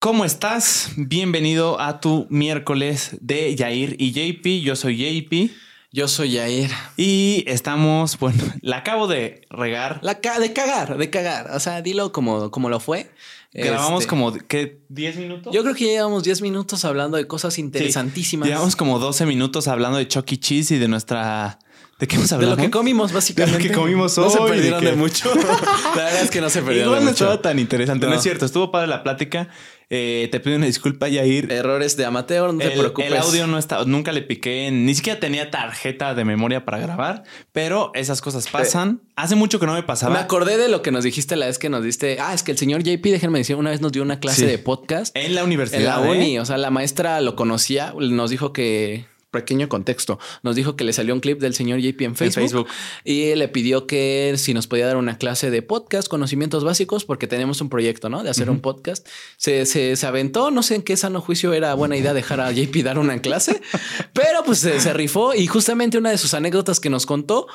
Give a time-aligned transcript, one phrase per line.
[0.00, 0.92] ¿Cómo estás?
[0.96, 4.62] Bienvenido a tu miércoles de Yair y JP.
[4.62, 5.50] Yo soy JP.
[5.90, 6.70] Yo soy Yair.
[6.96, 9.98] Y estamos, bueno, la acabo de regar.
[10.02, 11.50] La ca de cagar, de cagar.
[11.50, 13.10] O sea, dilo como, como lo fue.
[13.52, 14.84] Grabamos Este, como, ¿qué?
[14.88, 15.52] ¿10 minutos?
[15.52, 18.48] Yo creo que ya llevamos 10 minutos hablando de cosas interesantísimas.
[18.48, 20.38] Llevamos como 12 minutos hablando de Chucky E.
[20.38, 21.58] Cheese y de nuestra...
[21.98, 22.56] ¿De qué hemos de hablado?
[22.56, 23.58] lo que comimos, básicamente.
[23.58, 25.34] De lo que comimos No se hoy, perdieron de de, mucho.
[25.96, 27.24] La verdad es que no se perdieron Igual de no mucho.
[27.24, 28.06] estaba tan interesante.
[28.06, 28.12] No.
[28.12, 28.16] No.
[28.18, 29.48] es cierto, estuvo padre la plática.
[29.90, 31.50] Eh, te pido una disculpa, Yair.
[31.50, 33.10] Errores de amateur, no te el, preocupes.
[33.10, 37.22] el audio no está, nunca le piqué, ni siquiera tenía tarjeta de memoria para grabar,
[37.52, 39.00] pero esas cosas pasan.
[39.16, 40.12] Hace mucho que no me pasaba.
[40.12, 42.18] Me acordé de lo que nos dijiste la vez que nos diste.
[42.20, 44.46] Ah, es que el señor JP, déjenme decir, una vez nos dio una clase Sí.
[44.46, 45.16] de podcast.
[45.16, 45.80] en la universidad.
[45.80, 46.16] En la ¿eh?
[46.18, 50.84] uni, o sea, la maestra lo conocía, nos dijo que, pequeño contexto, nos dijo que
[50.84, 52.68] le salió un clip del señor JP en Facebook, Facebook.
[53.04, 57.26] y le pidió que si nos podía dar una clase de podcast, conocimientos básicos, porque
[57.26, 58.22] tenemos un proyecto, ¿no?
[58.22, 59.06] De hacer un podcast.
[59.36, 62.50] Se, se, se aventó, no sé en qué sano juicio era buena idea dejar a
[62.52, 63.60] JP dar una clase,
[64.12, 67.46] pero pues se, se rifó y justamente una de sus anécdotas que nos contó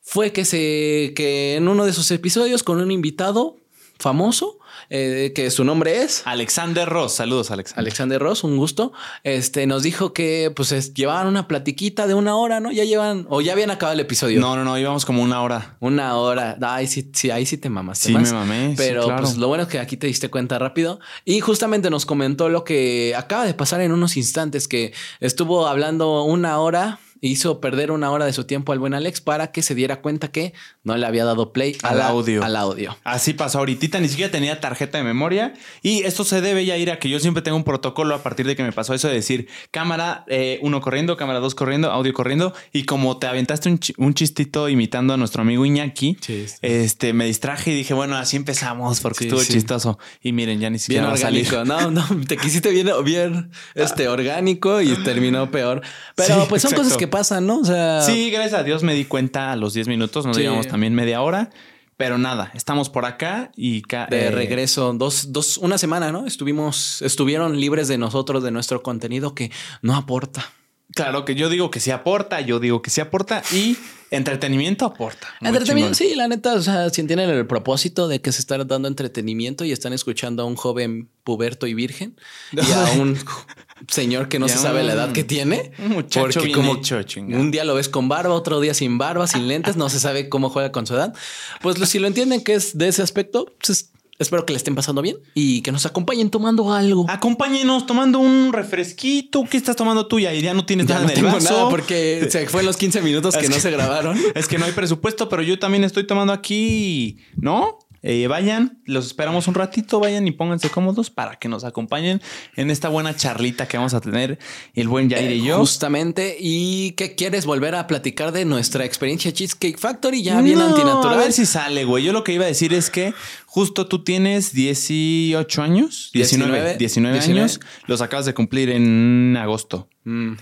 [0.00, 3.61] fue que se que en uno de sus episodios con un invitado
[4.02, 4.58] famoso
[4.90, 7.14] eh, que su nombre es Alexander Ross.
[7.14, 7.78] Saludos, Alexander.
[7.80, 8.92] Alexander Ross, un gusto.
[9.22, 12.70] Este nos dijo que pues es- llevaban una platiquita de una hora, ¿no?
[12.72, 14.40] Ya llevan o ya habían acabado el episodio.
[14.40, 15.76] No, no, no, íbamos como una hora.
[15.80, 16.58] Una hora.
[16.60, 18.08] Ay, sí, sí, ahí sí te mamaste.
[18.08, 18.32] Sí, más.
[18.32, 18.68] me mamé.
[18.70, 19.22] sí, Pero claro.
[19.22, 20.98] pues lo bueno es que aquí te diste cuenta rápido.
[21.24, 26.24] Y justamente nos comentó lo que acaba de pasar en unos instantes, que estuvo hablando
[26.24, 29.74] una hora, hizo perder una hora de su tiempo al buen Alex para que se
[29.74, 32.42] diera cuenta que no le había dado play Al la- audio.
[32.44, 32.96] Al audio.
[33.04, 35.54] Así pasó ahorita, ni siquiera tenía tarjeta de memoria.
[35.82, 38.44] Y esto se debe ya ir a que yo siempre tengo un protocolo a partir
[38.46, 42.12] de que me pasó eso de decir cámara eh, uno corriendo, cámara dos corriendo, audio
[42.12, 42.52] corriendo.
[42.72, 46.16] Y como te aventaste un, un chistito imitando a nuestro amigo Iñaki,
[46.60, 49.98] este me distraje y dije, bueno, así empezamos porque Sí, estuvo chistoso.
[50.22, 51.46] Y miren, ya ni Bien siquiera va a salir.
[51.64, 55.82] No, no, te quisiste bien, bien este, orgánico y terminó peor.
[56.16, 56.82] Pero pues son exacto.
[56.82, 57.58] cosas que pasan, ¿no?
[57.60, 60.42] O sea, Sí, gracias a Dios me di cuenta a los 10 minutos, nos Sí.
[60.42, 61.50] llevamos también media hora.
[61.98, 66.26] Pero nada, estamos por acá y ca- de eh, regreso, dos, dos, una semana, ¿no?
[66.26, 70.50] Estuvimos, estuvieron libres de nosotros, de nuestro contenido que no aporta.
[70.94, 73.76] Claro que yo digo que sí aporta, yo digo que sí aporta y
[74.10, 75.28] entretenimiento aporta.
[75.40, 78.88] Entretenimiento, sí, la neta, o sea, si entienden el propósito de que se está dando
[78.88, 82.16] entretenimiento y están escuchando a un joven puberto y virgen
[82.52, 83.16] y a un
[83.88, 85.72] señor que no se sabe la edad que tiene.
[85.78, 87.40] un muchacho hecho, chingada.
[87.40, 90.28] un día lo ves con barba, otro día sin barba, sin lentes, no se sabe
[90.28, 91.14] cómo juega con su edad.
[91.62, 95.02] Pues si lo entienden que es de ese aspecto, pues espero que le estén pasando
[95.02, 97.06] bien y que nos acompañen tomando algo.
[97.08, 99.44] Acompáñenos tomando un refresquito.
[99.50, 100.20] ¿Qué estás tomando tú?
[100.20, 101.50] Ya, ya no tienes Ya nada no en el tengo vaso.
[101.52, 104.18] nada porque se fue los 15 minutos que no se grabaron.
[104.34, 107.78] Es que no hay presupuesto, pero yo también estoy tomando aquí, ¿no?
[108.02, 112.20] Eh, vayan, los esperamos un ratito, vayan y pónganse cómodos para que nos acompañen
[112.56, 114.38] en esta buena charlita que vamos a tener
[114.74, 115.58] el buen Jair y yo.
[115.58, 116.36] Justamente.
[116.40, 120.22] ¿Y qué quieres volver a platicar de nuestra experiencia Cheesecake Factory?
[120.22, 121.14] Ya bien No, antinatural.
[121.14, 122.02] A ver si sale, güey.
[122.04, 123.14] Yo lo que iba a decir es que
[123.46, 127.40] justo tú tienes 18 años, 19, 19, 19, 19.
[127.40, 129.88] años, los acabas de cumplir en agosto.
[130.04, 130.32] Mm,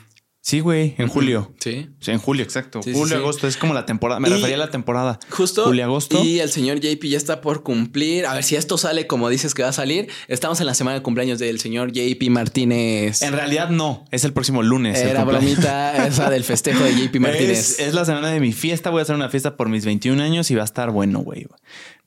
[0.42, 1.52] Sí, güey, en julio.
[1.60, 1.90] sí.
[2.00, 2.82] Sí, en julio, exacto.
[2.82, 3.14] Sí, julio, sí.
[3.22, 4.20] agosto, es como la temporada.
[4.20, 5.20] Me Y- refería a la temporada.
[5.28, 5.64] Justo.
[5.64, 6.24] Julio, agosto.
[6.24, 8.24] Y el señor JP ya está por cumplir.
[8.24, 10.08] A ver si esto sale como dices que va a salir.
[10.28, 13.20] Estamos en la semana de cumpleaños del señor JP Martínez.
[13.20, 14.98] En realidad no, es el próximo lunes.
[14.98, 17.58] Era bromita esa del festejo de JP Martínez.
[17.58, 18.88] Es, es la semana de mi fiesta.
[18.88, 21.46] Voy a hacer una fiesta por mis 21 años y va a estar bueno, güey.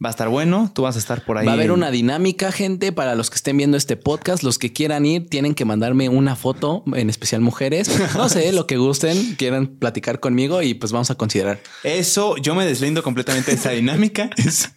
[0.04, 0.72] Va a estar bueno.
[0.74, 1.46] Tú vas a estar por ahí.
[1.46, 4.44] Va a haber una dinámica, gente, para los que estén viendo este podcast.
[4.44, 7.90] Los que quieran ir, tienen que mandarme una foto, en especial mujeres.
[8.16, 11.60] No sé, lo que gusten, quieran platicar conmigo y pues vamos a considerar.
[11.84, 14.30] Eso yo me deslindo completamente de esa dinámica.
[14.44, 14.70] Es,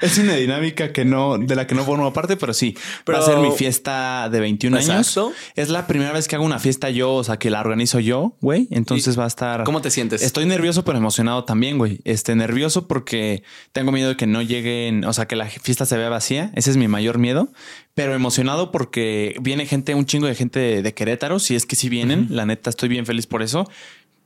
[0.00, 2.76] es una dinámica que no, de la que no formo parte, pero sí.
[3.04, 5.26] Pero- va a ser mi fiesta de 21 Exacto.
[5.26, 5.36] años.
[5.56, 8.34] Es la primera vez que hago una fiesta yo, o sea, que la organizo yo,
[8.40, 8.66] güey.
[8.70, 9.64] Entonces va a estar.
[9.64, 10.22] ¿Cómo te sientes?
[10.22, 12.00] Estoy nervioso, pero emocionado también, güey.
[12.04, 13.42] Este nervioso porque
[13.72, 16.52] tengo miedo de que no lleguen, o sea, que la fiesta se vea vacía.
[16.54, 17.48] Ese es mi mayor miedo.
[17.94, 21.38] Pero emocionado porque viene gente, un chingo de gente de, de Querétaro.
[21.38, 23.68] Si es que sí vienen, la neta, estoy bien feliz por eso.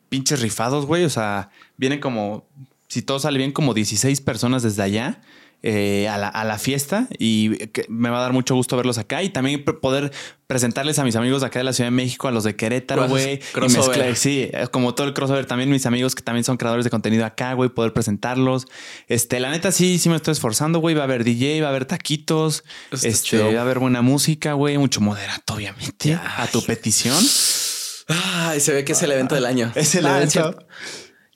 [0.09, 1.05] Pinches rifados, güey.
[1.05, 2.45] O sea, vienen como,
[2.89, 5.21] si todo sale bien, como 16 personas desde allá.
[5.67, 7.53] Eh, a, la, a la fiesta y
[7.89, 10.13] me va a dar mucho gusto verlos acá y también poder
[10.47, 13.09] presentarles a mis amigos de acá de la Ciudad de México, a los de Querétaro,
[13.09, 13.41] güey.
[14.15, 15.47] Sí, como todo el crossover.
[15.47, 18.67] También mis amigos que también son creadores de contenido acá, güey, poder presentarlos.
[19.09, 20.95] Este, la neta, sí, sí me estoy esforzando, güey.
[20.95, 22.63] Va a haber DJ, va a haber taquitos.
[23.03, 24.77] Este, va a haber buena música, güey.
[24.77, 26.13] Mucho moderato, obviamente.
[26.15, 27.17] A tu petición.
[28.09, 29.73] Ay, se ve que es el evento del año.
[29.75, 30.59] Es el Ah, evento.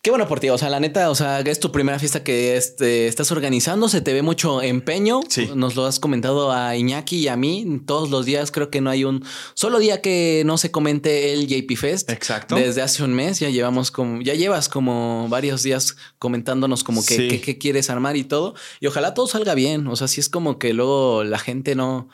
[0.09, 0.49] Qué bueno por ti.
[0.49, 3.91] O sea, la neta, o sea, es tu primera fiesta que este, estás organizando.
[3.91, 5.21] Se te ve mucho empeño.
[5.29, 5.51] Sí.
[5.55, 7.83] Nos lo has comentado a Iñaki y a mí.
[7.85, 9.23] Todos los días creo que no hay un
[9.53, 12.09] solo día que no se comente el JP Fest.
[12.09, 12.55] Exacto.
[12.55, 17.15] Desde hace un mes ya llevamos como, ya llevas como varios días comentándonos como que,
[17.15, 17.29] Sí.
[17.29, 18.55] que- que quieres armar y todo.
[18.81, 19.87] Y ojalá todo salga bien.
[19.89, 22.09] O sea, si es como que luego la gente no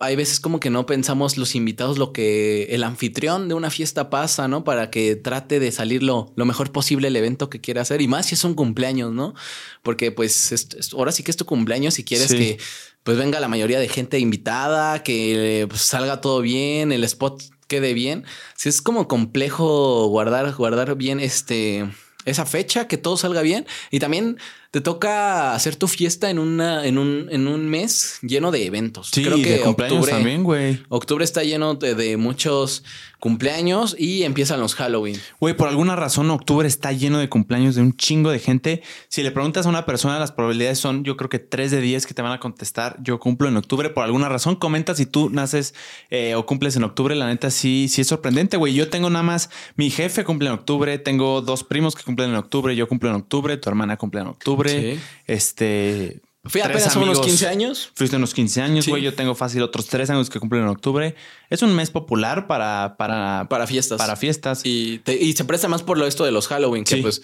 [0.00, 4.10] hay veces como que no pensamos los invitados lo que el anfitrión de una fiesta
[4.10, 4.64] pasa, ¿no?
[4.64, 8.02] Para que trate de salir lo, lo mejor posible el evento que quiere hacer.
[8.02, 9.34] Y más si es un cumpleaños, ¿no?
[9.82, 12.38] Porque pues es- es- ahora sí que es tu cumpleaños y quieres Sí.
[12.38, 12.58] que
[13.04, 17.94] pues venga la mayoría de gente invitada, que pues, salga todo bien, el spot quede
[17.94, 18.24] bien.
[18.56, 21.88] Si es como complejo guardar, guardar bien este
[22.24, 23.66] esa fecha, que todo salga bien.
[23.90, 24.38] Y también
[24.74, 29.10] te toca hacer tu fiesta en una, en un, en un mes lleno de eventos.
[29.12, 30.82] Sí, de cumpleaños también, güey.
[30.88, 32.82] Octubre está lleno de, de muchos
[33.24, 35.18] cumpleaños y empiezan los Halloween.
[35.40, 38.82] Güey, por alguna razón octubre está lleno de cumpleaños de un chingo de gente.
[39.08, 42.06] Si le preguntas a una persona, las probabilidades son yo creo que 3 de 10
[42.06, 42.98] que te van a contestar.
[43.00, 44.56] Yo cumplo en octubre por alguna razón.
[44.56, 45.74] Comenta si tú naces
[46.10, 47.14] eh, o cumples en octubre.
[47.14, 48.74] La neta sí, sí es sorprendente, güey.
[48.74, 52.36] Yo tengo nada más, mi jefe cumple en octubre, tengo dos primos que cumplen en
[52.36, 54.63] octubre, yo cumplo en octubre, tu hermana cumple en octubre.
[54.70, 54.98] Sí.
[55.26, 56.20] Este...
[56.46, 57.90] Fui apenas a unos amigos- 15 años.
[57.94, 58.90] Fuiste unos 15 años, Sí.
[58.90, 59.02] güey.
[59.02, 61.14] Yo tengo fácil otros tres años que cumplen en octubre.
[61.48, 63.96] Es un mes popular para, para, Para fiestas.
[63.96, 64.60] para fiestas.
[64.62, 67.00] Y, te- y se presta más por lo esto de los Halloween, que Sí.
[67.02, 67.22] pues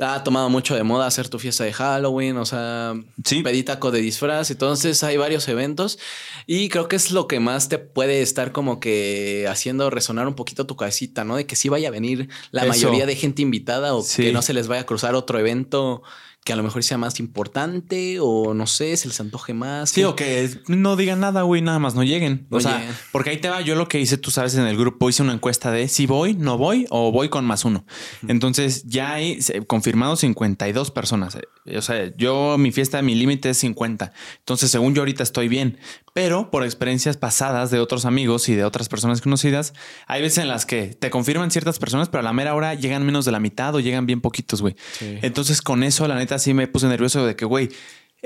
[0.00, 2.94] ha tomado mucho de moda hacer tu fiesta de Halloween, o sea,
[3.24, 3.40] Sí.
[3.44, 4.50] peditaco de disfraz.
[4.50, 6.00] Entonces hay varios eventos
[6.48, 10.34] y creo que es lo que más te puede estar como que haciendo resonar un
[10.34, 11.36] poquito tu cabecita, ¿no?
[11.36, 12.70] De que sí vaya a venir la Eso.
[12.70, 14.24] mayoría de gente invitada o Sí.
[14.24, 16.02] que no se les vaya a cruzar otro evento
[16.46, 19.90] que a lo mejor sea más importante o no sé, se les antoje más.
[19.90, 22.46] Sí, o que no digan nada, güey, nada más no lleguen.
[22.50, 22.94] No o sea, lleguen.
[23.10, 23.60] porque ahí te va.
[23.62, 26.34] Yo lo que hice, tú sabes, en el grupo hice una encuesta de si voy,
[26.34, 27.84] no voy o voy con más uno.
[28.28, 31.36] Entonces ya hay confirmado 52 personas.
[31.76, 34.12] O sea, yo, mi fiesta, mi límite es 50.
[34.38, 35.78] Entonces, según yo ahorita estoy bien.
[36.14, 39.74] Pero por experiencias pasadas de otros amigos y de otras personas conocidas,
[40.06, 43.04] hay veces en las que te confirman ciertas personas, pero a la mera hora llegan
[43.04, 44.76] menos de la mitad o llegan bien poquitos, güey.
[44.98, 45.18] Sí.
[45.20, 47.68] Entonces, con eso, la neta, sí me puse nervioso de que, güey,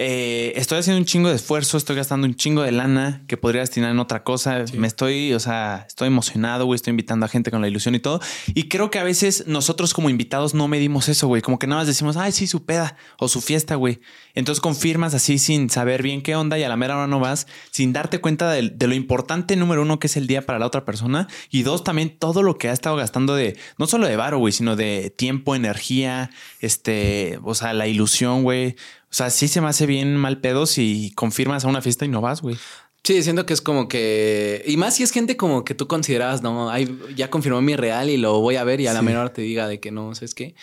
[0.03, 3.61] eh, estoy haciendo un chingo de esfuerzo, estoy gastando un chingo de lana que podría
[3.61, 4.65] destinar en otra cosa.
[4.73, 8.01] Me estoy, o sea, estoy emocionado, güey, estoy invitando a gente con la ilusión y
[8.01, 8.19] todo.
[8.55, 11.43] Y creo que a veces nosotros como invitados no medimos eso, güey.
[11.43, 14.01] Como que nada más decimos, ay, sí, su peda o su fiesta, güey.
[14.33, 17.47] Entonces confirmas así sin saber bien qué onda y a la mera hora no vas,
[17.71, 20.65] sin darte cuenta de, de lo importante, número uno, que es el día para la
[20.65, 21.29] otra persona.
[21.51, 24.55] Y dos, también todo lo que ha estado gastando de, no solo de varo, güey,
[24.55, 26.31] sino de tiempo, energía,
[26.61, 28.77] este, o sea, la ilusión, güey.
[29.11, 32.09] O sea, sí se me hace bien mal pedo si confirmas a una fiesta y
[32.09, 32.57] no vas, güey.
[33.03, 34.63] Sí, siento que es como que.
[34.67, 38.11] Y más si es gente como que tú considerabas, no, ay, ya confirmó mi real
[38.11, 40.35] y lo voy a ver y a la menor te diga de que no, ¿sabes
[40.35, 40.55] qué?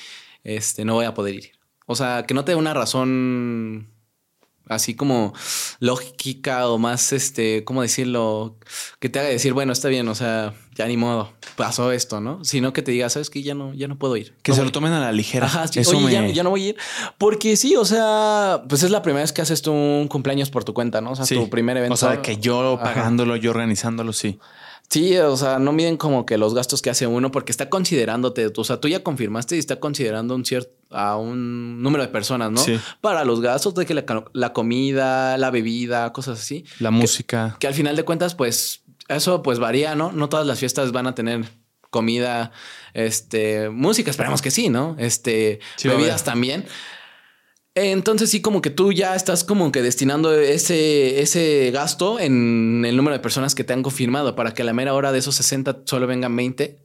[0.44, 1.52] Este, no voy a poder ir.
[1.88, 3.90] O sea, que no te dé una razón
[4.70, 5.34] así como
[5.80, 8.58] lógica o más, este, ¿cómo decirlo?
[9.00, 12.44] Que te haga decir, bueno, está bien, o sea, ya ni modo, pasó esto, ¿no?
[12.44, 13.42] Sino que te diga, ¿sabes qué?
[13.44, 14.34] Ya no, ya no puedo ir.
[14.44, 14.68] Que No se voy".
[14.68, 15.48] lo tomen a la ligera.
[15.48, 15.80] Ajá, sí.
[15.80, 16.78] Eso Oye, ya, me- ya no voy a ir.
[17.18, 20.64] Porque sí, o sea, pues es la primera vez que haces tú un cumpleaños por
[20.64, 21.12] tu cuenta, ¿no?
[21.12, 21.36] O sea, Sí.
[21.36, 21.94] tu primer evento.
[21.96, 22.84] O sea, que yo Ajá.
[22.94, 24.40] pagándolo, yo organizándolo, sí.
[24.90, 28.50] Sí, o sea, no miden como que los gastos que hace uno porque está considerándote,
[28.56, 32.52] o sea, tú ya confirmaste y está considerando un cierto a un número de personas,
[32.52, 32.62] ¿no?
[32.62, 32.80] Sí.
[33.02, 37.58] Para los gastos de que la, la comida, la bebida, cosas así, La música.
[37.60, 40.12] que al final de cuentas, pues eso pues varía, ¿no?
[40.12, 41.46] No todas las fiestas van a tener
[41.90, 42.52] comida,
[42.94, 44.96] este, música, esperemos que sí, ¿no?
[45.00, 46.66] Este, Sí, bebidas también.
[47.76, 52.98] Entonces sí, como que tú ya estás como que destinando ese, ese gasto en el
[52.98, 55.36] número de personas que te han confirmado para que a la mera hora de esos
[55.36, 56.80] 60 solo vengan 20.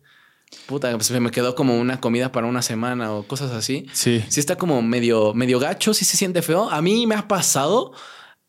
[0.67, 3.87] Puta, pues me quedó como una comida para una semana o cosas así.
[3.95, 4.23] Sí.
[4.29, 6.71] Sí está como medio, medio gacho, sí se siente feo.
[6.71, 7.93] A mí me ha pasado,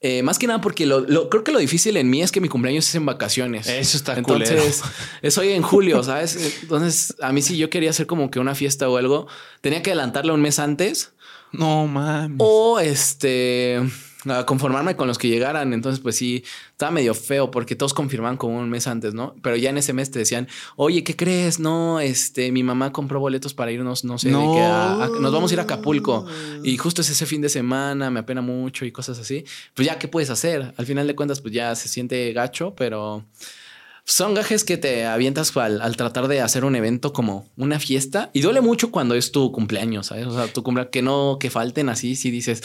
[0.06, 2.42] eh, más que nada porque lo, lo- creo que lo difícil en mí es que
[2.42, 3.68] mi cumpleaños es en vacaciones.
[3.68, 4.82] Eso está Entonces,
[5.22, 6.60] es hoy en julio, ¿sabes?
[6.62, 9.28] Entonces, a mí sí yo quería hacer como que una fiesta o algo,
[9.62, 11.14] tenía que adelantarla un mes antes
[11.54, 12.38] No mames.
[12.40, 13.80] o este
[14.28, 15.74] a conformarme con los que llegaran.
[15.74, 19.36] Entonces, pues sí, estaba medio feo porque todos confirmaban como un mes antes, ¿no?
[19.42, 21.60] Pero ya en ese mes te decían, oye, ¿qué crees?
[21.60, 24.54] No, este, mi mamá compró boletos para irnos, no sé, de No.
[24.54, 26.26] que a- a- nos vamos a ir a Acapulco.
[26.64, 29.44] Y justo es ese fin de semana, me apena mucho y cosas así.
[29.74, 30.74] Pues ya, ¿qué puedes hacer?
[30.78, 33.26] Al final de cuentas, pues ya se siente gacho, pero
[34.06, 38.30] son gajes que te avientas al, al tratar de hacer un evento como una fiesta
[38.34, 40.28] y duele mucho cuando es tu cumpleaños, ¿sabes?
[40.28, 42.62] O sea, tu cumpleaños, que no, que falten así, si dices,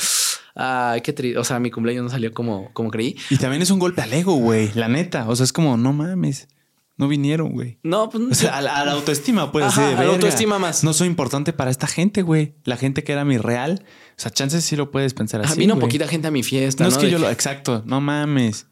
[0.59, 3.17] ay, qué triste, o sea, mi cumpleaños no salió como, como creí.
[3.31, 4.71] Y también es un golpe al ego, güey.
[4.75, 5.29] La neta.
[5.29, 6.49] O sea, es como, no mames.
[6.97, 7.79] no vinieron, güey.
[7.85, 9.65] No, pues O sea, a la, a la autoestima, pues.
[9.67, 10.83] Ajá, de a la autoestima más.
[10.83, 12.55] No soy importante para esta gente, güey.
[12.65, 13.85] La gente que era mi real.
[14.11, 15.53] O sea, chances sí lo puedes pensar así.
[15.53, 16.83] Ah, vino poquita gente a mi fiesta.
[16.85, 17.31] No, No, es que De yo lo.
[17.31, 17.83] Exacto.
[17.87, 18.67] No mames.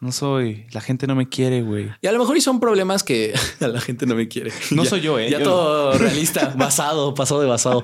[0.00, 0.66] No soy.
[0.70, 1.90] La gente no me quiere, güey.
[2.00, 4.52] Y a lo mejor y son problemas que la gente no me quiere.
[4.70, 5.28] No Ya- soy yo, ¿eh?
[5.28, 7.82] Ya Yo todo realista, basado, pasado de basado.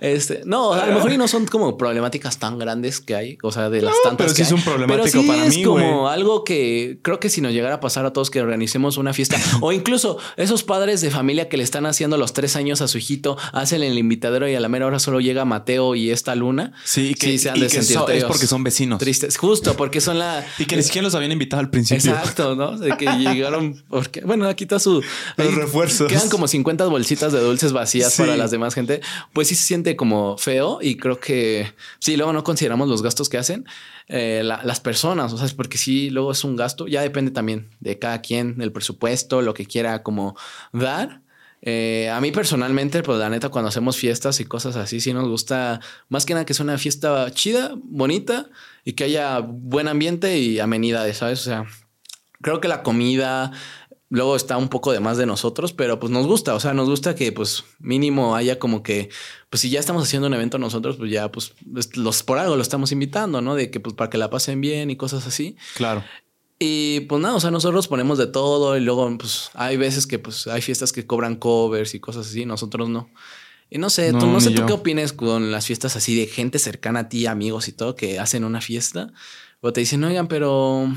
[0.00, 3.50] Este, no, a lo mejor y no son como problemáticas tan grandes que hay, o
[3.50, 5.56] sea, de las No, tantas pero que sí es un problemático Pero sí para es
[5.56, 6.12] mí, como güey.
[6.14, 9.36] algo que creo que si nos llegara a pasar a todos que organicemos una fiesta
[9.60, 12.98] o incluso esos padres de familia que le están haciendo los tres años a su
[12.98, 16.72] hijito, hacen el invitadero y a la mera hora solo llega Mateo y esta luna.
[16.84, 19.00] Sí, que, se han y de que sentir so- es porque son vecinos.
[19.00, 22.12] tristes, justo porque son la Y que ni siquiera los habían invitado al principio.
[22.12, 22.76] Exacto, ¿no?
[22.78, 25.02] De que llegaron porque, bueno, aquí está su
[25.36, 26.08] Los refuerzos.
[26.10, 28.22] Quedan como 50 bolsitas de dulces vacías Sí.
[28.22, 29.00] para las demás gente.
[29.32, 33.28] Pues sí se siente como feo y creo que sí, luego no consideramos los gastos
[33.28, 33.64] que hacen
[34.08, 36.86] eh, la- las personas, o sea, es porque sí, luego es un gasto.
[36.86, 40.36] Ya depende también de cada quien, del presupuesto, lo que quiera como
[40.72, 41.22] dar.
[41.68, 45.26] Eh, a mí personalmente, pues la neta, cuando hacemos fiestas y cosas así, sí nos
[45.28, 48.48] gusta más que nada que sea una fiesta chida, bonita
[48.84, 51.40] y que haya buen ambiente y amenidades, ¿sabes?
[51.40, 51.66] O sea,
[52.40, 53.50] creo que la comida
[54.10, 56.88] luego está un poco de más de nosotros, pero pues nos gusta, o sea, nos
[56.88, 59.08] gusta que pues mínimo haya como que,
[59.50, 62.54] pues si ya estamos haciendo un evento nosotros, pues ya pues es- los por algo
[62.54, 63.56] lo estamos invitando, ¿no?
[63.56, 65.56] De que pues para que la pasen bien y cosas así.
[65.74, 66.04] Claro.
[66.58, 70.18] Y pues nada, o sea, nosotros ponemos de todo y luego pues hay veces que
[70.18, 73.10] pues hay fiestas que cobran covers y cosas así, nosotros no.
[73.68, 76.26] Y no sé, tú No, no sé tú qué opines con las fiestas así de
[76.26, 79.12] gente cercana a ti, amigos y todo, que hacen una fiesta
[79.60, 80.88] o te dicen, oigan, pero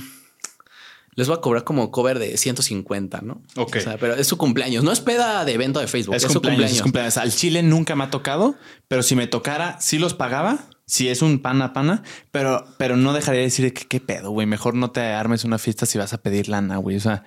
[1.16, 3.42] les voy a cobrar como cover de 150, ¿no?
[3.58, 3.78] Ok.
[3.78, 6.32] O sea, pero es su cumpleaños, no es peda de evento de Facebook, es, Es,
[6.32, 6.78] su cumpleaños, cumpleaños.
[6.78, 7.18] es cumpleaños.
[7.18, 8.56] Al chile nunca me ha tocado,
[8.88, 10.60] pero si me tocara, sí los pagaba.
[10.90, 14.48] Si es un pana pana, pero, pero no dejaría de decir que qué pedo, güey.
[14.48, 16.98] Mejor no te armes una fiesta si vas a pedir lana, güey.
[16.98, 17.24] O sea,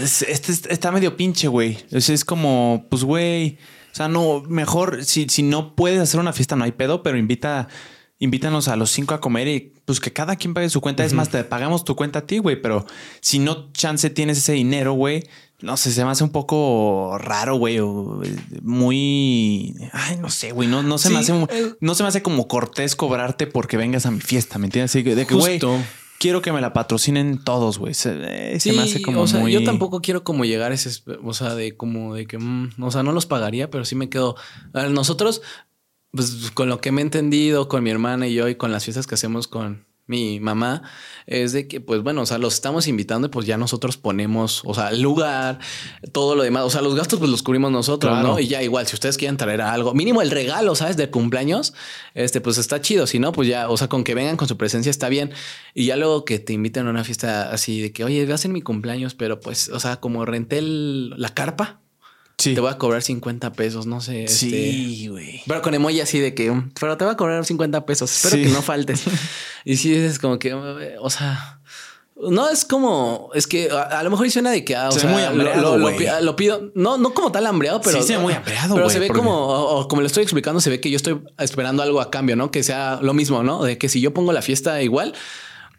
[0.00, 1.78] es- este es- está medio pinche, güey.
[2.00, 3.58] Sea, es como, pues, güey.
[3.92, 7.18] O sea, no, mejor si, si no puedes hacer una fiesta, no hay pedo, pero
[7.18, 7.68] invita,
[8.18, 11.04] invítanos a los cinco a comer y pues que cada quien pague su cuenta.
[11.04, 12.60] Es más, te pagamos tu cuenta a ti, güey.
[12.60, 12.86] Pero
[13.20, 15.24] si no chance tienes ese dinero, güey,
[15.60, 17.78] no sé, se me hace un poco raro, güey.
[17.80, 18.20] o,
[18.62, 19.74] Muy.
[19.92, 20.68] Ay, no sé, güey.
[20.68, 21.74] No, no se me Sí, hace eh.
[21.80, 24.92] no se me hace como cortés cobrarte porque vengas a mi fiesta, ¿me entiendes?
[24.92, 25.60] Así que de que, güey,
[26.18, 27.94] quiero que me la patrocinen todos, güey.
[27.94, 29.52] Se, eh, se me hace como o sea, muy.
[29.52, 30.90] yo tampoco quiero como llegar a ese,
[31.24, 34.08] o sea, de como de que, mm, o sea, no los pagaría, pero sí me
[34.08, 34.36] quedo.
[34.74, 35.42] a ver, nosotros,
[36.12, 38.84] pues con lo que me he entendido con mi hermana y yo y con las
[38.84, 40.84] fiestas que hacemos con mi mamá,
[41.26, 44.62] es de que, pues bueno, o sea, los estamos invitando y pues ya nosotros ponemos,
[44.64, 45.58] o sea, el lugar,
[46.12, 48.28] todo lo demás, o sea, los gastos pues los cubrimos nosotros, Claro.
[48.28, 48.40] ¿no?
[48.40, 50.96] Y ya igual, si ustedes quieren traer algo, mínimo el regalo, ¿sabes?
[50.96, 51.74] De cumpleaños,
[52.14, 54.56] este, pues está chido, si no, pues ya, o sea, con que vengan con su
[54.56, 55.30] presencia está bien.
[55.74, 58.62] Y ya luego que te inviten a una fiesta así de que, oye, hacen mi
[58.62, 61.82] cumpleaños, pero pues, o sea, como renté el- la carpa,
[62.38, 62.54] Sí.
[62.54, 64.24] te voy a cobrar 50 pesos, no sé.
[64.24, 65.42] este, Sí, güey.
[65.46, 68.10] pero con emoji así de que, "Mm, pero te va a cobrar 50 pesos.
[68.14, 68.42] Espero Sí.
[68.48, 69.02] que no faltes.
[69.64, 71.58] y sí, es como que, o sea,
[72.30, 75.00] no es como, es que a, a lo mejor suena de que, ah, o Se
[75.00, 78.06] sea, muy lo- hambreado, lo, lo lo pido, no, no como tal hambreado, pero Sí,
[78.08, 80.60] se ve muy hambreado, Pero se ve porque- como, o, o como le estoy explicando,
[80.60, 82.50] se ve que yo estoy esperando algo a cambio, ¿no?
[82.52, 83.62] Que sea lo mismo, ¿no?
[83.64, 85.14] De que si yo pongo la fiesta igual,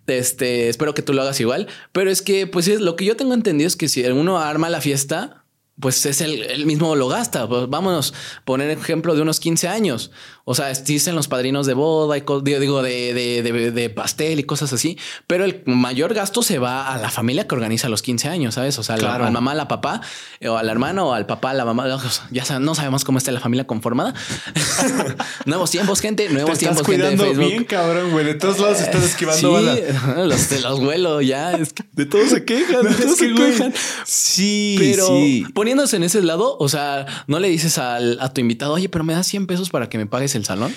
[0.07, 1.67] este, espero que tú lo hagas igual.
[1.91, 4.69] Pero es que, pues es, lo que yo tengo entendido es que si uno arma
[4.69, 5.38] la fiesta,
[5.79, 7.47] pues es el, el mismo lo gasta.
[7.47, 8.13] Pues vámonos,
[8.45, 10.11] poner ejemplo de unos 15 años.
[10.51, 14.43] O sea, existen los padrinos de boda y digo, de, de, de- de pastel y
[14.43, 14.97] cosas así.
[15.27, 18.79] Pero el mayor gasto se va a la familia que organiza los 15 años, ¿sabes?
[18.79, 19.23] O sea, la- Claro.
[19.25, 20.01] a la mamá, a la papá,
[20.47, 21.85] o al hermano, o al papá, a la mamá.
[21.85, 24.15] O sea, Ya no sabemos cómo está la familia conformada.
[25.45, 26.27] nuevos tiempos, gente.
[26.27, 27.47] Te Nuevos estás tiempos, gente de cuidando Facebook.
[27.49, 28.25] bien, cabrón, güey.
[28.25, 29.79] De todos lados estás esquivando Sí, balas.
[30.27, 31.51] los, te los vuelo ya.
[31.53, 33.73] Es que de todos se quejan, de Es todos que, se güey, quejan.
[34.05, 35.45] Sí, Pero sí.
[35.53, 39.03] poniéndose en ese lado, o sea, no le dices al- a tu invitado, oye, pero
[39.03, 40.73] me das 100 pesos para que me pagues el salón.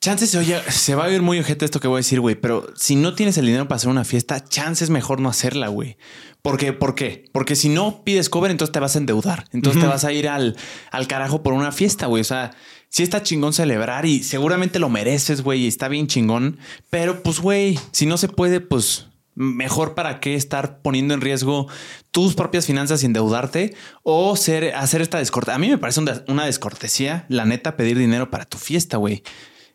[0.00, 2.34] Chances se oye, se va a oír muy ojete esto que voy a decir, güey,
[2.34, 5.98] pero si no tienes el dinero para hacer una fiesta, chances mejor no hacerla, güey.
[6.40, 6.72] ¿Por qué?
[6.72, 7.26] ¿Por qué?
[7.32, 9.44] Porque si no pides cover, entonces te vas a endeudar.
[9.52, 10.56] Entonces te vas a ir al,
[10.90, 12.22] al carajo por una fiesta, güey.
[12.22, 12.52] O sea,
[12.88, 16.58] sí está chingón celebrar y seguramente lo mereces, güey, y está bien chingón.
[16.88, 19.09] Pero pues, güey, si no se puede, pues
[19.40, 21.66] mejor para qué estar poniendo en riesgo
[22.10, 25.54] tus propias finanzas y endeudarte o ser, hacer esta descortesía.
[25.54, 29.22] A mí me parece una, descortesía, la neta, pedir dinero para tu fiesta, güey.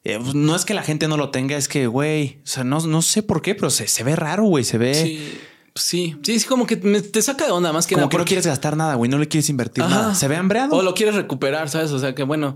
[0.03, 2.63] Eh, pues, no es que la gente no lo tenga, es que, güey, o sea,
[2.63, 5.39] no, no sé por qué, pero se, se ve raro, güey, se ve Sí,
[5.73, 8.11] sí, sí, es como que me- te saca de onda más que como nada.
[8.11, 9.95] que no quieres gastar nada, güey, no le quieres invertir Ajá.
[9.95, 10.15] nada.
[10.15, 10.75] Se ve hambreado.
[10.75, 11.89] O lo quieres recuperar, ¿sabes?
[11.91, 12.55] O sea que bueno,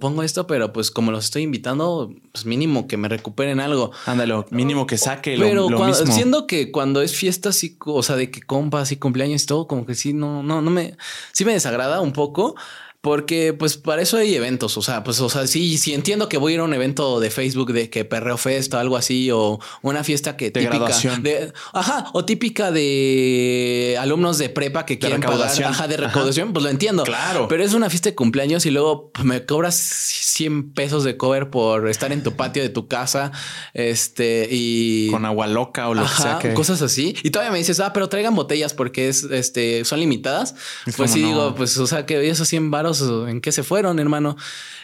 [0.00, 3.90] pongo esto, pero pues como los estoy invitando, pues mínimo que me recuperen algo.
[4.06, 6.14] Ándalo, mínimo que saque lo, Pero lo cuando- mismo.
[6.14, 9.66] siendo que cuando es fiesta así, o sea, de que compas y cumpleaños y todo,
[9.66, 10.96] como que sí, no, no, no me,
[11.32, 12.54] sí me desagrada un poco.
[13.02, 14.78] Porque, pues, para eso hay eventos.
[14.78, 17.18] O sea, pues, o sea, sí, sí entiendo que voy a ir a un evento
[17.18, 20.70] de Facebook de que perreo fest o algo así, o una fiesta que De típica
[20.78, 21.20] graduación.
[21.24, 26.06] de- ajá, o típica de alumnos de prepa que quieren pagar, ajá, de Ajá.
[26.06, 27.02] recaudación, pues lo entiendo.
[27.02, 27.48] Claro.
[27.48, 31.50] Pero es una fiesta de cumpleaños y luego pues, me cobras 100 pesos de cover
[31.50, 33.32] por estar en tu patio de tu casa,
[33.74, 36.54] este, y Con agua loca o lo Ajá, que sea que.
[36.54, 37.16] cosas así.
[37.24, 40.54] Y todavía me dices, ah, pero traigan botellas porque es, este, son limitadas.
[40.86, 41.26] Es pues sí, no.
[41.28, 44.36] digo, pues, o sea, que esos 100 varos, ¿en qué se fueron, hermano?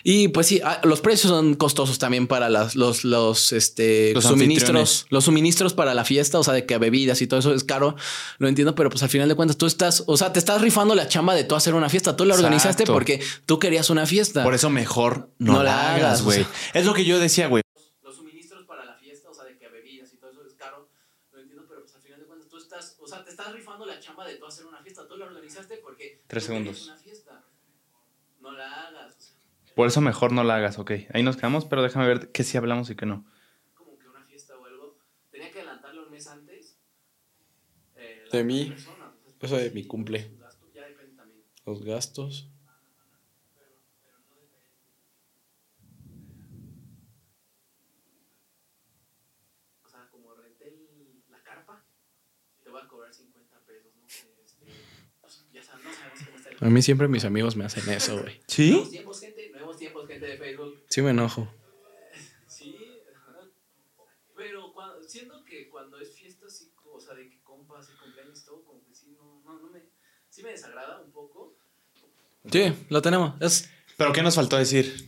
[0.05, 4.25] Y pues sí, ah, los precios son costosos también para las, los, los, este, Los
[4.25, 7.65] suministros, los suministros para la fiesta, o sea, de que bebidas y todo eso es
[7.65, 7.97] caro,
[8.39, 10.95] lo entiendo, pero pues al final de cuentas tú estás, o sea, te estás rifando
[10.95, 12.17] la chamba de tú hacer una fiesta.
[12.17, 12.93] Tú la organizaste Exacto.
[12.93, 14.43] porque tú querías una fiesta.
[14.45, 16.39] Por eso mejor no, No la hagas, hagas, o güey.
[16.45, 16.51] sea.
[16.75, 17.63] Es lo que yo decía, güey.
[18.03, 20.89] los suministros para la fiesta, o sea, de que bebidas y todo eso es caro,
[21.33, 23.85] lo entiendo, pero pues al final de cuentas tú estás, o sea, te estás rifando
[23.85, 26.87] la chamba de tú hacer una fiesta, tú la organizaste porque Tres segundos.
[26.87, 27.45] una fiesta.
[28.41, 29.35] No la hagas,
[29.65, 30.91] o sea, Por eso mejor no la hagas, ok.
[31.15, 33.25] Ahí nos quedamos, pero déjame ver qué sí hablamos y qué no.
[33.75, 34.99] como que una fiesta o algo,
[35.31, 36.81] tenía que adelantarlo un mes antes.
[37.95, 40.33] eh, De mí, persona, pues, eso de mi cumple.
[40.37, 41.45] gastos, ya depende también.
[41.65, 42.51] Los gastos.
[49.85, 51.85] O sea, como renté el- la carpa,
[52.65, 54.03] te voy a cobrar 50 pesos, ¿no?
[54.05, 54.67] Este,
[55.21, 57.89] pues, ya sabes, no sabemos cómo está el A mí siempre mis amigos me hacen
[57.89, 58.41] eso, güey.
[58.49, 58.99] ¿Sí?
[59.89, 60.85] Tiempos, gente, de Facebook.
[60.89, 61.49] Sí me enojo.
[62.47, 62.75] Sí,
[64.37, 68.41] pero cuando, siento que cuando es fiesta así, o sea, de que compas y cumpleaños
[68.41, 69.81] y todo, como que sí, no, no, no me,
[70.31, 71.55] sí me desagrada un poco.
[72.51, 73.35] Sí, lo tenemos.
[73.41, 75.07] Es, ¿Pero qué nos faltó decir?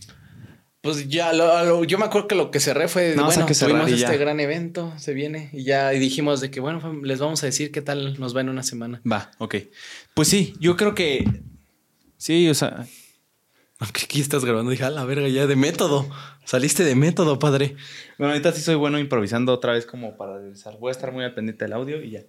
[0.82, 3.54] pues ya, lo- lo- yo me acuerdo que lo que cerré fue, No, bueno, que
[3.54, 5.50] tuvimos y este gran evento, se viene.
[5.52, 8.48] Y ya dijimos de que, bueno, les vamos a decir qué tal nos va en
[8.48, 9.02] una semana.
[9.10, 9.56] Va, ok.
[10.14, 11.24] Pues sí, yo creo que.
[12.16, 12.86] Sí, o sea.
[13.80, 16.08] Aunque aquí estás grabando, dije, a la verga, ya de método.
[16.44, 17.76] Saliste de método, padre.
[18.18, 20.78] Bueno, ahorita sí soy bueno improvisando otra vez como para regresar.
[20.78, 22.20] Voy a estar muy al pendiente del audio y ya.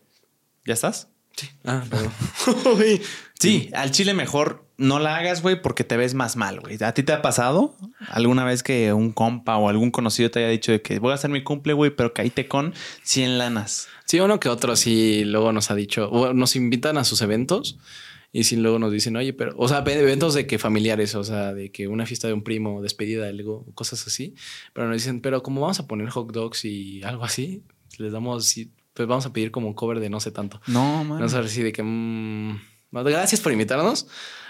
[0.66, 1.10] ¿Ya estás?
[1.64, 2.12] Ah, perdón.
[3.40, 6.78] Sí, al chile mejor no la hagas, güey, porque te ves más mal, güey.
[6.84, 7.76] ¿A ti te ha pasado
[8.08, 11.16] alguna vez que un compa o algún conocido te haya dicho de que voy a
[11.16, 13.88] hacer mi cumple, güey, pero caíte con 100 lanas?
[14.06, 17.80] Sí, uno que otro sí luego nos ha dicho, o nos invitan a sus eventos
[18.34, 21.24] y sí luego nos dicen, oye, pero, o sea, ve- eventos de que familiares, o
[21.24, 24.36] sea, de que una fiesta de un primo, despedida, algo, cosas así,
[24.74, 27.64] pero nos dicen, pero como vamos a poner hot dogs y algo así,
[27.98, 28.56] les damos,
[28.94, 30.62] pues vamos a pedir como un cover de no sé tanto.
[30.68, 31.20] No, man.
[31.20, 34.08] No sé si de que, mm, no, gracias por invitarnos,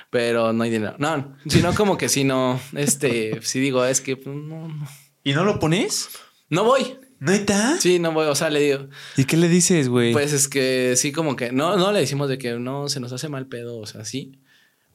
[0.10, 0.96] pero no hay dinero.
[1.00, 4.88] No, sino como que si no, este, si digo, es que pues, no, no,
[5.24, 6.10] ¿Y no lo pones?
[6.50, 6.98] no voy.
[7.22, 7.78] ¿Neta?
[7.80, 10.12] Sí, no voy, o sea, le digo, ¿Y qué le dices, güey?
[10.12, 13.14] Pues es que sí, como que no, no le decimos de que no se nos
[13.14, 14.40] hace mal pedo, o sea, sí.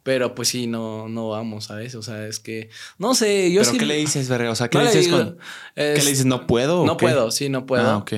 [0.03, 1.95] Pero pues sí, no, no vamos, ¿sabes?
[1.97, 3.79] O sea, es que no sé, yo ¿Pero sí.
[3.79, 4.51] qué le dices, verga?
[4.51, 5.39] O sea, ¿qué No le dices digo, con-
[5.75, 6.27] ¿Qué le dices?
[6.27, 6.85] ¿No puedo?
[6.85, 7.07] No qué?
[7.07, 7.89] puedo, sí, no puedo.
[7.89, 8.13] Ah, ok.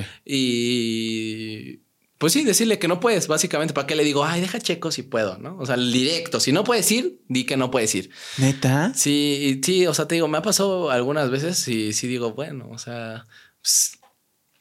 [0.73, 1.81] Y
[2.19, 4.25] pues sí, decirle que no puedes, básicamente, ¿para qué le digo?
[4.25, 5.57] Ay, deja checo si puedo, ¿no?
[5.59, 8.11] O sea, el directo, si no puedes ir, di que no puedes ir.
[8.39, 8.93] ¿Neta?
[8.95, 12.69] Sí, sí, o sea, te digo, me ha pasado algunas veces y sí digo, bueno,
[12.73, 13.25] o sea,
[13.63, 13.98] pues,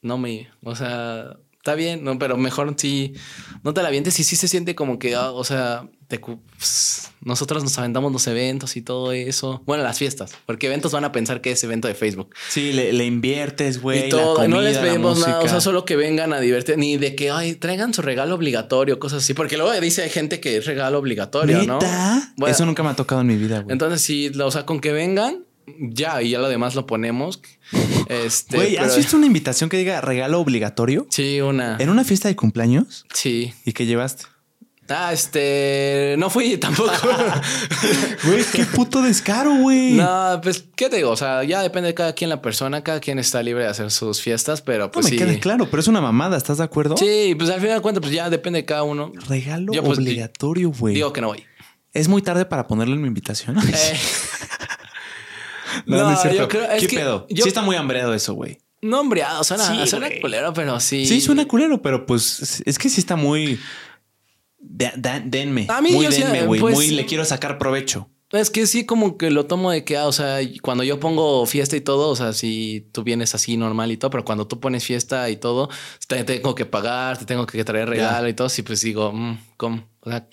[0.02, 3.14] no me, o sea, está bien, no, pero mejor sí,
[3.64, 7.12] no te la avientes y sí se siente como que, ah, o sea, te pues,
[7.20, 11.12] nosotros nos aventamos los eventos y todo eso, bueno, las fiestas, porque eventos van a
[11.12, 14.08] pensar que es evento de Facebook Sí, le, le inviertes, güey.
[14.08, 16.78] y la y no les comida, pedimos nada, o sea, solo que vengan a divertir,
[16.78, 20.40] ni de que, ay, traigan su regalo obligatorio, cosas así, porque luego dice hay gente
[20.40, 21.80] que es regalo obligatorio, ¿no?
[22.38, 23.74] Bueno, Eso nunca me ha tocado en mi vida, güey.
[23.74, 25.44] entonces, sí, o sea, con que vengan,
[25.80, 27.42] ya, y ya lo demás lo ponemos.
[28.10, 31.06] Este, Güey, ¿has pero- visto una invitación que diga regalo obligatorio?
[31.10, 31.76] Sí, una.
[31.78, 33.06] ¿En una fiesta de cumpleaños?
[33.14, 33.54] Sí.
[33.66, 34.24] ¿Y qué llevaste?
[34.88, 36.16] Ah, este.
[36.18, 36.90] No fui tampoco.
[38.24, 39.92] Güey, qué puto descaro, güey.
[39.96, 41.12] no, pues, ¿qué te digo?
[41.12, 43.92] O sea, ya depende de cada quien la persona, cada quien está libre de hacer
[43.92, 45.18] sus fiestas, pero No pues me sí.
[45.18, 46.96] queda claro, pero es una mamada, ¿estás de acuerdo?
[46.96, 49.12] Sí, pues al final de cuentas, pues ya depende de cada uno.
[49.28, 50.96] Regalo Yo, pues, obligatorio, güey.
[50.96, 51.44] Digo que no voy.
[51.94, 53.58] ¿Es muy tarde para ponerlo en mi invitación?
[53.68, 53.98] Eh,
[55.86, 56.40] no, no, es cierto.
[56.40, 57.26] yo creo- es ¿Qué que pedo?
[57.30, 58.58] yo- Sí está muy hambreado eso, güey.
[58.82, 61.06] no, hombre, suena, Sí, suena culero, pero sí.
[61.06, 63.60] Sí, suena culero, pero pues es que sí está muy...
[64.60, 65.66] Da- da- denme.
[65.70, 66.60] A mí muy yo denme, güey.
[66.60, 68.10] pues- muy le quiero sacar provecho.
[68.32, 71.46] Es que sí, como que lo tomo de que, ah, o sea, cuando yo pongo
[71.46, 74.60] fiesta y todo, o sea, si tú vienes así normal y todo, pero cuando tú
[74.60, 75.70] pones fiesta y todo,
[76.10, 79.38] te tengo que pagar, te tengo que traer regalo y todo, sí, pues digo, mm,
[79.56, 79.88] ¿cómo?
[80.02, 80.28] O sea,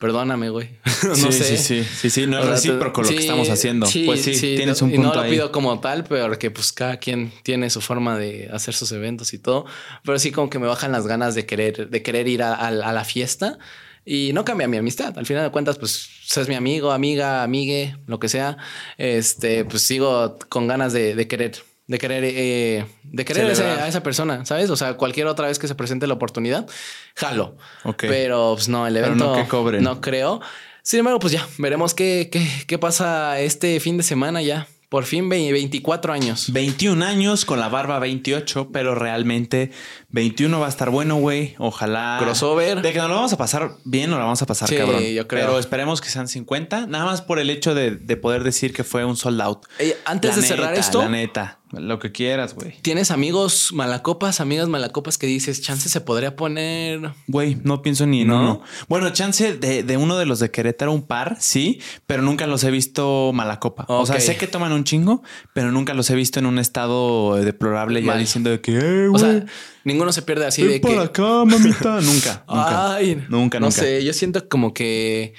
[0.00, 0.70] perdóname, güey.
[1.06, 1.56] no sí, sé.
[1.56, 3.86] Sí, sí, sí, sí, no es recíproco lo que estamos haciendo.
[4.06, 6.96] pues sí, tienes un punto y no lo pido como tal, pero que pues cada
[6.96, 9.66] quien tiene su forma de hacer sus eventos y todo.
[10.02, 13.04] Pero sí como que me bajan las ganas de querer, de querer ir a, la
[13.04, 13.58] fiesta.
[14.06, 15.16] Y no cambia mi amistad.
[15.18, 18.56] Al final de cuentas, pues es mi amigo, amiga, amigue, lo que sea.
[18.96, 21.52] Este, pues sigo con ganas de, de querer
[21.90, 24.70] de querer, eh, de querer a esa persona, ¿sabes?
[24.70, 26.68] O sea, cualquier otra vez que se presente la oportunidad,
[27.16, 27.56] jalo.
[27.98, 30.40] Pero pues no, el evento no, no creo.
[30.84, 34.68] Sin embargo, pues ya veremos qué, qué, qué pasa este fin de semana ya.
[34.88, 36.52] Por fin 24 años.
[36.52, 39.72] 21 años con la barba 28, pero realmente
[40.10, 41.54] 21 va a estar bueno, güey.
[41.58, 42.18] Ojalá.
[42.20, 42.82] Crossover.
[42.82, 45.02] De que nos lo vamos a pasar bien, o la vamos a pasar cabrón.
[45.02, 45.46] yo creo.
[45.46, 49.04] Pero esperemos que sean 50, nada más por el hecho de, poder decir que fue
[49.04, 49.66] un sold out.
[50.04, 51.02] antes de cerrar esto.
[51.02, 51.59] La neta.
[51.72, 52.74] Lo que quieras, güey.
[52.82, 57.12] ¿Tienes amigos malacopas, amigas malacopas que dices, chance se podría poner?
[57.28, 58.62] Güey, no pienso ni en uno.
[58.88, 62.72] Bueno, chance de, uno de los de Querétaro, un par, sí, pero nunca los he
[62.72, 63.84] visto malacopa.
[63.88, 67.36] O sea, sé que toman un chingo, pero nunca los he visto en un estado
[67.36, 69.44] deplorable ya diciendo de que, eh, O sea,
[69.84, 72.00] ninguno se pierde así de por acá, mamita.
[72.00, 72.94] nunca, nunca.
[72.96, 73.60] Ay, nunca, nunca.
[73.60, 75.34] No sé, yo siento como que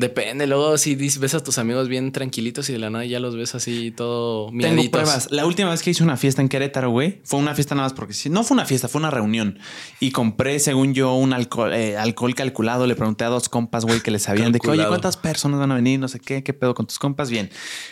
[0.00, 3.36] Depende, luego si ves a tus amigos bien tranquilitos y de la nada ya los
[3.36, 4.80] ves así todo miraditos.
[4.84, 5.28] Tengo pruebas.
[5.30, 7.92] La última vez que hice una fiesta en Querétaro, güey, fue una fiesta nada más
[7.92, 9.58] porque no fue una fiesta, fue una reunión.
[10.00, 12.86] Y compré, según yo, un alcohol, eh, alcohol calculado.
[12.86, 15.70] Le pregunté a dos compas, güey, que les sabían de que, oye, ¿cuántas personas van
[15.72, 16.00] a venir?
[16.00, 17.28] No sé qué, qué pedo con tus compas.
[17.28, 17.50] Bien.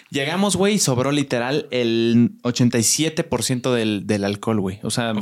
[0.09, 4.81] Llegamos, güey, y sobró literal el 87% del, del alcohol, güey.
[4.83, 5.13] O sea,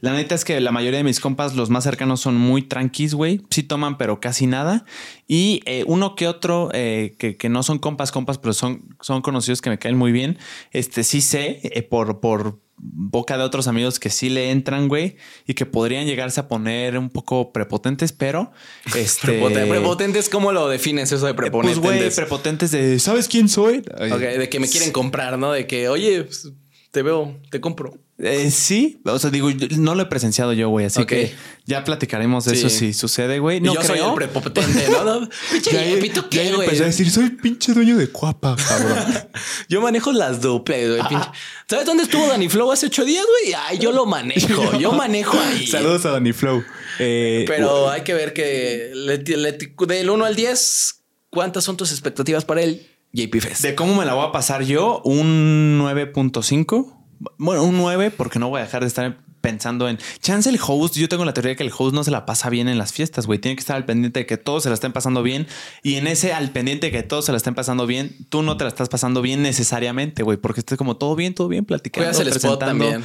[0.00, 3.12] la neta es que la mayoría de mis compas, los más cercanos, son muy tranquis,
[3.12, 3.42] güey.
[3.50, 4.86] Sí toman, pero casi nada.
[5.28, 9.60] Y eh, uno que otro, eh, que, no son compas, compas, pero son, son conocidos
[9.60, 10.38] que me caen muy bien.
[10.72, 15.16] Este sí sé eh, por, por boca de otros amigos que sí le entran, güey,
[15.46, 18.52] y que podrían llegarse a poner un poco prepotentes, pero
[18.96, 19.40] este.
[19.68, 21.78] prepotentes, ¿cómo lo defines eso de prepotentes?
[21.78, 23.82] Pues, güey, prepotentes de ¿sabes quién soy?
[23.82, 25.52] de que me quieren comprar, ¿no?
[25.52, 26.52] De que, oye, pues,
[26.90, 27.94] te veo, te compro.
[28.22, 31.32] Eh, sí, o sea, digo, no lo he presenciado yo, güey, así que
[31.64, 33.62] ya platicaremos de eso si sucede, güey.
[33.62, 35.26] No yo soy el prepotente, ¿no?
[35.50, 36.64] pinche pito qué, güey.
[36.64, 38.98] Empecé a decir, soy pinche dueño de cuapa, cabrón.
[39.70, 41.00] yo manejo las duplas, güey.
[41.66, 43.54] ¿Sabes dónde estuvo Danny Flow hace ocho días, güey?
[43.68, 45.66] Ay, yo lo manejo, yo manejo ahí.
[45.66, 46.62] Saludos a Danny Flow.
[46.98, 52.60] Eh, Pero hay que ver que del 1 al 10, ¿cuántas son tus expectativas para
[52.60, 53.62] el JP Fest?
[53.62, 56.99] De cómo me la voy a pasar yo, un 9.5
[57.38, 60.96] bueno, un 9 porque no voy a dejar de estar pensando en chance el host.
[60.96, 62.92] Yo tengo la teoría de que el host no se la pasa bien en las
[62.92, 63.38] fiestas, güey.
[63.38, 65.46] Tiene que estar al pendiente de que todos se la estén pasando bien.
[65.82, 68.56] Y en ese al pendiente de que todos se la estén pasando bien, tú no
[68.56, 72.20] te la estás pasando bien necesariamente, güey, porque estés como todo bien, todo bien, platicando.
[72.20, 73.04] el spot también.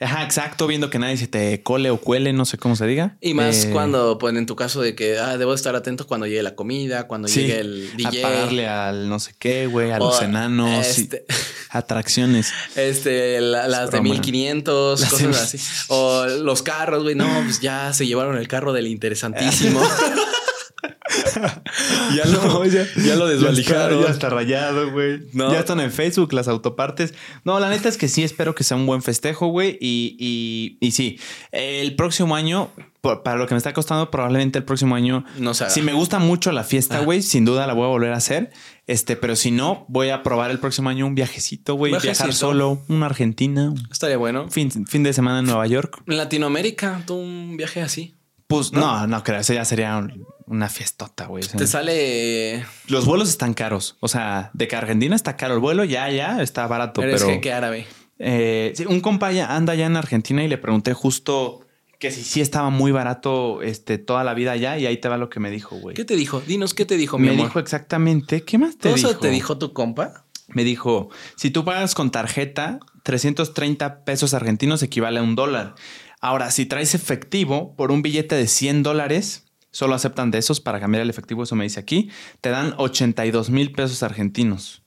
[0.00, 3.16] Ajá, exacto, viendo que nadie se te cole o cuele, no sé cómo se diga.
[3.20, 6.26] Y más eh, cuando, pues en tu caso de que ah, debo estar atento cuando
[6.26, 8.24] llegue la comida, cuando llegue el DJ.
[8.24, 11.24] A pagarle al no sé qué, güey, a los enanos, este...
[11.70, 12.52] atracciones.
[12.76, 15.58] Este, las de 1500, cosas así.
[15.88, 19.82] O los carros, güey, no, pues ya se llevaron el carro del interesantísimo.
[22.16, 24.02] ya, lo, ya, lo desvalijaron.
[24.02, 25.20] Ya está, rayado, güey.
[25.32, 27.14] Ya están en Facebook las autopartes.
[27.44, 29.78] No, la neta es que sí, espero que sea un buen festejo, güey.
[29.80, 31.18] Y, y, y sí,
[31.52, 35.24] el próximo año, para lo que me está costando, probablemente el próximo año.
[35.38, 35.70] No sé.
[35.70, 38.50] Si me gusta mucho la fiesta, güey, sin duda la voy a volver a hacer.
[38.86, 41.92] Este, pero si no, voy a probar el próximo año un viajecito, güey.
[42.00, 43.74] Viajar solo, una Argentina.
[43.90, 44.48] Estaría bueno.
[44.50, 46.02] Fin, fin de semana en Nueva York.
[46.06, 48.17] En Latinoamérica, tú un viaje así.
[48.48, 49.40] Pues no, no, creo.
[49.40, 50.08] Eso ya sería
[50.46, 51.44] una fiestota, güey.
[51.44, 52.64] Te sale.
[52.86, 53.96] Los vuelos están caros.
[54.00, 57.02] O sea, de que Argentina está caro el vuelo, ya, ya está barato.
[57.02, 57.40] Eres pero.
[57.40, 57.86] que árabe.
[58.18, 61.60] Eh, un compa ya anda ya en Argentina y le pregunté justo
[61.98, 65.18] que si sí estaba muy barato este, toda la vida allá y ahí te va
[65.18, 65.94] lo que me dijo, güey.
[65.94, 66.40] ¿Qué te dijo?
[66.40, 68.44] Dinos qué te dijo, mi Me dijo exactamente.
[68.44, 69.10] ¿Qué más te dijo?
[69.10, 70.24] ¿Eso te dijo tu compa?
[70.48, 75.74] Me dijo, si tú pagas con tarjeta, 330 pesos argentinos equivale a un dólar.
[76.20, 80.80] Ahora, si traes efectivo por un billete de 100 dólares, solo aceptan de esos para
[80.80, 84.82] cambiar el efectivo, eso me dice aquí, te dan 82 mil pesos argentinos.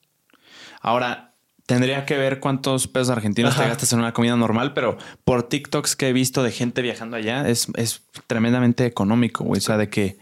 [0.81, 5.43] Ahora, tendría que ver cuántos pesos argentinos te gastas en una comida normal, pero por
[5.43, 9.59] TikToks que he visto de gente viajando allá, es, es tremendamente económico, güey.
[9.59, 10.17] O sea, de que,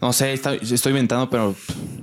[0.00, 0.58] no sé, estoy,
[0.90, 1.54] inventando, pero...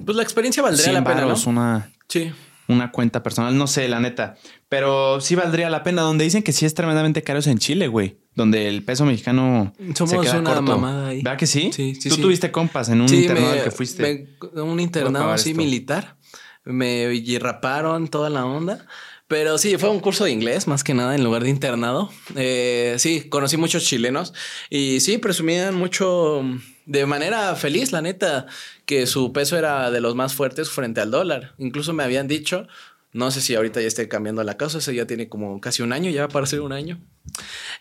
[0.06, 1.36] Pues la experiencia valdría la pena, ¿no?
[1.46, 1.92] una...
[2.08, 2.32] Sí
[2.70, 4.36] una cuenta personal, no sé, la neta.
[4.70, 6.04] Pero sí valdría la pena.
[6.04, 8.18] Donde dicen que sí es tremendamente caro es en Chile, güey.
[8.40, 10.78] Donde el peso mexicano Somos se queda una corto.
[10.78, 11.22] mamada ahí.
[11.22, 11.72] ¿Verdad que sí?
[11.74, 14.30] Sí, sí Tú tuviste compas en un internado que fuiste.
[14.54, 16.16] un internado así militar.
[16.64, 18.86] Me raparon toda la onda.
[19.28, 22.10] Pero sí, fue un curso de inglés más que nada en lugar de internado.
[22.38, 24.34] Eh, sí, conocí muchos chilenos
[24.70, 26.42] y sí, presumían mucho
[26.86, 28.48] de manera feliz, la neta,
[28.86, 31.56] que su peso era de los más fuertes frente al dólar.
[31.58, 32.68] Incluso me habían dicho,
[33.12, 35.94] no sé si ahorita ya esté cambiando la cosa, ese ya tiene como casi un
[35.94, 37.00] año, ya va para ser un año.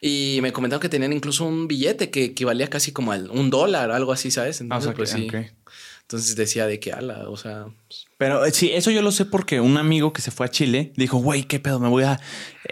[0.01, 3.91] Y me comentaron que tenían incluso un billete que equivalía casi como a un dólar,
[3.91, 4.61] algo así, ¿sabes?
[4.61, 5.29] Entonces, pues sí.
[6.03, 7.67] Entonces decía de que ala, o sea.
[8.17, 10.95] Pero eh, sí, eso yo lo sé porque un amigo que se fue a Chile
[10.97, 12.19] dijo, güey, qué pedo, me voy a,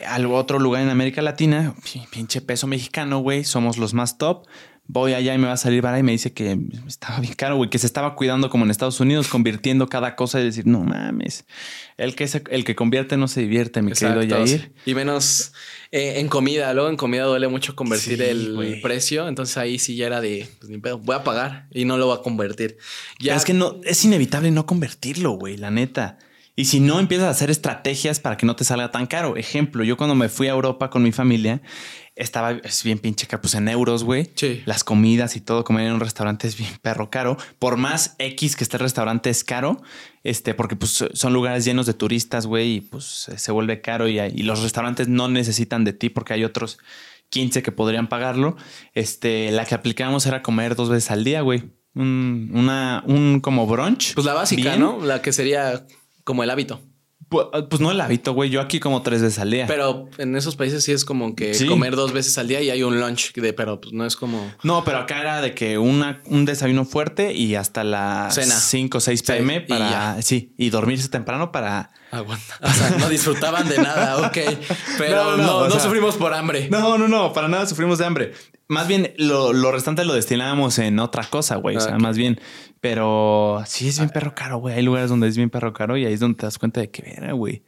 [0.06, 1.74] a otro lugar en América Latina,
[2.10, 4.46] pinche peso mexicano, güey, somos los más top
[4.88, 7.56] voy allá y me va a salir para y me dice que estaba bien caro,
[7.56, 10.80] güey, que se estaba cuidando como en Estados Unidos, convirtiendo cada cosa y decir, no
[10.80, 11.44] mames,
[11.96, 14.72] el que, el que convierte no se divierte, mi querido Yair.
[14.84, 15.52] Y menos
[15.90, 20.06] eh, en comida, luego en comida duele mucho convertir el precio, entonces ahí sí ya
[20.06, 22.78] era de, pues ni pedo, voy a pagar y no lo voy a convertir.
[23.18, 23.34] Ya...
[23.34, 26.18] es que no, es inevitable no convertirlo, güey, la neta.
[26.58, 29.36] Y si no, empiezas a hacer estrategias para que no te salga tan caro.
[29.36, 31.60] Ejemplo, yo cuando me fui a Europa con mi familia,
[32.16, 34.30] estaba es bien pinche caro, pues en euros, güey.
[34.34, 34.62] Sí.
[34.64, 37.36] Las comidas y todo, comer en un restaurante es bien perro caro.
[37.58, 39.82] Por más X que este restaurante es caro,
[40.24, 44.18] este, porque pues son lugares llenos de turistas, güey, y pues se vuelve caro y,
[44.18, 46.78] y, los restaurantes no necesitan de ti porque hay otros
[47.28, 48.56] 15 que podrían pagarlo.
[48.94, 51.64] Este, la que aplicábamos era comer dos veces al día, güey.
[51.94, 54.14] Un, una, un como brunch.
[54.14, 55.00] Pues la básica, ¿no?
[55.04, 55.86] La que sería
[56.24, 56.80] como el hábito.
[57.50, 58.50] Pues, pues, no el hábito, güey.
[58.50, 59.66] Yo aquí como tres veces al día.
[59.66, 62.82] Pero en esos países sí es como que comer dos veces al día y hay
[62.82, 64.52] un lunch de, pero pues no es como.
[64.62, 68.58] No, pero acá era de que una, un desayuno fuerte y hasta las Cena.
[68.58, 70.20] 5 o 6 pm para.
[70.22, 71.90] sí, y dormirse temprano para.
[72.10, 72.58] Aguanta.
[72.62, 74.38] O sea, no disfrutaban de nada, ok.
[74.98, 76.68] Pero no, no, sufrimos por hambre.
[76.70, 78.32] No, no, no, para nada sufrimos de hambre.
[78.68, 81.76] Más bien, lo, lo restante lo destinábamos en otra cosa, güey.
[81.76, 82.40] o sea, más bien
[82.86, 84.76] pero sí es bien perro caro, güey.
[84.76, 86.88] Hay lugares donde es bien perro caro y ahí es donde te das cuenta de
[86.88, 87.64] que, güey.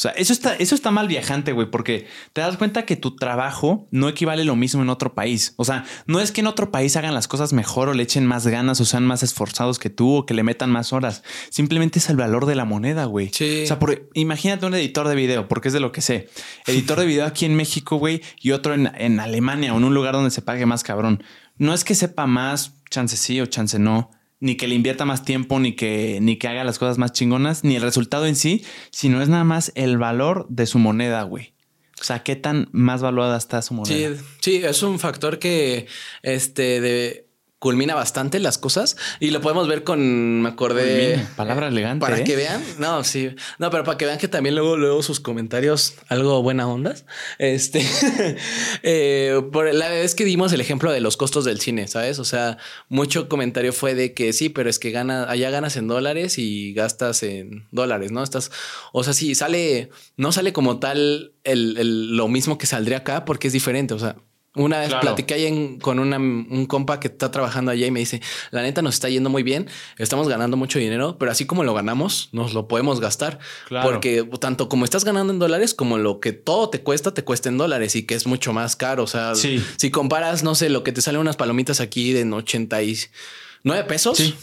[0.00, 3.16] O sea, eso está, eso está mal viajante, güey, porque te das cuenta que tu
[3.16, 5.52] trabajo no equivale lo mismo en otro país.
[5.58, 8.24] O sea, no es que en otro país hagan las cosas mejor o le echen
[8.24, 11.22] más ganas o sean más esforzados que tú o que le metan más horas.
[11.50, 13.28] Simplemente es el valor de la moneda, güey.
[13.30, 13.64] Sí.
[13.64, 13.78] O sea,
[14.14, 16.30] imagínate un editor de video, porque es de lo que sé.
[16.66, 19.92] Editor de video aquí en México, güey, y otro en, en Alemania o en un
[19.92, 21.22] lugar donde se pague más cabrón.
[21.58, 24.10] No es que sepa más, chance sí o chance no
[24.40, 27.62] ni que le invierta más tiempo, ni que, ni que haga las cosas más chingonas,
[27.62, 31.54] ni el resultado en sí, sino es nada más el valor de su moneda, güey.
[32.00, 34.16] O sea, qué tan más valuada está su moneda.
[34.16, 35.86] Sí, sí, es un factor que
[36.22, 37.29] este de
[37.60, 41.24] culmina bastante las cosas y lo podemos ver con, me acordé.
[41.36, 42.00] palabra elegante.
[42.00, 42.24] Para ¿eh?
[42.24, 45.94] que vean, no, sí, no, pero para que vean que también luego, luego sus comentarios,
[46.08, 47.04] algo buena ondas.
[47.38, 47.86] Este,
[48.82, 52.18] eh, por la vez que dimos el ejemplo de los costos del cine, sabes?
[52.18, 52.56] O sea,
[52.88, 56.72] mucho comentario fue de que sí, pero es que gana, allá ganas en dólares y
[56.72, 58.22] gastas en dólares, ¿no?
[58.22, 58.50] Estás,
[58.94, 63.26] o sea, sí, sale, no sale como tal el, el, lo mismo que saldría acá
[63.26, 63.92] porque es diferente.
[63.92, 64.16] O sea,
[64.56, 68.62] una vez platiqué ahí con un compa que está trabajando allá y me dice, la
[68.62, 72.30] neta nos está yendo muy bien, estamos ganando mucho dinero, pero así como lo ganamos,
[72.32, 73.38] nos lo podemos gastar.
[73.82, 77.48] Porque tanto como estás ganando en dólares, como lo que todo te cuesta, te cuesta
[77.48, 79.04] en dólares y que es mucho más caro.
[79.04, 83.84] O sea, si comparas, no sé, lo que te salen unas palomitas aquí de 89
[83.84, 84.34] pesos,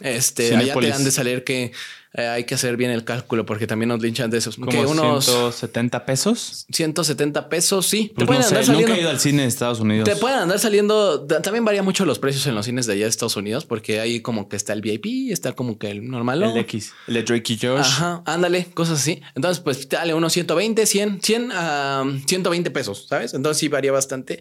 [0.00, 1.72] este, allá te dan de salir que
[2.16, 4.54] eh, hay que hacer bien el cálculo porque también nos linchan de esos.
[4.54, 6.64] que unos 170 pesos.
[6.72, 8.12] 170 pesos, sí.
[8.16, 8.88] te pues pueden andar saliendo.
[8.88, 10.08] Nunca he ido al cine de Estados Unidos.
[10.08, 11.26] Te pueden andar saliendo.
[11.26, 14.20] También varía mucho los precios en los cines de allá de Estados Unidos porque ahí
[14.20, 16.40] como que está el VIP, está como que el normal.
[16.44, 17.80] El X, el de Drake y Josh.
[17.80, 19.20] Ajá, ándale, cosas así.
[19.34, 23.34] Entonces, pues dale unos 120, 100, 100 a 120 pesos, ¿sabes?
[23.34, 24.40] Entonces sí varía bastante.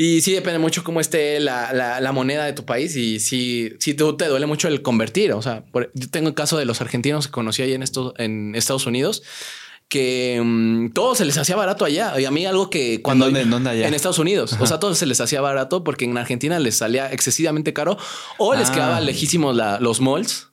[0.00, 3.94] Y sí depende mucho cómo esté la, la, moneda de tu país y si, si
[3.94, 5.32] tú te duele mucho el convertir.
[5.32, 8.54] O sea, yo tengo el caso de los argentinos que conocí ahí en, esto, en
[8.54, 9.24] Estados Unidos
[9.88, 12.14] que um, todo se les hacía barato allá.
[12.20, 13.26] Y a mí algo que cuando...
[13.26, 13.88] ¿En dónde, allá?
[13.88, 14.56] En Estados Unidos.
[14.60, 17.98] O sea, todo se les hacía barato porque en Argentina les salía excesivamente caro
[18.36, 18.74] o les ah.
[18.74, 20.46] quedaba lejísimos la, los malls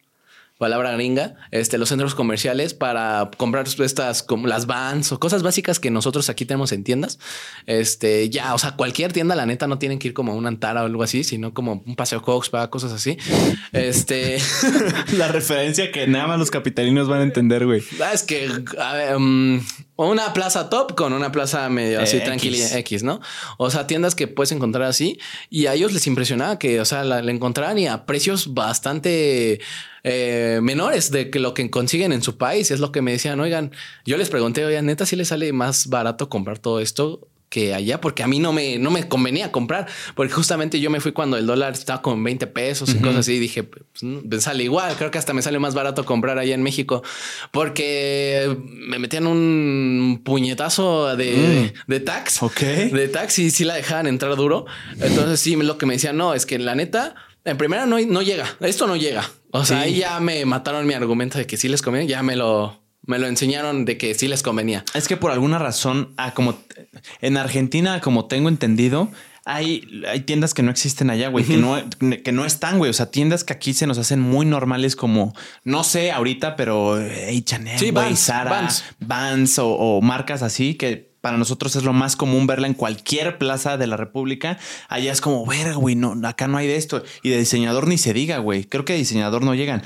[0.57, 5.79] palabra gringa, este, los centros comerciales para comprar estas como las vans o cosas básicas
[5.81, 7.19] que nosotros aquí tenemos en tiendas.
[7.65, 10.47] Este, ya, o sea, cualquier tienda, la neta, no tienen que ir como a una
[10.47, 13.17] Antara o algo así, sino como un paseo Cox para cosas así.
[13.73, 14.37] Este,
[15.17, 17.83] la referencia que nada más los capitalinos van a entender, güey.
[18.01, 19.61] Ah, es que, a ver, um,
[19.97, 23.19] una plaza top con una plaza medio así tranquila X, ¿no?
[23.57, 27.03] O sea, tiendas que puedes encontrar así y a ellos les impresionaba que, o sea,
[27.03, 29.59] la, la encontraran y a precios bastante
[30.07, 32.69] eh, menores de que lo que consiguen en su país.
[32.71, 33.71] Es lo que me decían, oigan,
[34.05, 38.01] yo les pregunté, oigan, neta, si les sale más barato comprar todo esto que allá,
[38.01, 41.37] porque a mí no me, no me convenía comprar, porque justamente yo me fui cuando
[41.37, 44.93] el dólar estaba con 20 pesos y cosas así, y dije, pues, me sale igual,
[44.97, 47.01] creo que hasta me sale más barato comprar allá en México,
[47.51, 51.91] porque me metían un puñetazo de, Mm.
[51.91, 52.59] de tax, Ok.
[52.59, 54.65] de tax y sí la dejaban entrar duro,
[54.99, 57.15] entonces sí, lo que me decían, no, es que la neta,
[57.45, 59.83] en primera no, no llega, esto no llega, o sea, Sí.
[59.83, 62.83] ahí ya me mataron mi argumento de que sí les conviene, ya me lo...
[63.07, 64.83] Me lo enseñaron de que sí les convenía.
[64.95, 66.57] Es que por alguna razón, ah, como
[67.21, 69.11] en Argentina, como tengo entendido,
[69.45, 72.89] hay, hay tiendas que no existen allá, güey, que, no, que no están, güey.
[72.89, 76.99] O sea, tiendas que aquí se nos hacen muy normales como, no sé ahorita, pero
[76.99, 78.83] eh, H&M, Sí, güey, Vans, Zara, Vans.
[78.99, 83.39] Vans, o, o marcas así que para nosotros es lo más común verla en cualquier
[83.39, 84.59] plaza de la República.
[84.89, 87.01] Allá es como, verga, güey, no, acá no hay de esto.
[87.23, 88.65] Y de diseñador ni se diga, güey.
[88.65, 89.81] Creo que de diseñador no llegan.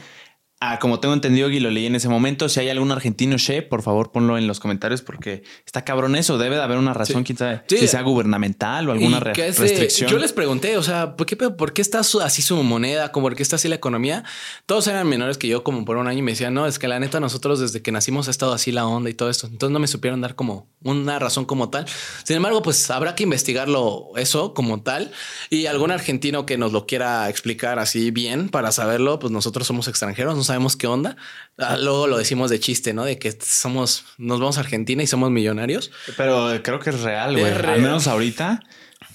[0.62, 3.62] Ah, como tengo entendido y lo leí en ese momento, si hay algún argentino, Che,
[3.62, 6.38] por favor ponlo en los comentarios porque está cabrón eso.
[6.38, 7.24] Debe de haber una razón, Sí.
[7.24, 7.78] quién sabe, Sí.
[7.78, 10.12] si sea gubernamental o alguna re- restricción.
[10.12, 13.14] yo les pregunté, o sea, ¿por qué, por qué está así su moneda?
[13.14, 14.24] ¿Cómo ¿Por qué está así la economía?
[14.66, 16.88] Todos eran menores que yo como por un año y me decían, no, es que
[16.90, 19.48] la neta nosotros desde que nacimos ha estado así la onda y todo esto.
[19.48, 21.86] Entonces no me supieron dar como una razón como tal.
[22.24, 25.12] Sin embargo, pues habrá que investigarlo eso como tal
[25.50, 29.88] y algún argentino que nos lo quiera explicar así bien para saberlo, pues nosotros somos
[29.88, 31.16] extranjeros, sabemos qué onda.
[31.58, 33.06] Ah, Luego lo decimos de chiste, ¿no?
[33.06, 35.92] De que somos, nos vamos a Argentina y somos millonarios.
[36.18, 37.52] Pero creo que es real, güey.
[37.54, 38.60] Al menos ahorita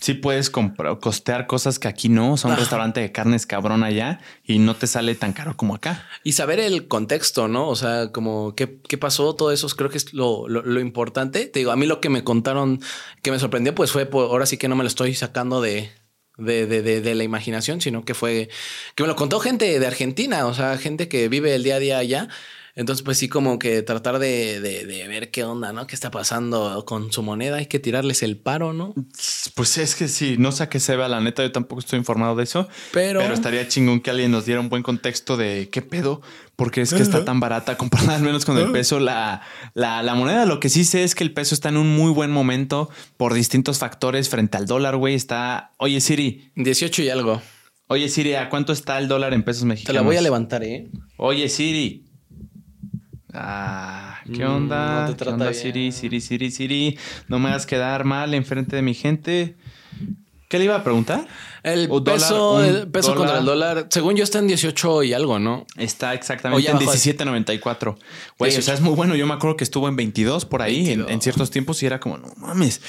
[0.01, 2.33] sí puedes comprar, costear cosas que aquí no.
[2.33, 2.61] O sea, un Ajá.
[2.61, 6.07] restaurante de carnes cabrón allá y no te sale tan caro como acá.
[6.23, 7.68] Y saber el contexto, ¿no?
[7.68, 11.47] O sea, como qué, qué pasó, todo eso creo que es lo, lo- lo importante.
[11.47, 12.81] Te digo, a mí lo que me contaron
[13.23, 15.90] que me sorprendió, pues fue por, ahora sí que no me lo estoy sacando de,
[16.37, 18.49] de, de, de- de la imaginación, sino que fue
[18.94, 21.79] que me lo contó gente de Argentina, o sea, gente que vive el día a
[21.79, 22.29] día allá.
[22.76, 25.87] Entonces, pues sí, como que tratar de, de- de ver qué onda, ¿no?
[25.87, 27.58] ¿Qué está pasando con su moneda?
[27.58, 28.94] Hay que tirarles el paro, ¿no?
[29.54, 31.44] Pues es que sí, no sé a qué se vea la neta.
[31.44, 32.66] Yo tampoco estoy informado de eso.
[32.92, 36.20] Pero- Pero estaría chingón que alguien nos diera un buen contexto de qué pedo,
[36.56, 38.98] porque es que está tan barata comparada al menos con el peso.
[38.98, 39.42] La,
[39.74, 42.10] la, la moneda, lo que sí sé es que el peso está en un muy
[42.10, 45.14] buen momento por distintos factores frente al dólar, güey.
[45.14, 47.40] Está, oye Siri, 18 y algo.
[47.87, 50.02] oye Siri, ¿a cuánto está el dólar en pesos Te mexicanos?
[50.02, 50.88] la voy a levantar, ¿eh?
[51.18, 52.03] Oye Siri.
[53.35, 55.01] Ah, ¿qué Mm, onda?
[55.01, 55.62] no te ¿Qué trata onda, bien.
[55.62, 55.92] Siri?
[55.92, 56.99] Siri, Siri, Siri.
[57.29, 59.57] No me hagas quedar mal enfrente de mi gente.
[60.49, 61.27] ¿Qué le iba a preguntar?
[61.64, 63.18] El O peso, el peso dólar.
[63.18, 65.66] contra el dólar, según yo está en 18 y algo, ¿no?
[65.77, 66.92] Está exactamente en bajó.
[66.92, 67.96] 17.94.
[68.38, 68.62] Güey, o 18.
[68.62, 69.14] sea, es muy bueno.
[69.16, 71.11] Yo me acuerdo que estuvo en 22 por ahí en, 22.
[71.11, 72.81] en ciertos tiempos y era como, no mames.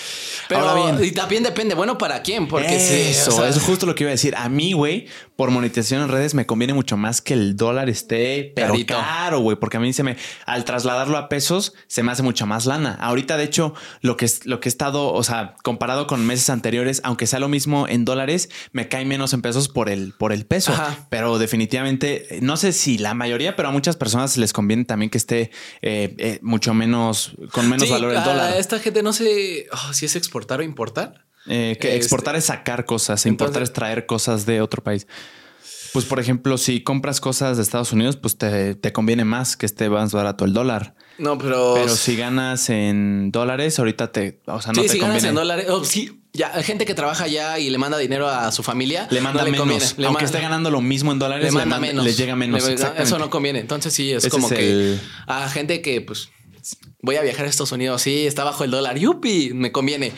[0.49, 2.47] Pero Ahora bien, y también depende, bueno, ¿para quién?
[2.47, 4.35] Porque sí, eso, o sea, es justo lo que iba a decir.
[4.35, 8.51] A mí, güey, por monetización en redes me conviene mucho más que el dólar esté
[8.55, 8.93] pero Carito.
[8.95, 12.45] caro, güey, porque a mí se me, al trasladarlo a pesos, se me hace mucha
[12.45, 12.95] más lana.
[12.99, 16.49] Ahorita, de hecho, lo que, es- lo que he estado, o sea, comparado con meses
[16.49, 20.31] anteriores, aunque sea lo mismo en dólares, me cae menos en pesos por el, por
[20.33, 20.71] el peso.
[20.73, 21.07] Ajá.
[21.09, 25.17] Pero definitivamente, no sé si la mayoría, pero a muchas personas les conviene también que
[25.17, 25.51] esté
[25.81, 28.57] eh, eh, mucho menos, con menos sí, valor el dólar.
[28.57, 31.25] Esta gente no sé oh, si es exportar o importar.
[31.47, 35.07] Eh, que Este- exportar es sacar cosas, importar es traer cosas de otro país.
[35.93, 39.65] Pues, por ejemplo, si compras cosas de Estados Unidos, pues te, te conviene más que
[39.65, 40.93] esté más barato el dólar.
[41.17, 41.73] No, pero.
[41.75, 45.29] Pero si ganas en dólares, ahorita te, o sea, no sí, te si ganas conviene.
[45.29, 45.65] en dólares.
[45.69, 49.07] oh, sí, ya, gente que trabaja allá y le manda dinero a su familia.
[49.09, 49.67] Le manda no le menos.
[49.67, 49.85] conviene.
[49.97, 52.05] Le Aunque esté ganando lo mismo en dólares, le manda manda- menos.
[52.05, 52.63] les llega menos.
[52.67, 53.59] Le- eso no conviene.
[53.59, 56.29] Entonces, sí, es Ese como es que el- a gente que, pues,
[57.01, 58.01] voy a viajar a Estados Unidos.
[58.01, 58.97] Sí, está bajo el dólar.
[58.99, 60.11] Yupi, me conviene.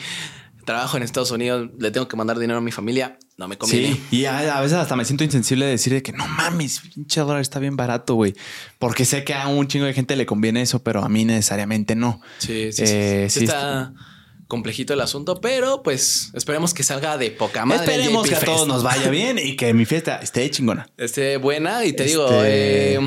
[0.64, 3.18] Trabajo en Estados Unidos, le tengo que mandar dinero a mi familia.
[3.38, 3.94] No me conviene.
[3.94, 6.80] Sí, y a, a veces hasta me siento insensible de decir de que no mames,
[6.94, 8.34] pinche dólar está bien barato, güey.
[8.78, 11.94] Porque sé que a un chingo de gente le conviene eso, pero a mí necesariamente
[11.96, 12.20] no.
[12.38, 13.94] Sí, sí, sí, Eh, sí, está
[14.48, 17.84] complejito el asunto, pero pues esperemos que salga de poca madre.
[17.84, 20.88] Esperemos que a todos nos vaya bien y que mi fiesta esté chingona.
[20.96, 23.00] Esté buena y te digo, Este, eh,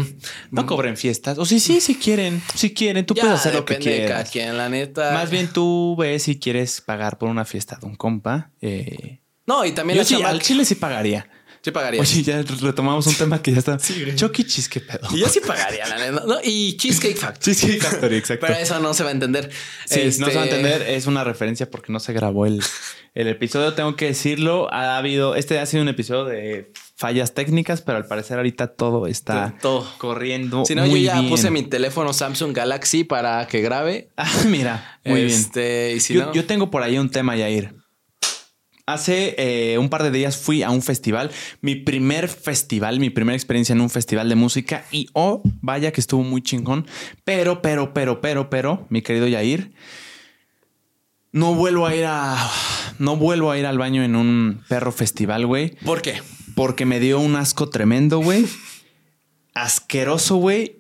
[0.52, 1.38] no cobren fiestas.
[1.40, 2.42] O sí, sí, si quieren.
[2.56, 4.30] Si quieren, tú ya puedes hacer lo que quieras.
[4.30, 5.12] quien, la neta.
[5.14, 8.52] Más bien tú ves si quieres pagar por una fiesta de un compa.
[8.62, 11.28] Eh, No, y también yo la sí, chamba- al chile sí pagaría.
[11.64, 12.02] Sí pagaría.
[12.02, 13.78] Oye, ya retomamos un tema que ya está.
[14.16, 15.08] Chucky Cheese, qué pedo.
[15.14, 16.24] Y yo sí pagaría, la neta.
[16.26, 17.56] No, y Cheesecake Factory.
[17.56, 18.48] Cheesecake Factory, exacto.
[18.48, 19.52] Pero eso no se va a entender.
[19.86, 20.82] Sí, no se va a Este, entender.
[20.90, 22.64] Es una referencia porque no se grabó el,
[23.14, 23.74] el episodio.
[23.74, 24.74] Tengo que decirlo.
[24.74, 25.36] Ha habido.
[25.36, 29.88] Este ha sido un episodio de fallas técnicas, pero al parecer ahorita todo está Todo.
[30.00, 30.66] corriendo.
[30.66, 31.30] Si no, yo ya bien.
[31.30, 34.10] puse mi teléfono Samsung Galaxy para que grabe.
[34.18, 35.40] Ah, mira, muy bien.
[35.40, 37.74] Este, Y si yo, no, yo tengo por ahí un tema, Yair.
[38.92, 43.38] Hace eh, un par de días fui a un festival, mi primer festival, mi primera
[43.38, 46.86] experiencia en un festival de música y oh, vaya que estuvo muy chingón.
[47.24, 49.72] Pero, pero, pero, pero, pero, mi querido Yair,
[51.32, 52.52] No vuelvo a ir a.
[53.00, 55.70] No vuelvo a ir al baño en un perro festival, güey.
[55.86, 56.22] ¿Por qué?
[56.54, 58.46] Porque me dio un asco tremendo, güey.
[59.54, 60.80] Asqueroso, güey.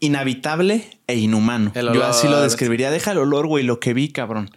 [0.00, 1.72] Inhabitable e inhumano.
[1.74, 2.90] Yo así lo describiría.
[2.90, 4.50] Deja el olor, güey, lo que vi, cabrón.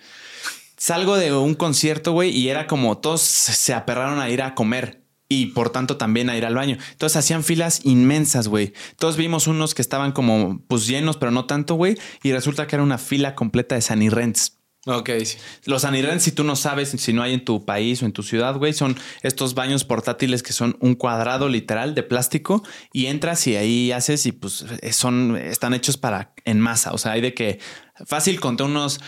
[0.77, 5.05] Salgo de un concierto, güey, y era como todos se aperraron a ir a comer
[5.27, 6.77] y por tanto también a ir al baño.
[6.91, 8.73] Entonces hacían filas inmensas, güey.
[8.97, 11.97] Todos vimos unos que estaban como pues llenos, pero no tanto, güey.
[12.23, 14.59] Y resulta que era una fila completa de sanirrents.
[14.87, 15.39] Ok, sí.
[15.63, 18.21] Los sanirrents, si tú no sabes, si no hay en tu país o en tu
[18.21, 22.63] ciudad, güey, son estos baños portátiles que son un cuadrado literal de plástico
[22.93, 26.93] y entras y ahí haces y pues son, están hechos para en masa.
[26.93, 27.59] O sea, hay de que
[28.05, 28.99] fácil conté unos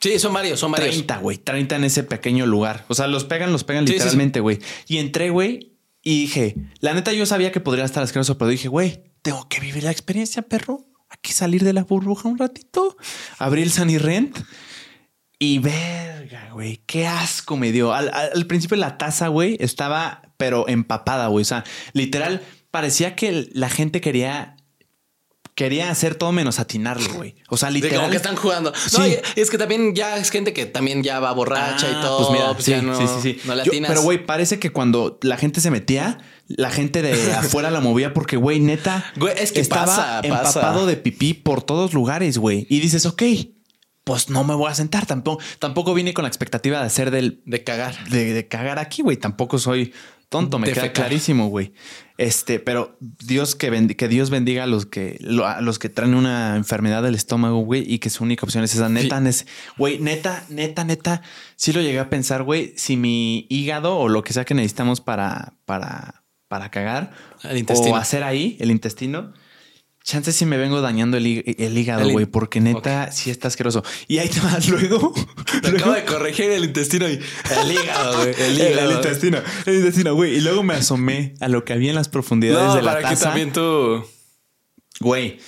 [0.00, 0.90] Sí, son varios, son varios.
[0.94, 2.84] 30, güey, 30 en ese pequeño lugar.
[2.88, 3.98] O sea, los pegan, los pegan Sí, sí, sí.
[4.04, 4.58] literalmente, güey.
[4.88, 8.68] Y entré, güey, y dije, la neta yo sabía que podría estar asqueroso, pero dije,
[8.68, 10.86] güey, tengo que vivir la experiencia, perro.
[11.10, 12.96] Hay que salir de la burbuja un ratito.
[13.38, 14.38] Abrí el Sunny Rent
[15.38, 17.92] y verga, güey, qué asco me dio.
[17.92, 21.42] Al, al- al principio la taza, güey, estaba pero empapada, güey.
[21.42, 24.56] O sea, literal, parecía que la gente quería...
[25.60, 27.34] Quería hacer todo menos atinarle, güey.
[27.50, 27.98] O sea, literal.
[27.98, 28.72] como que están jugando.
[28.74, 28.96] Sí.
[28.98, 32.00] No, y es que también ya es gente que también ya va borracha Ah, y
[32.00, 32.26] todo.
[32.28, 33.40] Pues mira, sí, ya no, sí, sí, sí.
[33.46, 33.90] No le Yo- atinas.
[33.90, 36.16] pero güey, parece que cuando la gente se metía,
[36.48, 40.48] la gente de afuera la movía porque, güey, neta, Güey, es que estaba pasa, pasa.
[40.48, 42.66] empapado de pipí por todos lugares, güey.
[42.70, 43.22] Y dices, ok,
[44.04, 45.04] pues no me voy a sentar.
[45.04, 48.08] Tampoco, tampoco vine con la expectativa de hacer del De cagar.
[48.08, 49.18] de, de cagar aquí, güey.
[49.18, 49.92] Tampoco soy
[50.30, 51.74] tonto, me queda clarísimo, güey.
[52.16, 55.88] Este, pero Dios que, bendi- que Dios bendiga a los que lo- a los que
[55.88, 58.88] traen una enfermedad del estómago, güey, y que su única opción es esa.
[58.88, 61.20] Neta, nes- güey, neta, neta, neta.
[61.56, 65.00] Sí lo llegué a pensar, güey, si mi hígado o lo que sea que necesitamos
[65.00, 67.10] para, para, para cagar
[67.42, 69.32] El o hacer ahí el intestino.
[70.02, 73.84] Chance si me vengo dañando el, hí- el hígado, güey, porque neta sí está asqueroso.
[74.08, 75.12] Y ahí te vas luego.
[75.60, 77.20] Te luego- acabo de corregir el intestino y
[77.60, 78.34] el hígado, güey.
[78.38, 80.36] El intestino, el intestino, güey.
[80.36, 83.08] Y luego me asomé a lo que había en las profundidades No, de la para
[83.10, 83.24] que taza.
[83.26, 84.04] también tú.
[85.00, 85.38] Güey,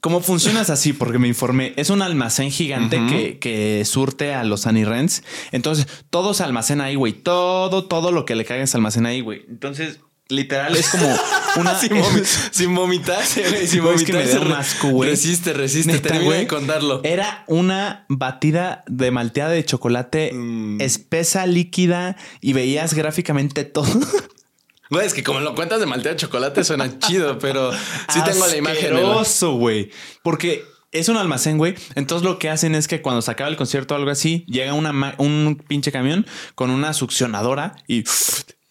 [0.00, 0.92] ¿cómo funcionas así?
[0.92, 1.72] Porque me informé.
[1.76, 5.22] Es un almacén gigante que, que surte a los Anirents.
[5.52, 7.12] Entonces, todo se almacena ahí, güey.
[7.14, 9.44] Todo, todo lo que le caiga se almacena ahí, güey.
[9.48, 10.00] Entonces,
[10.30, 11.06] literal, es como
[11.56, 11.78] una...
[11.78, 13.66] sin, vomi- sin vomitarse, güey.
[13.66, 14.44] Sin Güey, es que me vomitarse.
[14.44, 15.10] da un asco, güey.
[15.10, 15.92] Resiste, resiste.
[15.92, 17.00] Neta, Termina güey, de contarlo.
[17.04, 20.80] Era una batida de malteada de chocolate Mm.
[20.80, 23.88] espesa, líquida y veías gráficamente todo.
[24.90, 28.46] Güey, es que como lo cuentas de malteado de chocolate suena chido, pero sí tengo
[28.46, 28.76] la imagen.
[28.92, 29.90] Asqueroso, güey.
[30.22, 31.76] Porque es un almacén, güey.
[31.94, 34.74] Entonces lo que hacen es que cuando se acaba el concierto o algo así, llega
[34.74, 36.26] una un pinche camión
[36.56, 38.02] con una succionadora y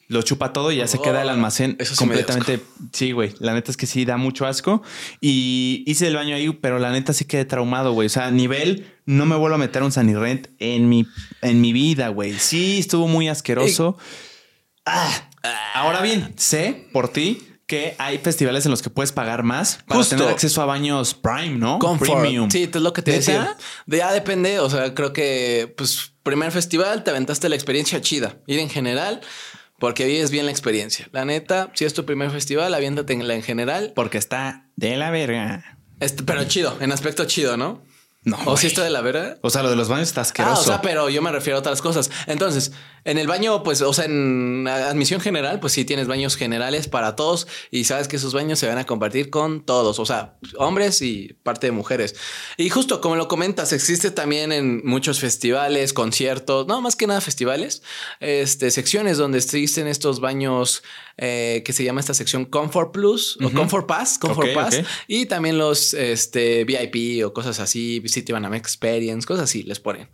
[0.10, 2.60] lo chupa todo y ya se queda el almacén Eso sí completamente.
[2.91, 3.36] Sí, güey.
[3.39, 4.82] La neta es que sí da mucho asco.
[5.22, 8.07] Y hice el baño ahí, pero la neta sí quedé traumado, güey.
[8.07, 11.05] O sea, a nivel no me vuelvo a meter un Sanirrent en mi,
[11.43, 12.34] en mi vida, güey.
[12.39, 13.97] Sí, estuvo muy asqueroso.
[14.84, 15.30] Ah.
[15.76, 19.99] Ahora bien, sé por ti que hay festivales en los que puedes pagar más para
[19.99, 20.16] Justo.
[20.16, 21.78] tener acceso a baños Prime, ¿no?
[21.78, 22.22] Comfort.
[22.22, 22.49] Premium.
[22.49, 23.55] Sí, es lo que te decía.
[23.86, 24.60] De ya depende.
[24.60, 28.38] O sea, creo que, pues, primer festival, te aventaste la experiencia chida.
[28.47, 29.22] Ir en general,
[29.80, 31.07] porque vives bien la experiencia.
[31.11, 33.93] La neta, si es tu primer festival, aviéntate en la en general.
[33.95, 35.77] Porque está de la verga.
[35.99, 37.82] Este, pero chido, en aspecto chido, ¿no?
[38.24, 38.38] No.
[38.47, 39.38] ¿O si está de la verga?
[39.41, 40.61] O sea, lo de los baños está Ah, asqueroso.
[40.61, 42.11] o sea, pero yo me refiero a otras cosas.
[42.28, 42.74] Entonces,
[43.05, 47.15] en el baño, pues, o sea, en admisión general, pues sí tienes baños generales para
[47.15, 51.01] todos y sabes que esos baños se van a compartir con todos, o sea, hombres
[51.01, 52.15] y parte de mujeres.
[52.57, 57.22] Y justo como lo comentas, existe también en muchos festivales, conciertos, no, más que nada
[57.22, 57.84] festivales,
[58.20, 60.84] este, secciones donde existen estos baños
[61.22, 65.57] eh, que se llama esta sección Comfort Plus o Comfort Pass, Comfort Pass, y también
[65.57, 70.07] los este, VIP o cosas así, City Banana Experience, cosas así les ponen.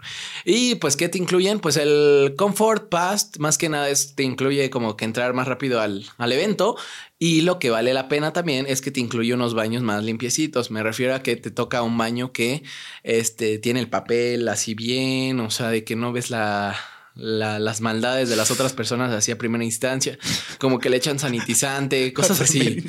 [0.45, 1.59] Y pues, ¿qué te incluyen?
[1.59, 5.79] Pues el Comfort Pass, más que nada, es, te incluye como que entrar más rápido
[5.79, 6.75] al, al evento.
[7.17, 10.69] Y lo que vale la pena también es que te incluye unos baños más limpiecitos.
[10.71, 12.63] Me refiero a que te toca un baño que
[13.03, 16.75] este, tiene el papel así bien, o sea, de que no ves la,
[17.15, 20.17] la- las maldades de las otras personas así a primera instancia,
[20.59, 22.83] como que le echan sanitizante, cosas así.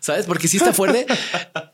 [0.00, 0.26] ¿Sabes?
[0.26, 1.06] Porque sí está fuerte.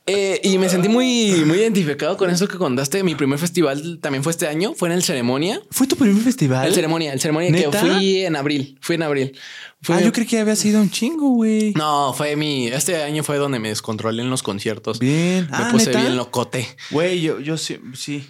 [0.06, 3.02] Eh, y me sentí muy, muy identificado con eso que contaste.
[3.02, 5.60] Mi primer festival también fue este año, fue en el Ceremonia.
[5.70, 6.66] ¿Fue tu primer festival?
[6.66, 8.78] El Ceremonia, el Ceremonia que fui en abril.
[8.80, 9.38] Fui en abril.
[9.80, 11.72] Fue Ah, yo creí que había sido un chingo, güey.
[11.74, 12.66] No, fue mi.
[12.66, 14.98] Este año fue donde me descontrolé en los conciertos.
[14.98, 15.46] Bien.
[15.50, 16.00] Me Ah, puse ¿neta?
[16.00, 16.66] bien locote.
[16.90, 18.26] Güey, yo, yo sí, sí.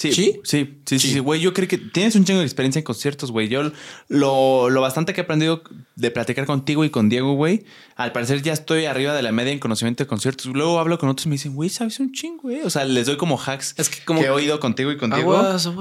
[0.00, 1.42] Sí, sí, sí, sí, sí, güey.
[1.42, 3.48] Yo creo que tienes un chingo de experiencia en conciertos, güey.
[3.48, 3.70] Yo
[4.08, 5.62] lo, lo bastante que he aprendido
[5.94, 9.52] de platicar contigo y con Diego, güey, al parecer ya estoy arriba de la media
[9.52, 10.46] en conocimiento de conciertos.
[10.46, 12.62] Luego hablo con otros y me dicen, güey, sabes un chingo, güey.
[12.62, 15.38] O sea, les doy como hacks es que, como he oído contigo y con Diego.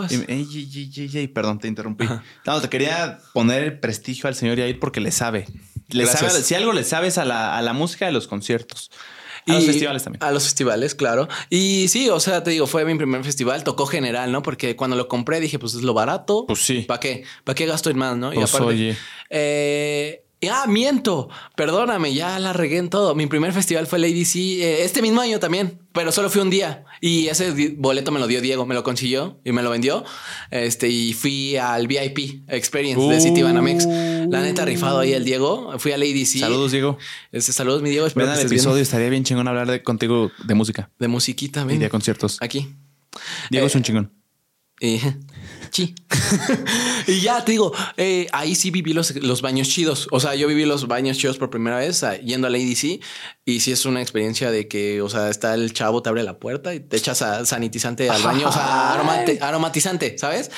[0.10, 2.06] Y, perdón, te interrumpí.
[2.46, 5.48] No, te quería poner el prestigio al señor Yair porque le sabe.
[5.88, 8.92] Le sabe si algo le sabes a la, a la música de los conciertos.
[9.48, 10.24] A los festivales también.
[10.24, 11.28] A los festivales, claro.
[11.50, 14.42] Y sí, o sea, te digo, fue mi primer festival, tocó general, ¿no?
[14.42, 16.46] Porque cuando lo compré dije, pues es lo barato.
[16.48, 16.82] Pues sí.
[16.82, 17.24] ¿Para qué?
[17.44, 18.32] ¿Para qué gasto en más, no?
[18.32, 18.98] y pues aparte, oye.
[19.30, 21.30] Eh, Ah, miento.
[21.56, 23.14] Perdóname, ya la regué en todo.
[23.14, 26.50] Mi primer festival fue Lady C eh, este mismo año también, pero solo fui un
[26.50, 26.86] día.
[27.02, 30.06] Y ese boleto me lo dio Diego, me lo consiguió y me lo vendió.
[30.50, 33.86] Este, y fui al VIP Experience de City Banamex.
[33.86, 35.78] La neta, rifado ahí el Diego.
[35.78, 36.40] Fui a Lady C.
[36.40, 36.98] Saludos, Diego.
[37.34, 38.08] Este, saludos, mi Diego.
[38.08, 38.82] Espero el episodio.
[38.82, 40.90] Estaría bien chingón hablar de, contigo de música.
[41.00, 42.38] De musiquita, Y de conciertos.
[42.40, 42.76] Aquí.
[43.50, 44.14] Diego es un eh, chingón.
[47.08, 50.08] Y ya te digo, eh, ahí sí viví los, los, baños chidos.
[50.12, 53.00] O sea, yo viví los baños chidos por primera vez ah, yendo a la ADC
[53.46, 56.38] y sí es una experiencia de que, o sea, está el chavo, te abre la
[56.38, 58.94] puerta y te echas a sanitizante al baño, o sea,
[59.42, 60.52] aromatizante, ¿sabes?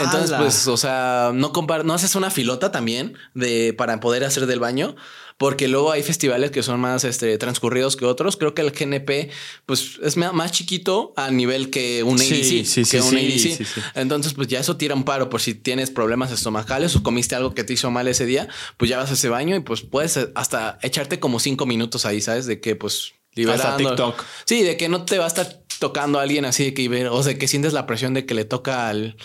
[0.00, 1.52] Entonces, pues, o sea, no,
[1.84, 4.96] no haces una filota también de, para poder hacer del baño
[5.38, 8.36] porque luego hay festivales que son más este, transcurridos que otros.
[8.36, 9.30] Creo que el GNP
[9.66, 12.66] pues es más chiquito a nivel que un ADC.
[12.66, 13.66] Sí, que un ADC.
[13.94, 17.54] Entonces, pues ya eso tira un paro por si tienes problemas estomacales o comiste algo
[17.54, 20.18] que te hizo mal ese día, pues ya vas a ese baño y pues puedes
[20.34, 22.46] hasta echarte como cinco minutos ahí, ¿sabes?
[22.46, 23.62] De que pues liberando.
[23.62, 24.24] Hasta TikTok.
[24.44, 27.22] Sí, de que no te va a estar tocando a alguien así de que o
[27.22, 29.16] sea, que sientes la presión de que le toca al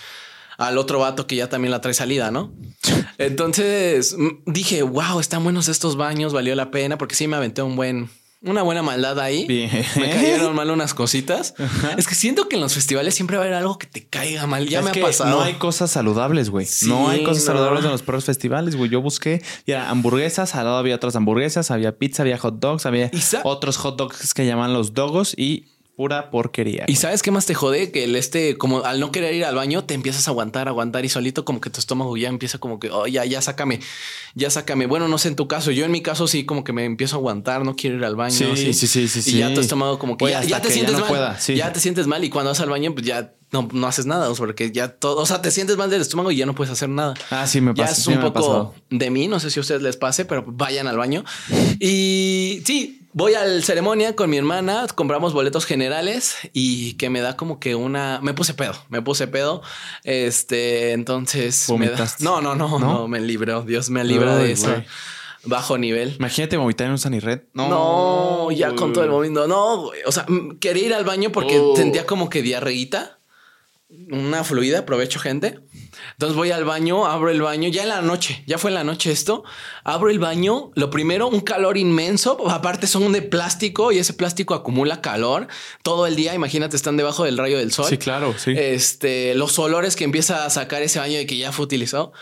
[0.57, 2.53] al otro vato que ya también la trae salida, ¿no?
[3.17, 7.75] Entonces dije, wow, están buenos estos baños, valió la pena porque sí me aventé un
[7.75, 8.09] buen,
[8.41, 9.45] una buena maldad ahí.
[9.95, 11.53] Me cayeron mal unas cositas.
[11.97, 14.45] Es que siento que en los festivales siempre va a haber algo que te caiga
[14.47, 14.67] mal.
[14.67, 15.29] Ya me ha pasado.
[15.29, 16.67] No hay cosas saludables, güey.
[16.87, 18.89] no hay cosas saludables en los perros festivales, güey.
[18.89, 22.85] Yo busqué y era hamburguesas, al lado había otras hamburguesas, había pizza, había hot dogs,
[22.85, 23.09] había
[23.43, 26.85] otros hot dogs que llaman los dogos y Pura porquería.
[26.87, 27.91] ¿Y sabes qué más te jode?
[27.91, 31.05] Que el este, como al no querer ir al baño, te empiezas a aguantar, aguantar
[31.05, 33.79] y solito como que tu estómago ya empieza como que, oh, ya, ya sácame,
[34.33, 34.87] ya sácame.
[34.87, 35.69] Bueno, no sé en tu caso.
[35.69, 38.15] Yo en mi caso sí como que me empiezo a aguantar, no quiero ir al
[38.15, 38.33] baño.
[38.33, 39.35] Sí, sí, sí, sí.
[39.35, 41.37] Y ya tu estómago como que, ya, te sientes mal.
[41.47, 44.33] Ya te sientes mal y cuando vas al baño, pues ya no, no haces nada,
[44.33, 46.89] porque ya todo, o sea, te sientes mal del estómago y ya no puedes hacer
[46.89, 47.13] nada.
[47.29, 47.93] Ah, sí, me pasa.
[47.93, 50.87] Ya es un poco de mí, no sé si a ustedes les pase, pero vayan
[50.87, 51.23] al baño.
[51.79, 57.37] Y sí, Voy al ceremonia con mi hermana, compramos boletos generales y que me da
[57.37, 58.19] como que una.
[58.23, 59.61] Me puse pedo, me puse pedo.
[60.03, 61.69] Este, entonces.
[61.77, 63.61] Me No, no, no, no, me libró.
[63.61, 64.73] Dios me libra de eso.
[65.45, 66.15] Bajo nivel.
[66.17, 67.41] Imagínate vomitar en un Sanirred.
[67.53, 69.47] No, no ya con todo el movimiento.
[69.47, 70.25] No, O sea,
[70.59, 71.75] quería ir al baño porque oh.
[71.75, 73.19] sentía como que diarreíta
[74.11, 75.59] una fluida, aprovecho gente.
[76.13, 78.83] Entonces voy al baño, abro el baño, ya en la noche, ya fue en la
[78.83, 79.43] noche esto,
[79.83, 84.53] abro el baño, lo primero, un calor inmenso, aparte son de plástico y ese plástico
[84.53, 85.47] acumula calor
[85.83, 87.85] todo el día, imagínate, están debajo del rayo del sol.
[87.85, 88.53] Sí, claro, sí.
[88.55, 92.13] Este, los olores que empieza a sacar ese baño de que ya fue utilizado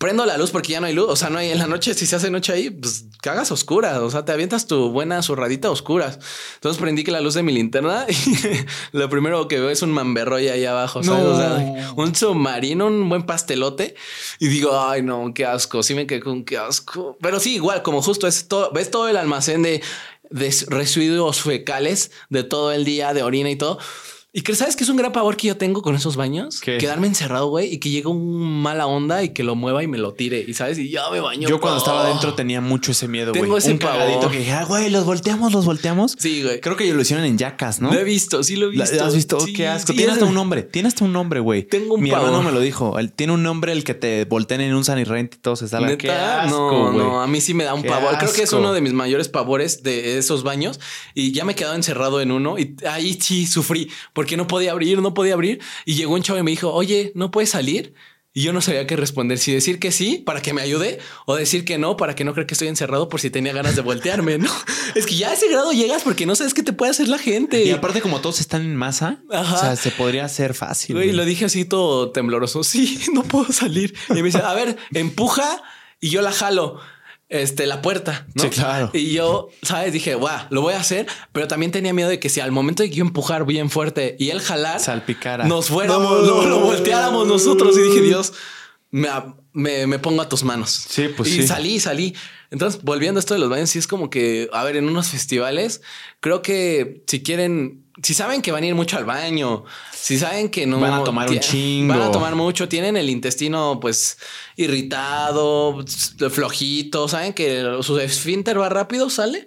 [0.00, 1.06] prendo la luz porque ya no hay luz.
[1.10, 1.92] O sea, no hay en la noche.
[1.92, 3.98] Si se hace noche ahí, pues cagas oscuras.
[3.98, 6.18] O sea, te avientas tu buena zurradita a oscuras.
[6.54, 9.92] Entonces prendí que la luz de mi linterna y lo primero que veo es un
[9.92, 11.02] mamberroy ahí abajo.
[11.02, 11.26] ¿sabes?
[11.26, 13.94] O sea, un submarino, un buen pastelote.
[14.38, 15.82] Y digo, ay, no, qué asco.
[15.82, 17.18] Sí me quedé con qué asco.
[17.20, 19.82] Pero sí, igual, como justo es todo, ves todo el almacén de,
[20.30, 23.78] de residuos fecales de todo el día, de orina y todo.
[24.32, 27.08] Y que sabes que es un gran pavor que yo tengo con esos baños, quedarme
[27.08, 30.12] encerrado, güey, y que llegue un mala onda y que lo mueva y me lo
[30.12, 30.44] tire.
[30.46, 31.48] Y sabes, y ya me baño.
[31.48, 33.42] Yo cuando estaba adentro tenía mucho ese miedo, güey.
[33.42, 36.14] Tengo ese un cagadito que dije, ah, güey, los volteamos, los volteamos.
[36.16, 36.60] Sí, güey.
[36.60, 37.92] Creo que ellos lo hicieron en Jackas, ¿no?
[37.92, 39.04] Lo he visto, sí lo he visto.
[39.04, 39.38] ¿Has visto?
[39.52, 39.92] Qué asco.
[39.94, 41.64] tiene hasta un nombre, tiene hasta un nombre, güey.
[41.64, 42.94] Tengo un Mi hermano me lo dijo.
[43.16, 45.98] tiene un nombre el que te volteen en un Sunny Rent y todo se sale.
[45.98, 48.16] Qué asco, no, no, a mí sí me da un pavor.
[48.18, 50.78] Creo que es uno de mis mayores pavores de esos baños
[51.14, 53.90] y ya me he quedado encerrado en uno y ahí sí sufrí
[54.20, 57.10] porque no podía abrir no podía abrir y llegó un chavo y me dijo, oye,
[57.14, 57.94] ¿no puedes salir?
[58.34, 61.36] Y yo no sabía qué responder, si decir que sí para que me ayude o
[61.36, 63.80] decir que no para que no crea que estoy encerrado por si tenía ganas de
[63.80, 64.50] voltearme, ¿no?
[64.94, 67.16] es que ya a ese grado llegas porque no sabes qué te puede hacer la
[67.16, 67.64] gente.
[67.64, 71.02] Y aparte como todos están en masa, o sea, se podría hacer fácil.
[71.02, 73.94] Y lo dije así todo tembloroso, sí, no puedo salir.
[74.10, 75.62] Y me dice, a ver, empuja
[75.98, 76.78] y yo la jalo
[77.30, 78.26] este, la puerta.
[78.34, 78.42] ¿no?
[78.42, 78.90] Sí, claro.
[78.92, 79.92] Y yo, ¿sabes?
[79.92, 82.82] Dije, guau, lo voy a hacer, pero también tenía miedo de que si al momento
[82.82, 87.78] de que yo empujar bien fuerte y él jalar, salpicara, nos fuéramos, lo, volteáramos nosotros.
[87.78, 88.34] Y dije, Dios,
[88.90, 89.08] me,
[89.86, 90.86] me, pongo a tus manos.
[90.88, 92.14] Sí, pues y salí, salí.
[92.50, 95.08] Entonces, volviendo a esto de los baños, sí es como que, a ver, en unos
[95.08, 95.82] festivales,
[96.18, 100.48] creo que si quieren si saben que van a ir mucho al baño, si saben
[100.48, 104.18] que no van a tomar un chingo, van a tomar mucho, tienen el intestino pues
[104.56, 105.84] irritado,
[106.30, 109.46] flojito, saben que su esfínter va rápido, sale.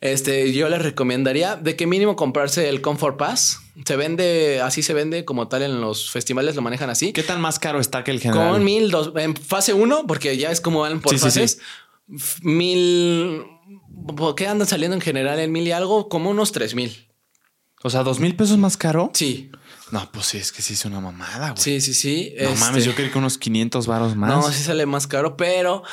[0.00, 3.60] Este, yo les recomendaría de que mínimo comprarse el Comfort Pass.
[3.84, 7.12] Se vende, así se vende como tal en los festivales, lo manejan así.
[7.12, 8.52] ¿Qué tan más caro está que el general?
[8.52, 11.60] Con mil, dos, en fase uno, porque ya es como van por fases.
[12.42, 13.44] Mil,
[14.36, 16.08] ¿qué andan saliendo en general en mil y algo?
[16.08, 17.05] Como unos tres mil.
[17.86, 19.12] O sea, dos mil pesos más caro.
[19.14, 19.48] Sí.
[19.92, 21.62] No, pues sí, es que sí es una mamada, güey.
[21.62, 22.34] Sí, sí, sí.
[22.42, 24.28] No mames, yo este creo que unos 500 varos más.
[24.28, 25.84] No, sí sale más caro, pero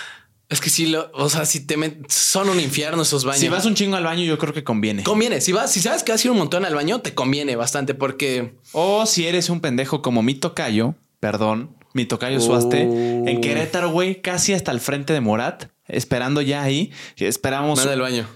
[0.49, 1.75] es que sí, lo, o sea, si te
[2.09, 3.41] son un infierno esos baños.
[3.41, 5.03] Si vas un chingo al baño, yo creo que conviene.
[5.03, 5.39] Conviene.
[5.39, 7.93] Si vas, si sabes que vas a ir un montón al baño, te conviene bastante
[7.93, 8.55] porque.
[8.71, 14.19] O si eres un pendejo como mi tocayo, perdón, mi tocayo Suaste, en Querétaro, güey,
[14.19, 16.91] casi hasta el frente de Morat, esperando ya ahí.
[17.17, 17.77] Esperamos.
[17.77, 18.27] Nada del baño.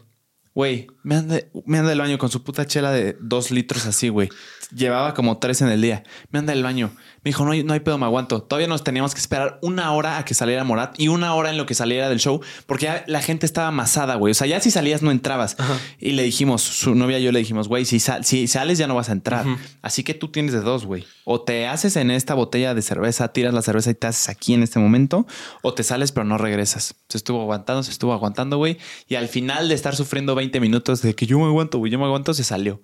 [0.53, 4.09] Güey, me anda, me anda el baño con su puta chela de dos litros así,
[4.09, 4.27] güey.
[4.75, 6.03] Llevaba como tres en el día.
[6.31, 6.91] Me anda el baño.
[7.23, 8.43] Me dijo, no hay, no hay pedo, me aguanto.
[8.43, 11.55] Todavía nos teníamos que esperar una hora a que saliera Morat y una hora en
[11.55, 14.31] lo que saliera del show, porque ya la gente estaba amasada, güey.
[14.31, 15.55] O sea, ya si salías no entrabas.
[15.97, 18.95] Y le dijimos, su novia y yo le dijimos, güey, si, si sales ya no
[18.95, 19.45] vas a entrar.
[19.81, 21.05] Así que tú tienes de dos, güey.
[21.23, 24.53] O te haces en esta botella de cerveza, tiras la cerveza y te haces aquí
[24.53, 25.25] en este momento,
[25.61, 26.95] o te sales pero no regresas.
[27.07, 28.77] Se estuvo aguantando, se estuvo aguantando, güey.
[29.07, 31.99] Y al final de estar sufriendo 20 minutos de que yo me aguanto, güey, yo
[31.99, 32.81] me aguanto, se salió.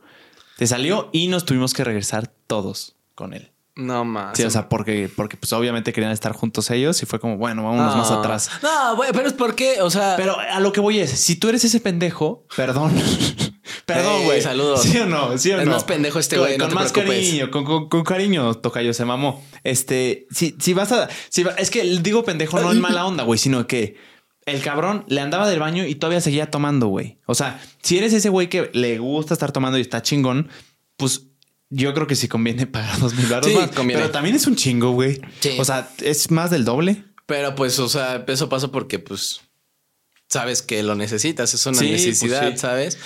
[0.58, 3.52] Se salió y nos tuvimos que regresar todos con él.
[3.76, 4.38] No más.
[4.38, 7.64] Sí, o sea, porque, porque pues obviamente querían estar juntos ellos y fue como, bueno,
[7.64, 8.52] vámonos más atrás.
[8.62, 10.14] No, pero es porque, o sea.
[10.16, 12.94] Pero a lo que voy es, si tú eres ese pendejo, perdón.
[13.86, 14.42] perdón, güey.
[14.42, 14.84] saludos.
[14.84, 15.38] ¿Sí o no?
[15.38, 16.58] ¿Sí o es más pendejo este güey.
[16.58, 19.44] Con, más cariño, con, con, cariño, Tocayo, se mamó.
[19.64, 21.10] Este, si, si vas a.
[21.30, 23.98] Si es que digo pendejo no en mala onda, güey, sino que
[24.46, 27.20] el cabrón le andaba del baño y todavía seguía tomando, güey.
[27.26, 30.50] O sea, si eres ese güey que le gusta estar tomando y está chingón,
[30.98, 31.28] pues
[31.70, 33.70] yo creo que sí conviene pagar dos mil baros más.
[33.76, 35.22] Pero también es un chingo, güey.
[35.58, 37.04] O sea, es más del doble.
[37.26, 39.42] Pero pues, o sea, eso pasa porque pues
[40.30, 42.98] sabes que lo necesitas, es una pues necesidad, ¿sabes?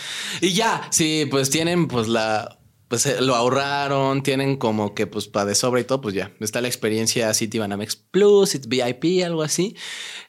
[0.41, 2.56] Y ya, sí, pues tienen pues la
[2.87, 6.31] pues eh, lo ahorraron, tienen como que pues para de sobra y todo, pues ya
[6.39, 9.75] está la experiencia City Banamex Plus, it's VIP, algo así,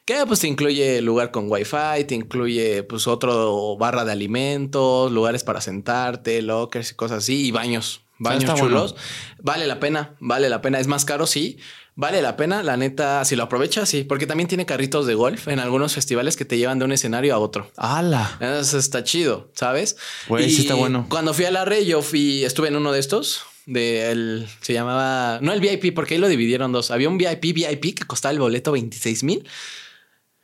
[0.05, 5.43] que pues te incluye lugar con wifi, te incluye pues otro barra de alimentos, lugares
[5.43, 8.95] para sentarte, lockers y cosas así, y baños, baños chulos.
[9.41, 10.79] Vale la pena, vale la pena.
[10.79, 11.57] Es más caro, sí.
[11.99, 15.49] Vale la pena, la neta, si lo aprovechas, sí, porque también tiene carritos de golf
[15.49, 17.69] en algunos festivales que te llevan de un escenario a otro.
[17.75, 18.37] ¡Hala!
[18.39, 19.97] Eso está chido, ¿sabes?
[20.29, 21.07] Güey, sí está bueno.
[21.09, 24.71] Cuando fui a la red, yo fui, estuve en uno de estos, de el, se
[24.71, 26.89] llamaba, no el VIP, porque ahí lo dividieron dos.
[26.89, 29.45] Había un VIP, VIP que costaba el boleto 26 mil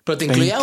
[0.05, 0.59] pero te incluía,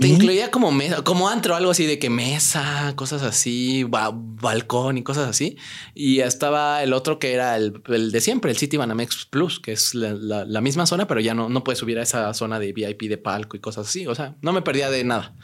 [0.00, 5.02] te incluía como mesa, como antro, algo así de que mesa, cosas así, balcón y
[5.02, 5.58] cosas así.
[5.94, 9.94] Y estaba el otro que era el, de siempre, el City Banamex Plus, que es
[9.94, 13.18] la, misma zona, pero ya no, no puedes subir a esa zona de VIP de
[13.18, 14.06] palco y cosas así.
[14.06, 15.36] O sea, no me perdía de nada.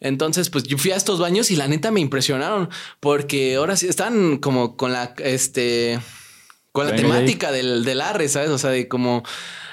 [0.00, 2.70] Entonces, pues yo fui a estos baños y la neta me impresionaron
[3.00, 6.00] porque ahora sí están como con la, este,
[6.72, 8.48] con la temática del, del arre, ¿sabes?
[8.48, 9.22] O sea, de como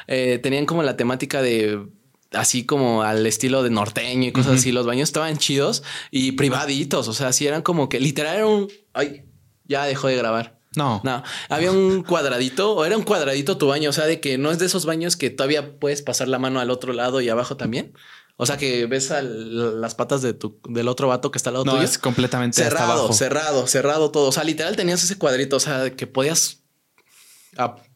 [0.07, 1.87] eh, tenían como la temática de
[2.31, 4.71] así como al estilo de norteño y cosas así.
[4.71, 7.07] Los baños estaban chidos y privaditos.
[7.07, 8.67] O sea, sí eran como que literal era un.
[8.93, 9.25] Ay,
[9.65, 10.59] ya dejó de grabar.
[10.75, 11.01] No.
[11.03, 13.89] No, había un cuadradito o era un cuadradito tu baño.
[13.89, 16.59] O sea, de que no es de esos baños que todavía puedes pasar la mano
[16.59, 17.93] al otro lado y abajo también.
[18.41, 21.65] O sea, que ves las patas de tu, del otro vato que está al lado
[21.65, 24.29] no, es completamente cerrado, cerrado, cerrado todo.
[24.29, 25.57] O sea, literal tenías ese cuadrito.
[25.57, 26.61] O sea, que podías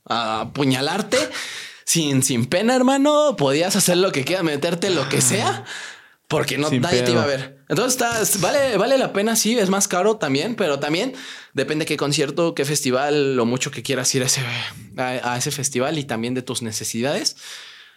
[0.06, 1.18] apuñalarte
[1.86, 5.66] sin, sin pena, hermano, podías hacer lo que quieras, meterte lo que sea,
[6.28, 7.60] porque no nadie te iba a ver.
[7.70, 11.14] Entonces está, vale, vale la pena, sí, es más caro también, pero también
[11.54, 14.42] depende qué concierto, qué festival, lo mucho que quieras ir a ese,
[14.98, 17.36] a ese festival y también de tus necesidades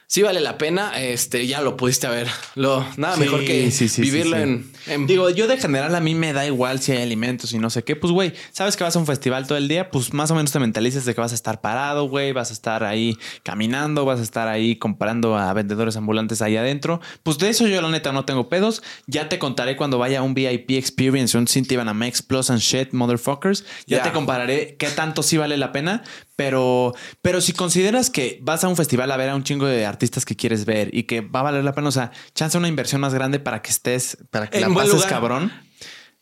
[0.07, 1.01] sí vale la pena.
[1.01, 2.29] Este ya lo pudiste ver.
[2.55, 4.71] Lo nada mejor que vivirlo en,
[5.07, 7.83] Digo, yo de general a mí me da igual si hay alimentos y no sé
[7.83, 7.97] qué.
[7.97, 10.53] Pues, güey, sabes que vas a un festival todo el día, pues más o menos
[10.53, 14.21] te mentalizas de que vas a estar parado, güey, vas a estar ahí caminando, vas
[14.21, 17.01] a estar ahí comprando a vendedores ambulantes ahí adentro.
[17.23, 18.83] Pues de eso yo la neta no tengo pedos.
[19.07, 21.47] Ya te contaré cuando vaya a un VIP experience, un
[21.95, 23.65] Max Plus and shit, motherfuckers.
[23.87, 26.05] Ya te compararé qué tanto sí vale la pena.
[26.37, 29.87] Pero, pero si consideras que vas a un festival a ver a un chingo de
[29.87, 32.69] artistas que quieres ver y que va a valer la pena, o sea, chance una
[32.69, 35.51] inversión más grande para que estés, para que la pases cabrón.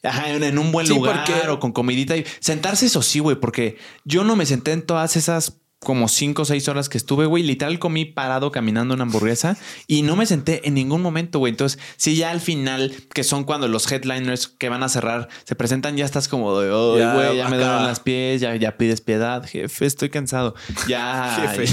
[0.04, 4.22] Ajá, en, un buen lugar o con comidita y sentarse eso sí, güey, porque yo
[4.22, 7.42] no me senté en todas esas como cinco o seis horas que estuve, güey.
[7.44, 9.56] Literal comí parado caminando una hamburguesa
[9.86, 11.50] y no me senté en ningún momento, güey.
[11.52, 15.54] Entonces, si ya al final, que son cuando los headliners que van a cerrar se
[15.54, 18.76] presentan, ya estás como de, "Ay, Ya, güey, ya, me duelen las pies, ya, ya
[18.76, 20.54] pides piedad, jefe, estoy cansado.
[20.88, 21.66] Ya, Jefe.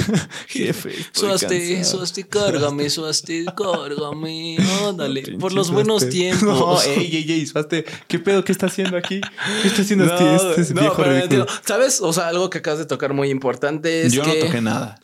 [0.48, 1.84] jefe, Suasti.
[1.84, 4.58] Suasti, cárgame, Suasti, cárgame.
[4.88, 6.44] Ándale, por los buenos tiempos.
[6.44, 8.44] No, ey, ey, ey, Suaste, ¿qué pedo?
[8.44, 9.22] ¿Qué está haciendo aquí?
[9.62, 11.42] ¿Qué está haciendo No, este, este no, viejo pero ridículo?
[11.42, 11.62] entiendo.
[11.66, 12.02] ¿Sabes?
[12.02, 14.40] O sea, algo que acabas de tocar muy importante es Yo que...
[14.40, 15.00] no toqué nada.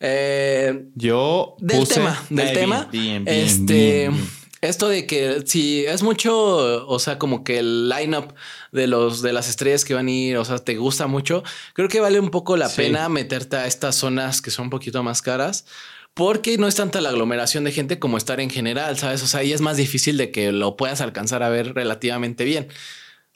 [0.00, 2.88] eh, Yo del puse- tema, del Eh, tema.
[2.90, 4.28] bien, bien, este, bien,
[4.62, 8.32] esto de que si es mucho, o sea, como que el lineup
[8.72, 11.42] de los de las estrellas que van a ir, o sea, te gusta mucho,
[11.74, 12.76] creo que vale un poco la Sí.
[12.82, 15.64] pena meterte a estas zonas que son un poquito más caras.
[16.12, 19.22] Porque no es tanta la aglomeración de gente como estar en general, ¿sabes?
[19.22, 22.66] O sea, ahí es más difícil de que lo puedas alcanzar a ver relativamente bien.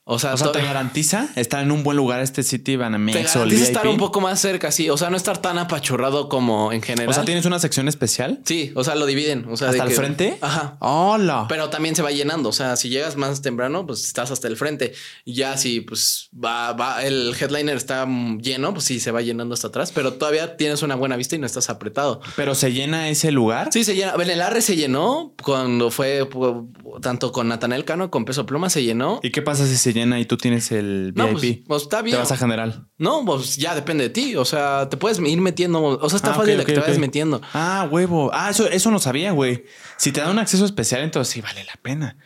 [0.07, 3.17] O sea, O sea, ¿te garantiza estar en un buen lugar este City te Banamex
[3.17, 3.69] o el garantiza VIP?
[3.77, 4.91] estar un poco más cerca, sí.
[4.91, 7.09] O sea, no estar tan apachurrado como en general.
[7.09, 8.41] O sea, ¿tienes una sección especial?
[8.45, 9.47] Sí, o sea, lo dividen.
[9.51, 10.39] O sea, de ¿Hasta el que- frente?
[10.43, 10.77] Ajá.
[10.81, 11.47] ¡Hola!
[11.49, 12.51] Pero también se va llenando.
[12.51, 14.93] O sea, si llegas más temprano, pues estás hasta el frente.
[15.25, 18.07] Ya si pues va, va, el headliner está
[18.43, 21.39] lleno, pues sí se va llenando hasta atrás, pero todavía tienes una buena vista y
[21.39, 22.21] no estás apretado.
[22.37, 23.71] ¿Pero se llena ese lugar?
[23.73, 24.15] Sí, se llena.
[24.17, 26.69] Ver, el Arre se llenó cuando fue pu-
[27.01, 29.21] tanto con Natanael Cano, con Peso Pluma se llenó.
[29.23, 31.35] ¿Y qué pasa si se llena y tú tienes el No, VIP?
[31.41, 32.17] pues, pues, está bien.
[32.17, 32.89] Te vas a general.
[32.99, 34.37] No, pues ya depende de ti.
[34.37, 35.83] O sea, te puedes ir metiendo.
[35.83, 37.41] O sea, está Ah, fácil de que te vayas metiendo.
[37.55, 38.31] Ah, huevo.
[38.35, 39.65] Ah, eso, eso no sabía, güey.
[39.97, 42.19] Si te dan un acceso especial, entonces sí vale la pena.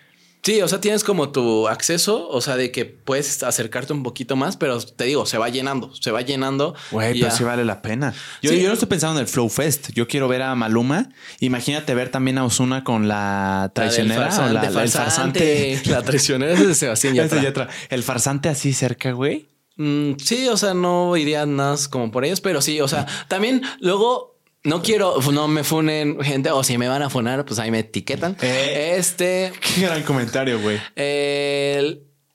[0.43, 4.35] Sí, o sea, tienes como tu acceso, o sea, de que puedes acercarte un poquito
[4.37, 6.75] más, pero te digo, se va llenando, se va llenando.
[6.91, 7.31] Güey, pero ya.
[7.31, 8.15] sí vale la pena.
[8.41, 8.61] Yo, Sí.
[8.63, 9.91] yo no estoy pensando en el Flow Fest.
[9.93, 11.11] Yo quiero ver a Maluma.
[11.41, 15.83] Imagínate ver también a Osuna con la La traicionera o la, la- el farsante.
[15.87, 17.43] La traicionera es de Sebastián Ese Yatra.
[17.43, 17.69] Yatra.
[17.91, 19.49] El farsante así cerca, güey.
[19.77, 23.07] Mm, sí, o sea, no iría nada más como por ellos, pero sí, o sea,
[23.29, 24.38] también luego
[24.69, 27.81] no quiero, no me funen gente, o si me van a funar, pues ahí me
[27.81, 28.37] etiquetan.
[28.43, 28.97] Eh.
[28.99, 30.79] Este, Qué gran comentario, güey.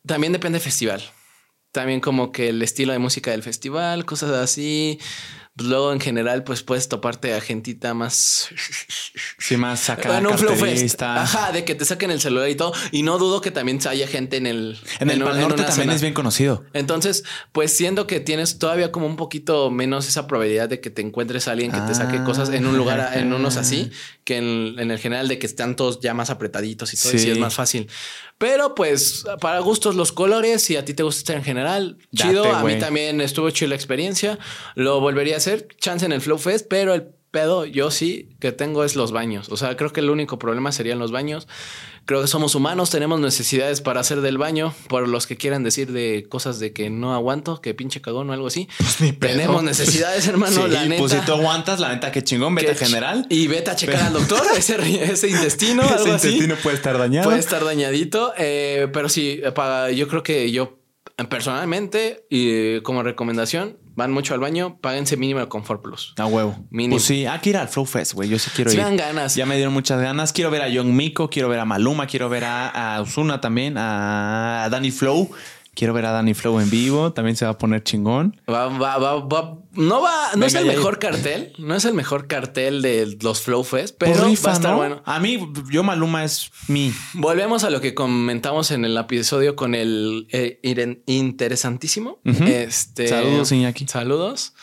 [0.06, 1.04] también depende del festival.
[1.72, 5.00] También como que el estilo de música del festival, cosas así.
[5.56, 8.50] Pues luego en general, pues puedes toparte a gentita más
[9.38, 11.22] Sí, más acá Bueno, un.
[11.22, 12.74] Ajá, de que te saquen el celular y todo.
[12.92, 14.80] Y no dudo que también haya gente en el...
[15.00, 15.94] En el un- Pal Norte también zona.
[15.94, 16.64] es bien conocido.
[16.74, 21.04] Entonces, pues siendo que tienes todavía como un poquito menos esa probabilidad de que te
[21.04, 22.24] encuentres a alguien que te saque Ah.
[22.24, 23.92] cosas en un lugar, en unos así,
[24.24, 27.20] que en, en el general de que están todos ya más apretaditos y todo, y
[27.20, 27.30] sí Sí.
[27.32, 27.88] es más fácil.
[28.40, 32.30] Pero pues para gustos los colores, si a ti te gusta estar en general, Date,
[32.30, 32.54] chido.
[32.56, 34.40] a mí también estuvo chido la experiencia.
[34.76, 38.52] Lo volvería a hacer, chance en el Flow Fest, pero el pedo yo sí que
[38.52, 39.50] tengo es los baños.
[39.50, 41.48] O sea, creo que el único problema serían los baños.
[42.06, 45.92] Creo que somos humanos, tenemos necesidades para hacer del baño, por los que quieran decir
[45.94, 48.68] de cosas de que no aguanto, que pinche cagón o algo así.
[49.20, 51.00] tenemos necesidades, hermano, Sí, la neta.
[51.00, 53.26] Pues si tú aguantas, la neta, qué chingón, vete Que- general.
[53.30, 56.28] Y vete a checar al doctor, ese, ese intestino, algo Ese así.
[56.28, 57.26] intestino puede estar dañado.
[57.30, 60.78] Puede estar dañadito, eh, pero sí, para, yo creo que yo
[61.18, 66.14] eh, personalmente y eh, como recomendación, van mucho al baño, páguense mínimo el Comfort Plus.
[66.18, 66.56] A huevo.
[66.70, 66.96] Mínimo.
[66.96, 68.30] Pues sí, hay que ir al Flow Fest, güey.
[68.30, 68.84] Yo sí quiero Si ir.
[68.84, 69.36] dan ganas.
[69.36, 70.34] Ya me dieron muchas ganas.
[70.34, 74.68] Quiero ver a Young Miko, quiero ver a Maluma, quiero ver a, a también, a,
[74.72, 75.30] Danny Flow.
[75.76, 77.14] Quiero ver a Danny Flow en vivo.
[77.14, 78.40] También se va a poner chingón.
[78.48, 81.96] Va, va, va, va- no va, no es el ya- mejor cartel, no es el
[81.96, 84.78] mejor cartel de los Flow Fest, Pues pero rifa, va a estar ¿no?
[84.78, 85.02] bueno.
[85.04, 86.94] A mí, yo Maluma es mi.
[87.16, 90.60] Volvemos a lo que comentamos en el episodio con el eh,
[91.08, 92.20] interesantísimo.
[92.24, 93.88] Este Saludos, Iñaki.
[93.88, 94.54] Saludos.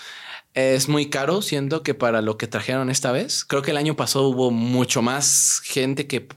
[0.54, 3.44] Es muy caro, siento que para lo que trajeron esta vez.
[3.44, 6.28] Creo que el año pasado hubo mucho más gente que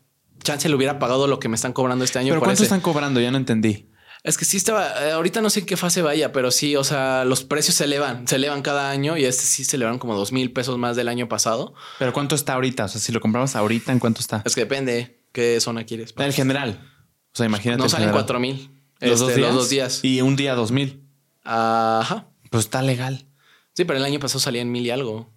[0.43, 2.30] chance le hubiera pagado lo que me están cobrando este año.
[2.30, 2.65] Pero por ¿cuánto ese.
[2.65, 3.19] están cobrando?
[3.19, 3.88] Ya no entendí.
[4.24, 6.86] Es que sí estaba, eh, ahorita no sé en qué fase vaya, pero sí, o
[6.86, 10.15] sea, los precios se elevan, se elevan cada año y este sí se elevan como
[10.15, 11.74] dos mil pesos más del año pasado.
[11.99, 12.86] Pero ¿cuánto está ahorita?
[12.86, 14.41] O sea, si lo compramos ahorita, ¿en cuánto está?
[14.45, 16.13] Es que depende qué zona quieres.
[16.17, 16.89] En general.
[17.34, 17.80] O sea, imagínate.
[17.80, 18.71] No en salen cuatro mil.
[19.01, 19.99] ¿Los, dos Este, los dos días.
[20.03, 21.03] Y un día dos mil.
[21.43, 22.30] Ajá.
[22.49, 23.26] Pues está legal.
[23.74, 25.32] Sí, pero el año pasado salía en mil y algo.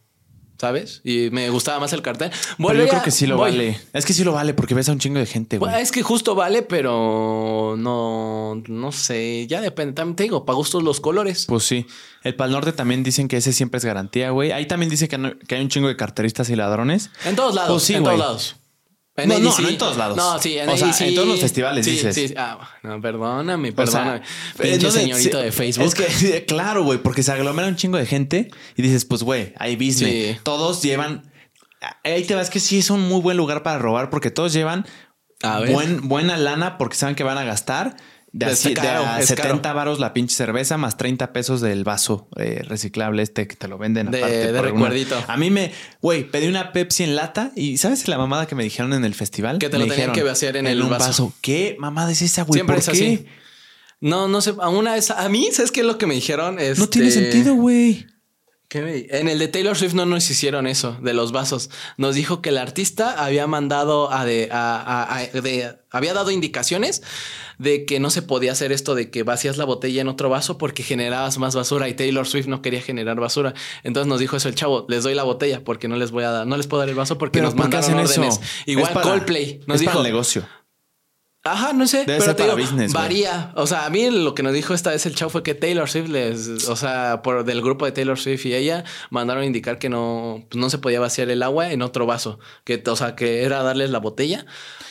[0.58, 1.02] ¿Sabes?
[1.04, 2.30] Y me gustaba más el cartel.
[2.30, 3.50] Pero Volvería- yo creo que sí lo voy.
[3.50, 3.80] vale.
[3.92, 5.70] Es que sí lo vale porque ves a un chingo de gente, güey.
[5.70, 9.46] Bueno, es que justo vale, pero no, no sé.
[9.48, 9.92] Ya depende.
[9.92, 11.44] También te digo, para gustos los colores.
[11.46, 11.86] Pues sí.
[12.22, 14.50] El Pal Norte también dicen que ese siempre es garantía, güey.
[14.52, 17.10] Ahí también dicen que, no- que hay un chingo de carteristas y ladrones.
[17.26, 17.70] En todos lados.
[17.72, 18.56] Pues sí, en todos lados.
[19.24, 20.16] No, no, no en todos lados.
[20.16, 22.14] No, sí, en O sea, en todos los festivales, sí, dices.
[22.14, 24.22] Sí, ah, no, perdóname, O sea, perdóname.
[24.60, 25.86] Pinche señorito sí, de Facebook.
[25.86, 29.22] Es que, sí, claro, güey, porque se aglomera un chingo de gente y dices, pues,
[29.22, 30.34] güey, ahí business.
[30.34, 30.36] Sí.
[30.42, 31.30] Todos llevan.
[32.04, 34.86] Ahí te vas que sí es un muy buen lugar para robar porque todos llevan
[35.42, 35.72] A ver.
[35.72, 37.96] buen, buena lana porque saben que van a gastar.
[38.38, 39.74] De, así, de caro, a es 70 caro.
[39.76, 43.78] varos la pinche cerveza más 30 pesos del vaso eh, reciclable este que te lo
[43.78, 44.52] venden De- aparte.
[44.52, 45.24] de recuerdito.
[45.26, 45.72] A mí me,
[46.02, 49.14] güey, pedí una Pepsi en lata y ¿sabes la mamada que me dijeron en el
[49.14, 49.58] festival?
[49.58, 51.32] Que te Me lo tenían que vaciar en el un vaso.
[51.40, 52.58] ¿Qué mamada es esa, güey?
[52.58, 53.06] Siempre ¿Por es qué?
[53.14, 53.26] así.
[54.00, 54.54] No, no sé.
[54.60, 56.56] A una vez, a mí, ¿sabes qué es lo que me dijeron?
[56.76, 58.06] No tiene Este, sentido, güey.
[58.68, 61.70] ¿qué me- En el de Taylor Swift no nos hicieron eso de los vasos.
[61.96, 66.30] Nos dijo que el artista había mandado a de, a- a- a- de- había dado
[66.30, 67.02] indicaciones
[67.58, 70.58] de que no se podía hacer esto de que vacías la botella en otro vaso
[70.58, 73.54] porque generabas más basura y Taylor Swift no quería generar basura.
[73.82, 76.30] Entonces nos dijo eso el chavo, les doy la botella porque no les voy a
[76.30, 78.10] dar, no les puedo dar el vaso porque Pero nos ¿por mandaron órdenes.
[78.34, 78.40] eso?
[78.66, 80.46] Igual para- Coldplay nos es dijo, para el negocio.
[81.46, 83.52] Ajá, no sé, Debe pero ser te para digo, business, varía.
[83.54, 85.88] O sea, a mí lo que nos dijo esta vez el chavo fue que Taylor
[85.88, 89.78] Swift les, o sea, por del grupo de Taylor Swift y ella mandaron a indicar
[89.78, 93.14] que no, pues no se podía vaciar el agua en otro vaso, que, o sea,
[93.16, 94.46] que era darles la botella,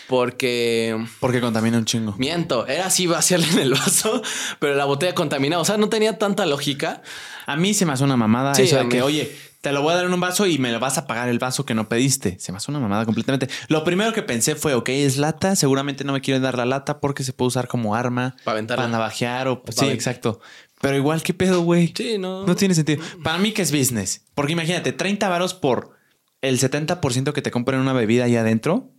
[0.08, 2.16] porque Porque contamina un chingo.
[2.18, 4.22] miento, era así vaciarle en el vaso,
[4.60, 7.02] pero la botella contaminada, o sea, no tenía tanta lógica.
[7.46, 9.36] A mí se me hace una mamada Sí, eso de que, oye,
[9.66, 11.40] te lo voy a dar en un vaso y me lo vas a pagar el
[11.40, 12.38] vaso que no pediste.
[12.40, 13.50] Se me hace una mamada completamente.
[13.68, 15.56] Lo primero que pensé fue, ok, es lata.
[15.56, 18.88] Seguramente no me quieren dar la lata porque se puede usar como arma Para para
[18.88, 19.64] navajear o.
[19.64, 20.40] para sí, exacto.
[20.82, 21.92] Pero igual, ¿qué pedo, güey?
[21.98, 22.46] Sí, no.
[22.46, 23.04] No tiene sentido.
[23.24, 24.22] Para mí que es business.
[24.36, 25.98] Porque imagínate, 30 varos por
[26.42, 28.92] el 70% que te compran una bebida ahí adentro.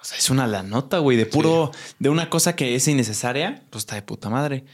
[0.00, 3.66] O sea, es una la nota, güey, de puro, de una cosa que es innecesaria.
[3.68, 4.64] Pues está de puta madre.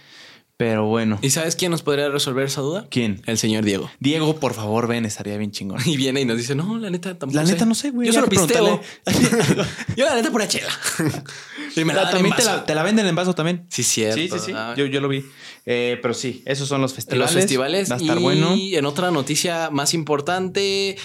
[0.61, 1.19] Pero bueno.
[1.23, 2.87] ¿Y sabes quién nos podría resolver esa duda?
[2.91, 3.23] ¿Quién?
[3.25, 3.91] El señor Diego.
[3.99, 5.81] Diego, por favor, ven, estaría bien chingón.
[5.87, 8.07] Y viene y nos dice, no, la neta tampoco La neta no sé, güey.
[8.07, 8.79] Yo solo pisteo.
[9.97, 10.69] Yo la neta pura chela.
[11.77, 13.65] y me la en también te la, te la venden en vaso también.
[13.71, 14.21] Sí, cierto.
[14.21, 14.53] Sí, sí, sí.
[14.55, 15.25] Ah, Yo, yo lo vi.
[15.65, 17.33] Eh, pero sí, esos son los festivales.
[17.33, 17.91] los festivales.
[17.91, 18.55] Va a estar y bueno.
[18.55, 20.99] en otra noticia más importante,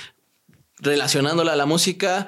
[0.79, 2.27] relacionándola a la música,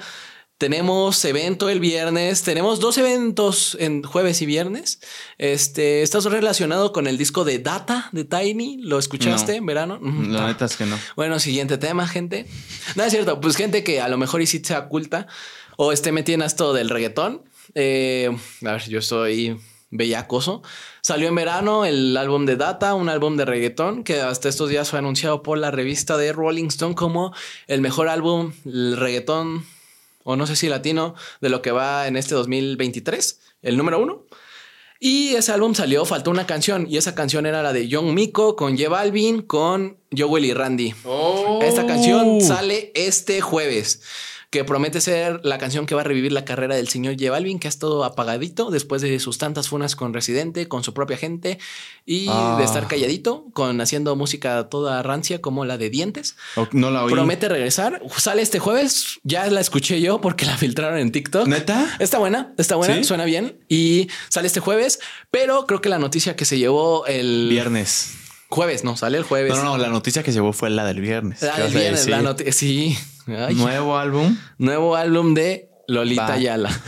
[0.58, 2.42] tenemos evento el viernes.
[2.44, 5.00] Tenemos dos eventos en jueves y viernes.
[5.38, 8.78] Este, estás relacionado con el disco de Data de Tiny.
[8.82, 9.58] ¿Lo escuchaste No.
[9.60, 10.00] en verano?
[10.02, 10.10] La
[10.42, 10.48] no.
[10.48, 10.98] neta es que no.
[11.16, 12.48] Bueno, siguiente tema, gente.
[12.96, 15.28] No es cierto, pues gente que a lo mejor y sí se oculta
[15.78, 17.44] o esté metida en esto del reggaetón.
[17.76, 18.36] Eh,
[18.66, 19.58] a ver, yo soy
[19.92, 20.64] bellacoso.
[21.02, 24.90] Salió en verano el álbum de Data, un álbum de reggaetón que hasta estos días
[24.90, 27.34] fue anunciado por la revista de Rolling Stone como
[27.68, 29.66] el mejor álbum el reggaetón,
[30.30, 34.26] o no sé si latino, de lo que va en este 2023, el número uno.
[35.00, 38.58] Y ese álbum salió, faltó una canción y esa canción era la de Young Miko
[38.58, 40.88] con J Balvin con Joel y Randy.
[40.90, 41.88] Esta Oh.
[41.88, 44.02] canción sale este jueves,
[44.50, 47.60] que promete ser la canción que va a revivir la carrera del señor J Balvin,
[47.60, 51.60] que ha estado apagadito después de sus tantas funas con Residente, con su propia gente
[52.06, 52.56] y Ah.
[52.58, 56.38] de estar calladito, con haciendo música toda rancia como la de Dientes.
[56.72, 57.12] No la oí.
[57.12, 58.02] Promete regresar.
[58.18, 59.20] Sale este jueves.
[59.24, 61.46] Ya la escuché yo porque la filtraron en TikTok.
[61.48, 61.98] ¿Neta?
[62.00, 63.04] Está buena, está buena, ¿Sí?
[63.04, 67.48] suena bien y sale este jueves, pero creo que la noticia que se llevó el
[67.50, 68.14] Viernes.
[68.48, 69.54] jueves, no, sale el jueves.
[69.54, 71.42] No, no, la noticia que llevó fue la del viernes.
[71.42, 72.54] La ¿Qué del viernes, la noticia.
[72.54, 72.98] Sí.
[73.28, 74.38] Ay, Nuevo álbum.
[74.58, 76.34] Nuevo álbum de Lolita Va.
[76.34, 76.70] Ayala.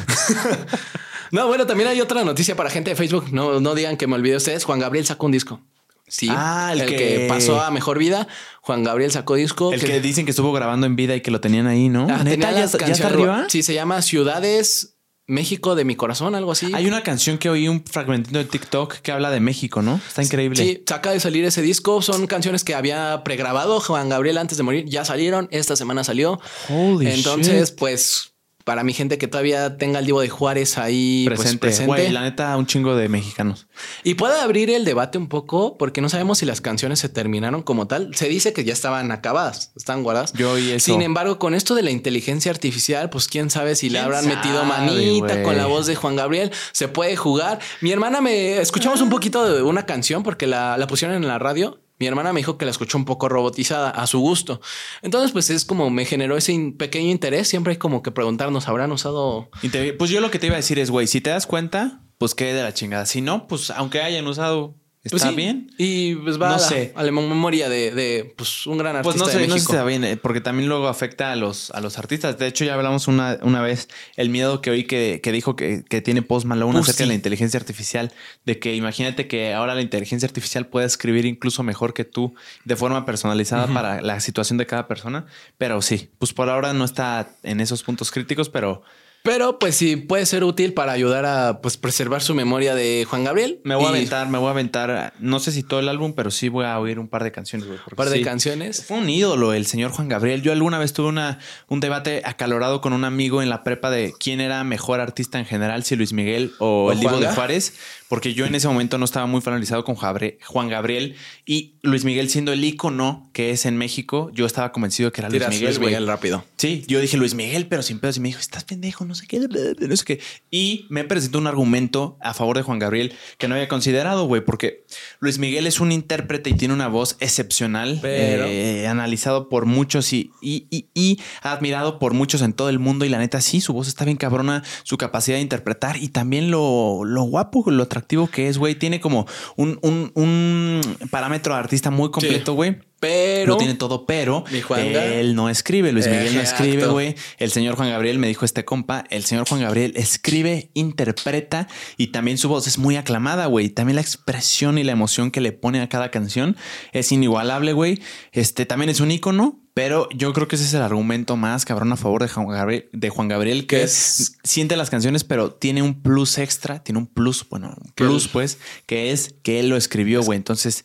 [1.32, 3.28] no, bueno, también hay otra noticia para gente de Facebook.
[3.32, 4.64] No, no digan que me olvidé ustedes.
[4.64, 5.62] Juan Gabriel sacó un disco.
[6.08, 6.96] Sí, Ah, el el, que...
[6.98, 8.28] que- pasó a mejor vida.
[8.62, 9.72] Juan Gabriel sacó disco.
[9.74, 12.08] El que dicen que estuvo grabando en vida y que lo tenían ahí, ¿no?
[12.10, 12.52] Ah, ¿Neta?
[12.52, 13.46] ¿Ya, ya está arriba?
[13.48, 14.96] Sí, se llama Ciudades
[15.30, 16.72] México de mi corazón, algo así.
[16.74, 20.02] Hay una canción que oí un fragmentito de TikTok que habla de México, ¿no?
[20.08, 20.62] Está increíble.
[20.62, 22.02] Sí, acaba de salir ese disco.
[22.02, 24.86] Son canciones que había pregrabado Juan Gabriel antes de morir.
[24.88, 25.48] Ya salieron.
[25.52, 26.40] Esta semana salió.
[26.68, 27.78] Holy Entonces, shit.
[27.78, 28.34] pues,
[28.70, 31.60] para mi gente que todavía tenga el Divo de Juárez ahí pues, presente.
[31.60, 31.88] presente.
[31.88, 33.66] Güey, la neta, un chingo de mexicanos.
[34.04, 37.64] Y puede abrir el debate un poco porque no sabemos si las canciones se terminaron
[37.64, 38.14] como tal.
[38.14, 40.34] Se dice que ya estaban acabadas, están guardadas.
[40.34, 40.86] Yo oí eso.
[40.86, 44.26] Sin embargo, con esto de la inteligencia artificial, pues quién sabe si le ¿Quién habrán
[44.26, 46.52] sabe, metido manita con la voz de Juan Gabriel.
[46.72, 47.58] Se puede jugar.
[47.82, 51.40] Mi hermana me escuchamos un poquito de una canción porque la, la pusieron en la
[51.40, 51.80] radio.
[52.00, 54.62] Mi hermana me dijo que la escuchó un poco robotizada a su gusto.
[55.02, 57.48] Entonces, pues es como me generó ese pequeño interés.
[57.48, 59.50] Siempre hay como que preguntarnos, ¿habrán usado
[59.98, 62.36] pues yo lo que te iba a decir es, güey, si te das cuenta, pues
[62.36, 63.06] qué de la chingada.
[63.06, 64.76] Si no, pues aunque hayan usado,
[65.16, 65.72] está Pues sí, bien.
[65.78, 66.94] Y pues va No a, la, sé.
[66.96, 69.60] a la memoria de, de, pues, un gran Pues artista no sé, de no sé
[69.60, 72.38] si está bien, eh, porque también luego afecta a los, a los artistas.
[72.38, 75.84] De hecho, ya hablamos una, una vez el miedo que oí que, que dijo que,
[75.88, 77.10] que tiene Post Malone Uf, acerca de sí.
[77.10, 78.12] la inteligencia artificial.
[78.46, 82.34] De que imagínate que ahora la inteligencia artificial puede escribir incluso mejor que tú
[82.66, 85.26] de forma personalizada para la situación de cada persona.
[85.58, 88.82] Pero sí, pues por ahora no está en esos puntos críticos, pero
[89.30, 93.24] Pero pues sí puede ser útil para ayudar a pues preservar su memoria de Juan
[93.24, 93.62] Gabriel.
[93.64, 96.32] Me voy a aventar, me voy a aventar, no sé si todo el álbum, pero
[96.32, 97.78] sí voy a oír un par de canciones, güey.
[97.92, 98.24] Un par de sí.
[98.24, 98.84] canciones.
[98.84, 100.42] Fue un ídolo el señor Juan Gabriel.
[100.42, 104.16] Yo alguna vez tuve una, un debate acalorado con un amigo en la prepa de
[104.20, 107.28] quién era mejor artista en general, si Luis Miguel o, ¿O el Divo de?
[107.28, 107.76] Juárez,
[108.10, 112.30] porque yo en ese momento no estaba muy familiarizado con Juan Gabriel y Luis Miguel
[112.30, 115.66] siendo el ícono que es en México, yo estaba convencido que era Luis Miguel.
[115.76, 115.80] Luis.
[115.80, 116.44] Miguel rápido.
[116.58, 118.18] Sí, yo dije Luis Miguel, pero sin pedos.
[118.18, 120.20] Y me dijo, estás pendejo, no sé qué, no sé qué.
[120.52, 124.44] Y me presentó un argumento a favor de Juan Gabriel que no había considerado, güey,
[124.44, 124.84] porque
[125.20, 130.12] Luis Miguel es un intérprete y tiene una voz excepcional, Pero- eh, analizado por muchos
[130.14, 133.06] y, y, y- y admirado por muchos en todo el mundo.
[133.06, 136.50] Y la neta, sí, su voz está bien cabrona, su capacidad de interpretar y también
[136.52, 138.76] lo, lo guapo, lo atractivo que es, güey.
[138.76, 140.82] Tiene como un, un, un
[141.12, 142.89] parámetro de artista muy completo, güey.
[143.00, 145.92] Pero Lo tiene todo, pero Mi él no escribe.
[145.92, 147.16] Luis Miguel no escribe, güey.
[147.38, 149.06] El señor Juan Gabriel me dijo este compa.
[149.10, 153.70] El señor Juan Gabriel escribe, interpreta y también su voz es muy aclamada, güey.
[153.70, 156.58] También la expresión y la emoción que le pone a cada canción
[156.92, 158.02] es inigualable, güey.
[158.32, 159.62] Este también es un ícono.
[159.76, 162.90] Pero yo creo que ese es el argumento más cabrón a favor de Juan Gabriel,
[162.92, 167.08] de Juan Gabriel que es, siente las canciones, pero tiene un plus extra, tiene un
[167.08, 170.36] plus, bueno, un plus, pues, que es que él lo escribió, güey.
[170.36, 170.84] Entonces,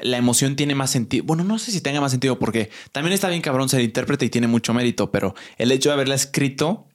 [0.00, 1.24] la emoción tiene más sentido.
[1.24, 4.30] Bueno, no sé si tenga más sentido porque también está bien cabrón ser intérprete y
[4.30, 6.86] tiene mucho mérito, pero el hecho de haberla escrito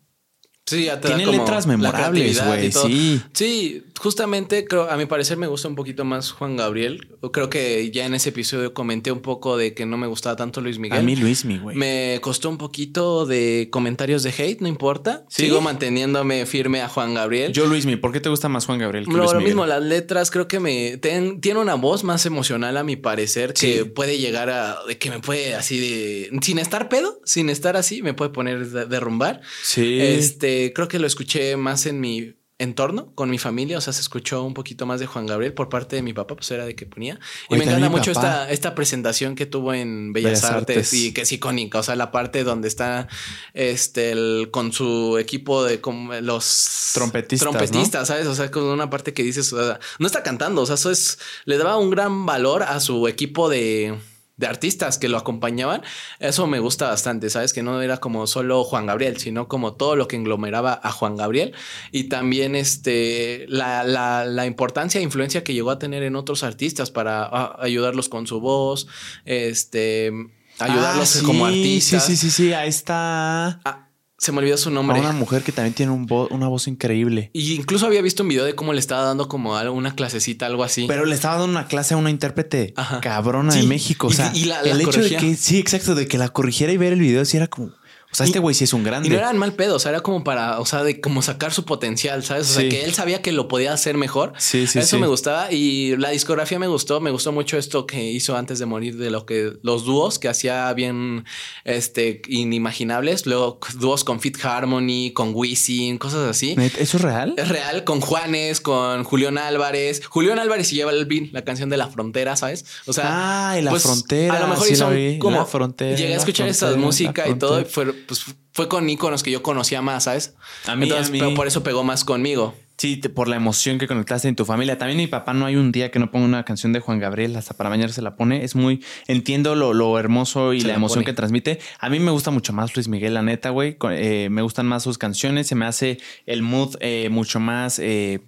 [0.65, 3.21] Sí, ya te da Tiene como letras memorables, güey, sí.
[3.33, 7.07] Sí, justamente creo, a mi parecer me gusta un poquito más Juan Gabriel.
[7.33, 10.61] Creo que ya en ese episodio comenté un poco de que no me gustaba tanto
[10.61, 10.99] Luis Miguel.
[10.99, 11.75] a mí Luismi, güey.
[11.75, 15.25] Me costó un poquito de comentarios de hate, no importa.
[15.29, 15.43] ¿Sí?
[15.43, 17.51] Sigo manteniéndome firme a Juan Gabriel.
[17.53, 19.53] Yo Luismi, ¿por qué te gusta más Juan Gabriel que Lo, Luis lo Miguel?
[19.53, 23.53] mismo, las letras creo que me ten- tiene una voz más emocional a mi parecer
[23.53, 28.01] que puede llegar a que me puede así de sin estar pedo, sin estar así,
[28.03, 29.41] me puede poner de- derrumbar.
[29.63, 29.99] Sí.
[29.99, 34.01] Este, creo que lo escuché más en mi entorno, con mi familia, o sea, se
[34.01, 36.75] escuchó un poquito más de Juan Gabriel por parte de mi papá, pues era de
[36.75, 37.19] que ponía.
[37.49, 38.27] Y Oye, me encanta mucho papá.
[38.43, 40.93] esta, esta presentación que tuvo en Bellas, Bellas Artes, Artes.
[40.93, 43.07] y que es icónica, o sea, la parte donde está
[43.55, 48.27] este el- con su equipo de como los Trompetistas, trompetistas, ¿sabes?
[48.27, 50.91] O sea, con una parte que dices, o sea, no está cantando, o sea, eso
[50.91, 53.97] es, le daba un gran valor a su equipo de,
[54.41, 55.81] de artistas que lo acompañaban.
[56.19, 57.53] Eso me gusta bastante, ¿sabes?
[57.53, 61.15] Que no era como solo Juan Gabriel, sino como todo lo que englomeraba a Juan
[61.15, 61.53] Gabriel
[61.93, 66.43] y también este, la, la, la importancia e influencia que llegó a tener en otros
[66.43, 68.87] artistas para a- ayudarlos con su voz,
[69.25, 70.11] este,
[70.59, 72.05] ayudarlos Ah, sí, como artistas.
[72.05, 72.53] Sí, sí, sí, sí.
[72.53, 73.61] Ahí está.
[73.63, 73.87] Ah,
[74.21, 74.99] se me olvidó su A nombre.
[74.99, 77.31] una mujer que también tiene un vo- una voz increíble.
[77.33, 80.45] Y incluso había visto un video de cómo le estaba dando como algo- una clasecita,
[80.45, 80.85] algo así.
[80.87, 83.01] Pero le estaba dando una clase a una intérprete Ajá.
[83.01, 84.07] cabrona Sí, de México.
[84.07, 85.19] O sea, y la- la el hecho corregía.
[85.19, 87.71] de que, sí, exacto, de que la corrigiera y ver el video, sí era como,
[88.11, 89.07] o sea, este güey sí es un grande.
[89.07, 91.53] Y no eran mal pedo, o sea, era como para, o sea, de como sacar
[91.53, 92.49] su potencial, ¿sabes?
[92.49, 92.69] O sea, Sí.
[92.69, 94.33] que él sabía que lo podía hacer mejor.
[94.37, 95.01] Sí, sí, Eso sí.
[95.01, 98.65] me gustaba y la discografía me gustó, me gustó mucho esto que hizo antes de
[98.65, 101.25] morir de lo que los dúos que hacía bien
[101.65, 106.55] este inimaginables, luego dúos con Fit Harmony, con Wisin, cosas así.
[106.77, 107.33] ¿Eso es real?
[107.37, 110.01] Es real, con Juanes, con Julián Álvarez.
[110.07, 112.65] Julián Álvarez y lleva el bin, la canción de la frontera, ¿sabes?
[112.87, 116.13] O sea, Ah, y La pues, Frontera, A lo mejor vi, como La Frontera, Llegué
[116.13, 119.41] a escuchar esa Frontera, música y todo, y fue, pues, fue con íconos que yo
[119.43, 120.35] conocía más, ¿sabes?
[120.67, 121.19] A mí, Entonces, a mí.
[121.19, 122.55] pero por eso pegó más conmigo.
[122.77, 124.75] Sí, te- por la emoción que conectaste en tu familia.
[124.79, 127.35] También mi papá no hay un día que no ponga una canción de Juan Gabriel,
[127.35, 128.43] hasta para mañana se la pone.
[128.43, 131.59] Es muy, entiendo lo, lo hermoso y Se la la emoción que transmite.
[131.79, 133.77] A mí me gusta mucho más Luis Miguel, la neta, güey.
[133.91, 137.77] Eh, me gustan más sus canciones, se me hace el mood eh, mucho más...
[137.77, 138.21] eh,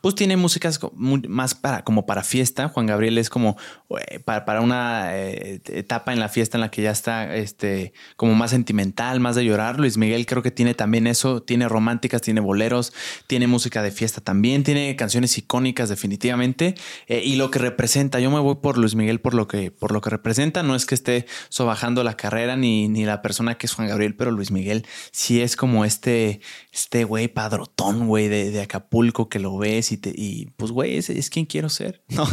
[0.00, 2.68] pues tiene músicas más para como para fiesta.
[2.68, 3.56] Juan Gabriel es como
[3.98, 7.92] eh, para, para una eh, etapa en la fiesta en la que ya está este
[8.16, 9.78] como más sentimental, más de llorar.
[9.78, 12.92] Luis Miguel creo que tiene también eso, tiene románticas, tiene boleros,
[13.26, 16.74] tiene música de fiesta también, tiene canciones icónicas definitivamente
[17.06, 18.20] eh, y lo que representa.
[18.20, 20.62] Yo me voy por Luis Miguel por lo que por lo que representa.
[20.62, 24.16] No es que esté sobajando la carrera ni, ni la persona que es Juan Gabriel,
[24.16, 26.40] pero Luis Miguel sí es como este
[26.72, 31.10] este güey padrotón, güey de Acapulco que lo ves y te y pues güey es,
[31.10, 32.02] es quien quiero ser.
[32.08, 32.26] No.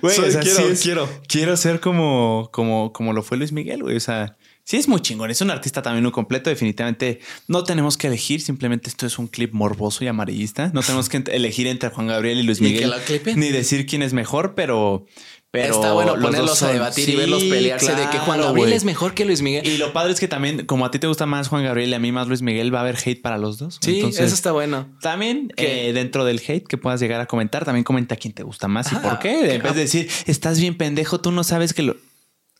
[0.00, 1.08] Güey, Soy- o sea, quiero, sí es- quiero.
[1.28, 3.96] quiero ser como, como, como lo fue Luis Miguel, güey.
[3.96, 5.30] O sea, sí es muy chingón.
[5.30, 6.50] Es un artista también muy completo.
[6.50, 8.40] Definitivamente no tenemos que elegir.
[8.42, 10.70] Simplemente esto es un clip morboso y amarillista.
[10.74, 12.92] No tenemos que elegir entre Juan Gabriel y Luis Miguel.
[13.06, 13.36] que lo.
[13.36, 15.06] Ni decir quién es mejor, pero.
[15.54, 18.82] Pero Está bueno los ponerlos a debatir y verlos pelearse de que Juan Gabriel es
[18.82, 19.64] mejor que Luis Miguel.
[19.64, 21.94] Y lo padre es que también, como a ti te gusta más Juan Gabriel y
[21.94, 23.78] a mí más Luis Miguel, va a haber hate para los dos.
[23.80, 24.88] sí, Entonces, eso está bueno.
[25.00, 28.42] también Que- eh, dentro del hate que puedas llegar a comentar, también comenta quién te
[28.42, 29.54] gusta más y por qué.
[29.54, 31.94] En vez de decir, estás bien pendejo, tú no sabes que lo.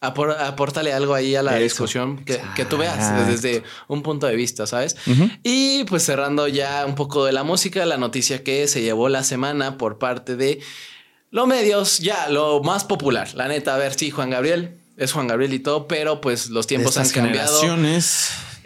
[0.01, 4.69] apórtale algo ahí a la discusión que, que, tú veas desde un punto de vista,
[4.69, 4.95] ¿sabes?
[5.43, 9.25] Y pues cerrando ya un poco de la música, la noticia que se llevó la
[9.25, 10.61] semana por parte de
[11.35, 15.27] los medios, ya lo más popular, la neta, a ver, sí, Juan Gabriel, es Juan
[15.27, 17.61] Gabriel y todo, pero pues los tiempos han cambiado.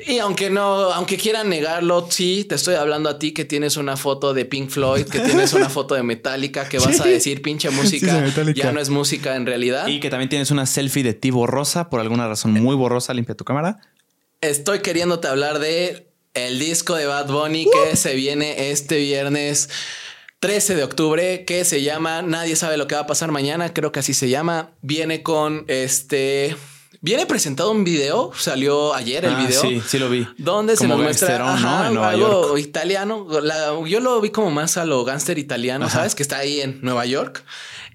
[0.06, 3.96] Y aunque no, aunque quieran negarlo, sí, te estoy hablando a ti que tienes una
[3.96, 7.70] foto de Pink Floyd, que tienes una foto de Metallica, que vas a decir pinche
[7.70, 8.22] música,
[8.54, 9.86] ya no es música en realidad.
[9.86, 13.34] Y que también tienes una selfie de ti borrosa, por alguna razón muy borrosa, limpia
[13.34, 13.78] tu cámara.
[14.42, 19.70] Estoy queriéndote hablar de el disco de Bad Bunny que se viene este viernes
[20.40, 23.92] 13 de octubre, que se llama Nadie sabe lo que va a pasar mañana, creo
[23.92, 24.70] que así se llama.
[24.82, 26.56] Viene con este
[27.00, 29.60] Viene presentado un video, salió ayer el ah, video.
[29.60, 30.26] Sí, sí lo vi.
[30.36, 33.26] Donde se nos muestra algo italiano.
[33.86, 36.16] yo lo vi como más a lo gánster italiano, ¿sabes?
[36.16, 37.44] Que está ahí en Nueva York.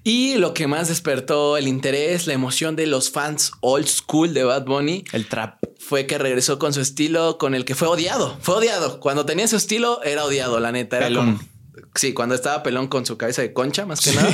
[0.04, 4.44] Y lo que más despertó el interés, la emoción de los fans old school de
[4.44, 5.04] Bad Bunny.
[5.12, 5.62] El trap.
[5.78, 8.36] Fue que regresó con su estilo con el que fue odiado.
[8.40, 9.00] Fue odiado.
[9.00, 10.98] Cuando tenía su estilo era odiado, la neta.
[10.98, 11.38] Era como
[11.94, 14.32] Sí, cuando estaba pelón con su cabeza de concha, más que nada.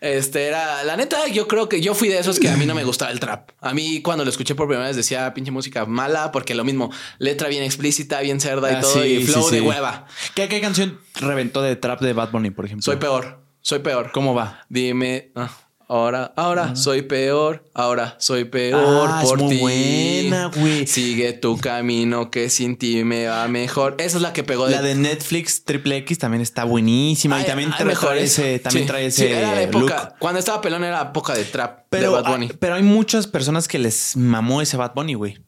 [0.00, 1.28] Este era la neta.
[1.28, 3.50] Yo creo que yo fui de esos que a mí no me gustaba el trap.
[3.60, 6.90] A mí, cuando lo escuché por primera vez, decía pinche música mala, porque lo mismo,
[7.18, 10.06] letra bien explícita, bien cerda y ah, todo, y flow de hueva.
[10.34, 12.82] ¿Qué, ¿Qué, canción reventó de trap de Bad Bunny, por ejemplo?
[12.82, 13.42] Soy peor.
[13.60, 14.10] Soy peor.
[14.12, 14.64] ¿Cómo va?
[14.68, 15.32] Dime.
[15.34, 15.50] Ah.
[15.88, 19.58] Ahora, ahora soy peor, ahora soy peor ah, por ti.
[19.58, 20.84] buena, güey.
[20.84, 23.94] Sigue tu camino que sin ti me va mejor.
[23.98, 24.66] Esa es la que pegó.
[24.68, 29.62] La de Netflix Triple X también está buenísima y también trae ese, también trae ese
[29.62, 32.48] época, Cuando estaba pelón era época de trap pero, de Bad Bunny.
[32.58, 35.38] pero hay muchas personas que les mamó ese Bad Bunny, güey.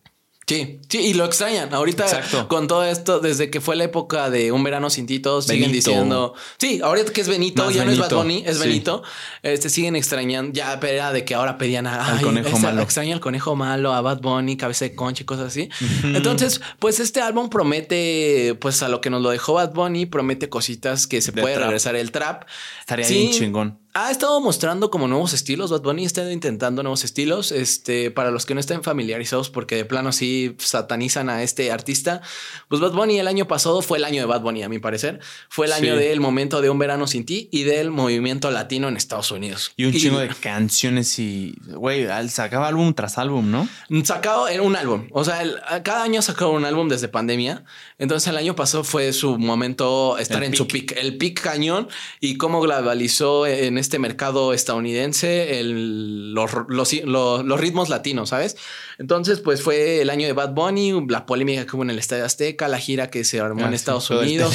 [0.49, 1.75] Sí, sí, y lo extrañan.
[1.75, 2.07] Ahorita
[2.49, 5.73] con todo esto, desde que fue la época de un verano sin ti, todos siguen
[5.73, 6.33] diciendo.
[6.57, 9.03] Sí, ahorita que es Benito, ya no es Bad Bunny, es Benito.
[9.43, 10.53] Este siguen extrañando.
[10.55, 12.81] Ya era de que ahora pedían a al conejo malo.
[12.81, 15.69] Extraña al conejo malo, a Bad Bunny, cabeza de concha y cosas así.
[16.03, 20.49] Entonces, pues este álbum promete, pues a lo que nos lo dejó Bad Bunny, promete
[20.49, 22.45] cositas que se puede regresar el trap.
[22.81, 25.73] Estaría bien chingón ha estado mostrando como nuevos estilos.
[25.73, 27.51] Bad Bunny está intentando nuevos estilos.
[27.51, 32.23] Este, para los que no estén familiarizados, porque de plano sí satanizan a este artista,
[32.69, 35.19] pues Bad Bunny el año pasado fue el año de Bad Bunny, a mi parecer.
[35.49, 38.97] Fue el año del momento de Un Verano Sin Ti y del movimiento latino en
[38.97, 39.73] Estados Unidos.
[39.77, 43.69] Y un chingo de canciones y, güey, sacaba álbum tras álbum, ¿no?
[44.05, 45.09] Sacaba un álbum.
[45.11, 45.43] O sea,
[45.83, 47.65] cada año sacaba un álbum desde pandemia.
[47.99, 51.89] Entonces el año pasado fue su momento estar en su pick, el pick cañón
[52.21, 58.57] y cómo globalizó en este este mercado estadounidense el, los, los, ritmos latinos, ¿sabes?
[58.99, 62.27] Entonces, pues fue el año de Bad Bunny, la polémica que hubo en el Estadio
[62.27, 64.55] Azteca, la gira que se armó en ah, Estados Unidos.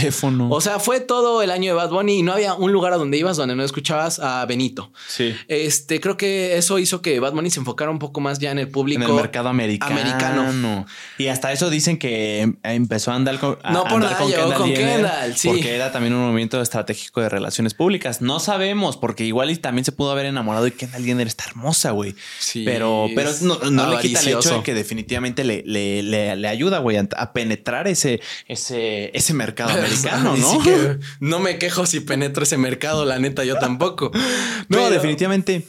[0.49, 2.97] O sea, fue todo el año de Bad Bunny y no había un lugar a
[2.97, 4.91] donde ibas donde no escuchabas a Benito.
[5.07, 5.33] Sí.
[5.47, 8.59] Este, creo que eso hizo que Bad Bunny se enfocara un poco más ya en
[8.59, 9.01] el público.
[9.01, 9.99] En el mercado americano.
[9.99, 10.85] americano.
[11.17, 13.57] Y hasta eso dicen que empezó a andar con.
[13.71, 15.47] no por nada llegó con Kendall, sí.
[15.47, 18.21] Porque era también un movimiento estratégico de relaciones públicas.
[18.21, 21.91] No sabemos, porque igual y también se pudo haber enamorado y Kendall Jenner está hermosa,
[21.91, 22.15] güey.
[22.39, 22.63] Sí.
[22.65, 26.01] Pero, pero no, le quita el hecho de que definitivamente le, le,
[26.35, 30.59] le, ayuda, güey, a, penetrar ese, ese, ese mercado americano, ¿no?
[31.19, 34.11] no me quejo si penetro ese mercado, la neta, yo tampoco.
[34.67, 35.63] no, definitivamente.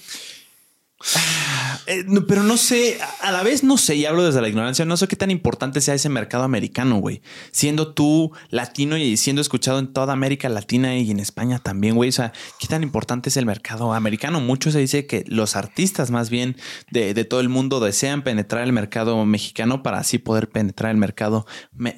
[1.86, 4.96] Eh, pero no sé, a la vez no sé, y hablo desde la ignorancia, no
[4.96, 7.22] sé qué tan importante sea ese mercado americano, güey.
[7.50, 12.08] Siendo tú latino y siendo escuchado en toda América Latina y en España también, güey.
[12.08, 14.40] O sea, qué tan importante es el mercado americano.
[14.40, 16.56] Mucho se dice que los artistas más bien
[16.90, 21.46] de, todo el mundo desean penetrar el mercado mexicano para así poder penetrar el mercado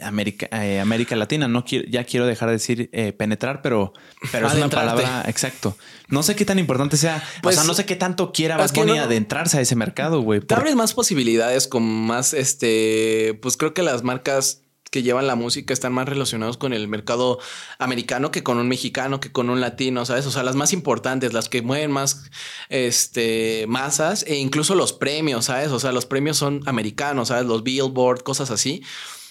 [0.03, 1.49] América, eh, América Latina.
[1.49, 3.93] No quiero, ya quiero dejar de decir eh, penetrar, pero,
[4.33, 5.77] pero es una palabra exacto.
[6.09, 7.23] No sé qué tan importante sea.
[7.39, 10.41] o pues sea, no sé qué tanto quiera Bad adentrarse a ese mercado, güey.
[10.41, 15.35] Te abres más posibilidades con más, este, pues creo que las marcas que llevan la
[15.35, 17.39] música están más relacionados con el mercado
[17.79, 20.27] americano que con un mexicano, que con un latino, ¿sabes?
[20.27, 22.31] O sea, las más importantes, las que mueven más
[22.69, 25.71] este, masas e incluso los premios, ¿sabes?
[25.73, 27.47] O sea, los premios son americanos, ¿sabes?
[27.47, 28.83] Los Billboard, cosas así.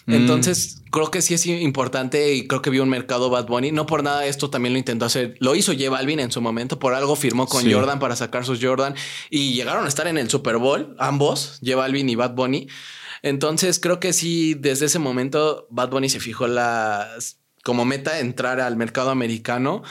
[0.06, 0.14] Mm.
[0.14, 3.72] Entonces, creo que sí es importante y creo que vio un mercado Bad Bunny.
[3.72, 5.36] No por nada esto también lo intentó hacer.
[5.40, 6.80] Lo hizo J Balvin en su momento.
[6.80, 8.96] Por algo firmó con Jordan para sacar sus Jordan
[9.30, 12.68] y llegaron a estar en el Super Bowl, ambos, J Balvin y Bad Bunny.
[13.24, 17.10] Entonces, creo que sí, desde ese momento Bad Bunny se fijó la,
[17.64, 19.82] como meta entrar al mercado americano.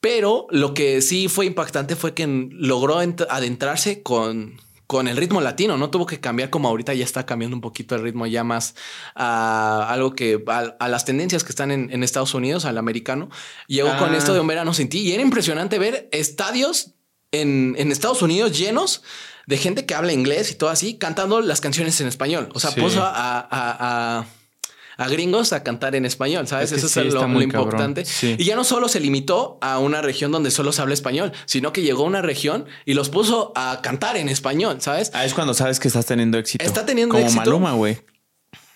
[0.00, 4.58] Pero lo que sí fue impactante fue que logró adentrarse con
[4.90, 7.94] con el ritmo latino, no tuvo que cambiar como ahorita ya está cambiando un poquito
[7.94, 8.74] el ritmo ya más
[9.14, 13.28] a algo que a, las tendencias que están en, Estados Unidos, al americano.
[13.68, 16.94] Llegó con esto de un verano sin ti y era impresionante ver estadios
[17.30, 19.02] en, en Estados Unidos llenos
[19.46, 22.48] de gente que habla inglés y todo así, cantando las canciones en español.
[22.52, 22.80] O sea, Sí.
[22.80, 23.48] puso a, a-
[24.18, 24.26] a-
[24.96, 26.72] a gringos a cantar en español, ¿sabes?
[26.72, 28.04] Es que Eso sí, es lo, lo importante.
[28.04, 28.36] Sí.
[28.38, 31.72] Y ya no solo se limitó a una región donde solo se habla español, sino
[31.72, 35.10] que llegó a una región y los puso a cantar en español, ¿sabes?
[35.14, 36.64] Ah, es cuando sabes que estás teniendo éxito.
[36.64, 37.40] Está teniendo Como éxito.
[37.44, 37.98] Maluma, güey.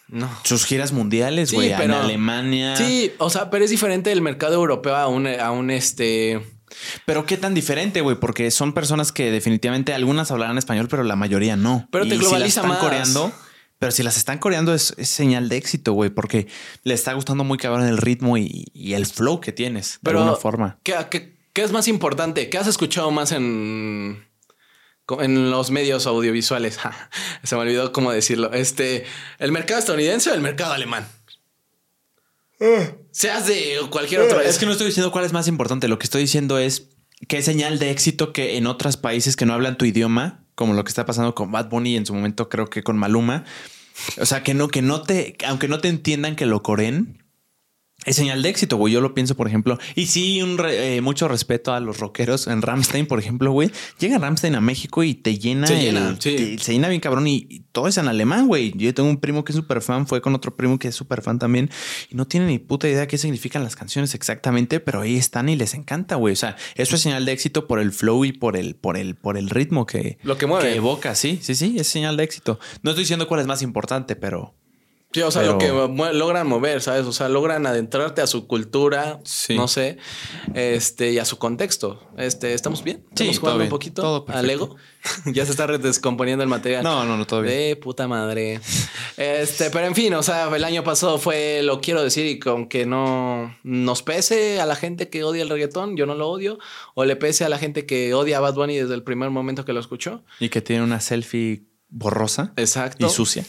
[0.08, 0.30] No.
[0.44, 1.72] Sus giras mundiales, Sí, güey.
[1.72, 2.76] en pero- Alemania.
[2.76, 6.40] Sí, o sea, pero es diferente el mercado europeo a un, a un este.
[7.06, 11.16] Pero qué tan diferente, güey, porque son personas que definitivamente algunas hablarán español, pero la
[11.16, 11.88] mayoría no.
[11.90, 12.78] Pero te globaliza si están más.
[12.78, 13.32] coreando,
[13.84, 16.46] pero si las están coreando es, es señal de éxito, güey, porque
[16.84, 20.20] le está gustando muy cabrón el ritmo y, y el flow que tienes, de Pero,
[20.20, 20.78] alguna forma.
[20.82, 22.48] ¿qué, qué, qué es más importante?
[22.48, 24.26] ¿Qué has escuchado más en,
[25.20, 26.78] en los medios audiovisuales?
[26.82, 27.10] Ja,
[27.42, 28.54] Se me olvidó cómo decirlo.
[28.54, 29.04] Este,
[29.38, 31.06] ¿el mercado estadounidense o el mercado alemán?
[33.10, 34.40] Seas de cualquier otro.
[34.40, 35.88] Es que no estoy diciendo cuál es más importante.
[35.88, 36.88] Lo que estoy diciendo es
[37.28, 40.72] que es señal de éxito que en otros países que no hablan tu idioma, como
[40.72, 43.44] lo que está pasando con Bad Bunny y en su momento creo que con Maluma,
[44.20, 47.23] o sea, que no, que no te, aunque no te entiendan que lo coreen,
[48.04, 48.92] es señal de éxito, güey.
[48.92, 49.78] Yo lo pienso, por ejemplo.
[49.94, 52.46] Y sí, un re- eh, mucho respeto a los rockeros.
[52.46, 53.70] En Ramstein, por ejemplo, güey.
[53.98, 55.66] Llega Ramstein a México y te llena.
[55.66, 56.36] Se el- llena, sí.
[56.36, 57.26] te- se llena bien cabrón.
[57.26, 58.72] Y, y todo es en alemán, güey.
[58.76, 60.06] Yo tengo un primo que es súper fan.
[60.06, 61.70] Fue con otro primo que es súper fan también.
[62.10, 64.80] Y no tiene ni puta idea qué significan las canciones exactamente.
[64.80, 66.32] Pero ahí están y les encanta, güey.
[66.32, 69.14] O sea, eso es señal de éxito por el flow y por el, por el,
[69.14, 70.74] por el ritmo que, Lo que mueve.
[70.76, 71.14] evoca.
[71.14, 71.76] Sí, sí, sí.
[71.78, 72.58] Es señal de éxito.
[72.82, 74.54] No estoy diciendo cuál es más importante, pero...
[75.14, 77.06] Sí, o sea, Pero- lo que logran mover, ¿sabes?
[77.06, 79.54] O sea, logran adentrarte a su cultura, Sí.
[79.54, 79.96] no sé,
[80.54, 82.00] este, y a su contexto.
[82.18, 83.04] Este, ¿estamos bien?
[83.14, 84.74] Sí, ¿Estamos todo jugando bien, un poquito todo al Lego?
[85.26, 86.82] ya se está descomponiendo el material.
[86.82, 87.54] No, no, no, todo bien.
[87.56, 88.60] De puta madre.
[89.16, 92.68] Este, pero en fin, o sea, el año pasado fue, lo quiero decir, y con
[92.68, 96.58] que no nos pese a la gente que odia el reggaetón, yo no lo odio,
[96.94, 99.64] o le pese a la gente que odia a Bad Bunny desde el primer momento
[99.64, 100.24] que lo escuchó.
[100.40, 103.06] Y que tiene una selfie borrosa Exacto.
[103.06, 103.44] y sucia.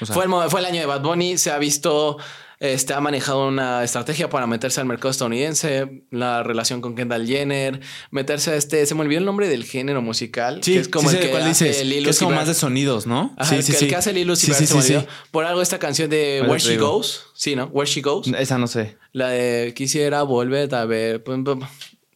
[0.00, 2.16] O sea, fue, el, fue el año de Bad Bunny, se ha visto,
[2.58, 7.80] este, ha manejado una estrategia para meterse al mercado estadounidense, la relación con Kendall Jenner,
[8.10, 11.08] meterse a este, se me olvidó el nombre del género musical, Sí, que es como
[11.10, 11.70] sí el que hace
[12.02, 13.34] que es como más de sonidos, ¿no?
[13.38, 15.06] Ajá, el, que- el que hace Lil Uzi Vert, se me olvidó.
[15.30, 16.76] Por algo esta canción de Where She.
[16.76, 17.64] Goes, sí, ¿no?
[17.66, 18.96] Where She Goes, Esa no sé.
[19.12, 21.22] la de quisiera volver a ver.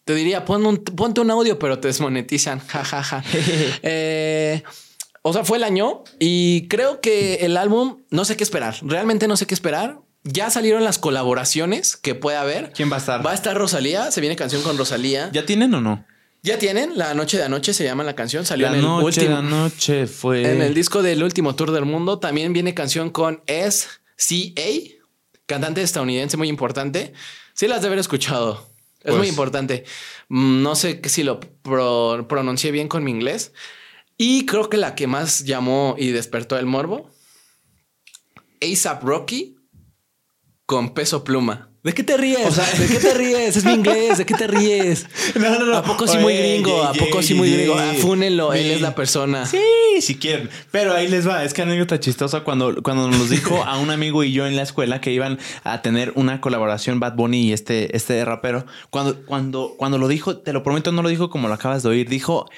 [0.04, 2.60] Te diría, pon un- ponte un audio, pero te desmonetizan.
[2.68, 3.24] Ja, ja, ja.
[3.82, 4.62] Eh,
[5.26, 8.76] o sea, fue el año y creo que el álbum, no sé qué esperar.
[8.82, 9.98] Realmente no sé qué esperar.
[10.22, 12.72] Ya salieron las colaboraciones que puede haber.
[12.72, 13.24] ¿Quién va a estar?
[13.26, 14.10] Va a estar Rosalía.
[14.10, 15.26] Se viene canción con Rosalía.
[15.32, 16.05] Ya, ¿Ya tienen o no?
[16.59, 16.96] tienen.
[16.98, 18.44] La noche de anoche se llama la canción.
[18.44, 19.30] Salió La en el noche, último.
[19.36, 20.51] la noche fue.
[20.51, 25.01] En el disco del último tour del mundo también viene canción con S.C.A.,
[25.46, 27.12] cantante estadounidense muy importante.
[27.55, 28.66] Sí las de haber escuchado.
[29.01, 29.84] Es Pues- muy importante.
[30.28, 33.52] Mm, No sé si lo pro- pronuncié bien con mi inglés.
[34.16, 37.10] Y creo que la que más llamó y despertó el morbo,
[38.62, 39.56] ASAP Rocky
[40.66, 41.70] con peso pluma.
[41.82, 42.46] ¿De qué te ríes?
[42.46, 43.58] O sea- ¿de qué te ríes?
[43.58, 44.16] Es mi inglés.
[44.16, 45.04] ¿De qué te ríes?
[45.34, 45.76] No, no, no.
[45.76, 46.82] ¿A poco sí muy gringo?
[46.82, 47.74] ¿A poco sí muy gringo?
[47.76, 48.54] Ah, fúnenlo.
[48.54, 49.44] Él es la persona.
[49.44, 49.60] Sí,
[50.00, 50.48] si quieren.
[50.70, 51.44] Pero ahí les va.
[51.44, 54.62] Es que anécdota chistosa cuando, cuando nos dijo a un amigo y yo en la
[54.62, 58.64] escuela que iban a tener una colaboración Bad Bunny y este, este rapero.
[58.88, 61.90] Cuando, cuando, cuando lo dijo, te lo prometo, no lo dijo como lo acabas de
[61.90, 62.08] oír.
[62.08, 62.48] Dijo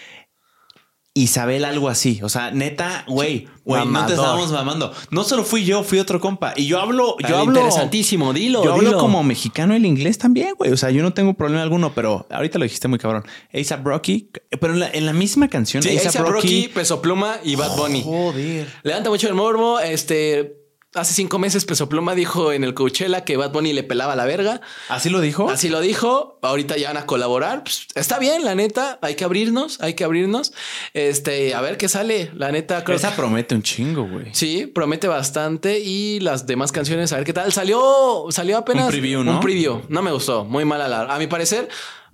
[1.16, 2.20] Isabel algo así.
[2.22, 4.92] O sea, neta, güey, güey, no te estábamos mamando.
[5.10, 6.52] No solo fui yo, fui otro compa.
[6.54, 7.58] Y yo hablo, yo hablo.
[7.58, 8.62] Interesantísimo, dilo.
[8.62, 8.98] Yo hablo dilo.
[8.98, 10.72] como mexicano el inglés también, güey.
[10.72, 13.24] O sea, yo no tengo problema alguno, pero ahorita lo dijiste muy cabrón.
[13.54, 14.28] A$AP Rocky,
[14.60, 16.68] pero en la, en la misma canción, Sí, A$AP A$AP Rocky, Rocky.
[16.74, 18.02] Peso Pluma y Bad Bunny.
[18.02, 18.68] Joder.
[18.82, 19.80] Levanta mucho el morbo.
[19.80, 20.55] Este,
[20.96, 24.24] hace cinco meses Peso Pluma dijo en el Coachella que Bad Bunny le pelaba la
[24.24, 24.60] verga.
[24.88, 25.48] ¿Así lo dijo?
[25.50, 26.38] Así lo dijo.
[26.42, 27.62] Ahorita ya van a colaborar.
[27.62, 28.98] Pues, está bien, la neta.
[29.02, 30.52] Hay que abrirnos, hay que abrirnos.
[30.94, 32.30] Este, a ver qué sale.
[32.34, 34.26] La neta, creo Esa que- promete un chingo, güey.
[34.32, 37.52] Sí, promete bastante y las demás canciones, a ver qué tal.
[37.52, 39.32] Salió, salió apenas Un preview, ¿no?
[39.32, 39.82] Un preview.
[39.88, 41.68] No me gustó, muy mal a la, a mi parecer,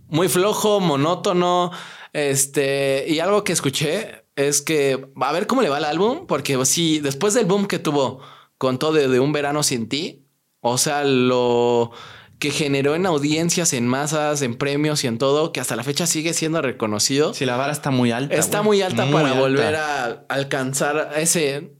[0.08, 1.70] muy flojo, monótono.
[2.12, 6.62] Este, y algo que escuché es que a ver cómo le va el álbum, porque
[6.64, 8.20] si después del boom que tuvo
[8.62, 10.24] con todo de, de un verano sin ti,
[10.60, 11.90] o sea, lo
[12.38, 16.06] que generó en audiencias, en masas, en premios y en todo, que hasta la fecha
[16.06, 17.34] sigue siendo reconocido.
[17.34, 18.36] Si la vara está muy alta.
[18.36, 19.40] Está muy alta para alta.
[19.40, 21.72] volver a alcanzar ese.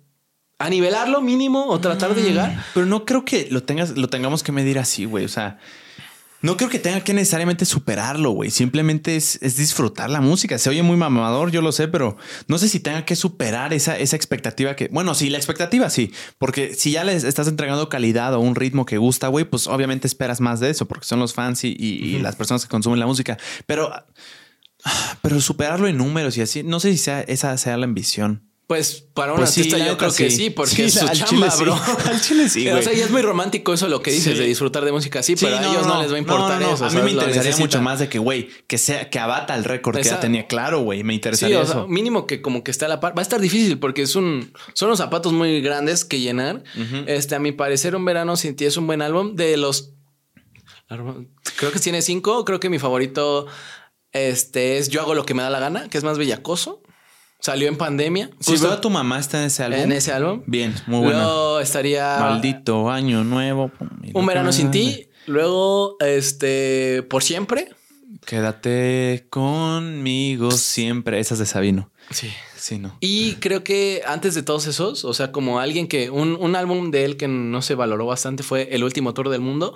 [0.59, 2.65] a nivelarlo mínimo o tratar de llegar.
[2.75, 5.25] Pero no creo que lo tengas, lo tengamos que medir así, güey.
[5.25, 5.61] O sea,
[6.43, 8.51] no creo que tenga que necesariamente superarlo, güey.
[8.51, 10.59] Simplemente es, es disfrutar la música.
[10.59, 12.17] Se oye muy mamador, yo lo sé, pero
[12.49, 14.89] no sé si tenga que superar esa, esa expectativa que.
[14.89, 16.13] Bueno, sí, la expectativa sí.
[16.39, 20.07] Porque si ya les estás entregando calidad o un ritmo que gusta, güey, pues obviamente
[20.07, 23.01] esperas más de eso, porque son los fans y, y- y las personas que consumen
[23.01, 23.39] la música.
[23.67, 23.91] Pero
[25.23, 28.49] Pero superarlo en números y así, no sé si sea, esa sea la ambición.
[28.69, 30.37] Pues para un Pues artista yo creo que sí.
[30.37, 31.75] sí, porque Sí, es su al chamba, chile bro.
[32.07, 32.83] Al chile sí, O güey.
[32.83, 35.45] sea, y es muy romántico eso lo que dices de disfrutar de música así, Sí,
[35.45, 36.85] pero a ellos no, les va a importar no, eso.
[36.85, 37.05] A mí ¿sabes?
[37.05, 40.21] me interesaría mucho más de que, güey, que sea, que abata el récord que ya
[40.21, 40.47] tenía.
[40.47, 41.89] Claro, güey, me interesaría o sea, eso.
[41.89, 43.15] mínimo que como que está a la par.
[43.17, 46.63] Va a estar difícil porque es un, son unos zapatos muy grandes que llenar.
[47.07, 49.35] Este, a mi parecer, un verano sin ti es un buen álbum.
[49.35, 49.91] De los,
[51.57, 52.45] creo que tiene cinco.
[52.45, 53.47] Creo que mi favorito,
[54.13, 56.82] este, es Yo hago lo que me da la gana, que es más bellacoso.
[57.43, 58.31] Salió en pandemia.
[58.39, 59.81] Si justo tu mamá está en ese álbum.
[59.81, 60.43] en ese álbum.
[60.47, 61.19] Bien, muy bueno.
[61.19, 63.73] Luego estaría Maldito año nuevo.
[64.15, 65.09] Un verano sin ti.
[65.27, 67.75] Luego, este, por siempre.
[68.25, 71.19] Quédate conmigo siempre.
[71.19, 71.91] Esas de Sabino.
[72.11, 72.31] Sí.
[72.57, 72.97] Sí, no.
[73.01, 76.93] Y creo que antes de todos esos, o sea, como alguien que un, un álbum
[76.93, 79.75] de él que no se valoró bastante fue El último tour del mundo.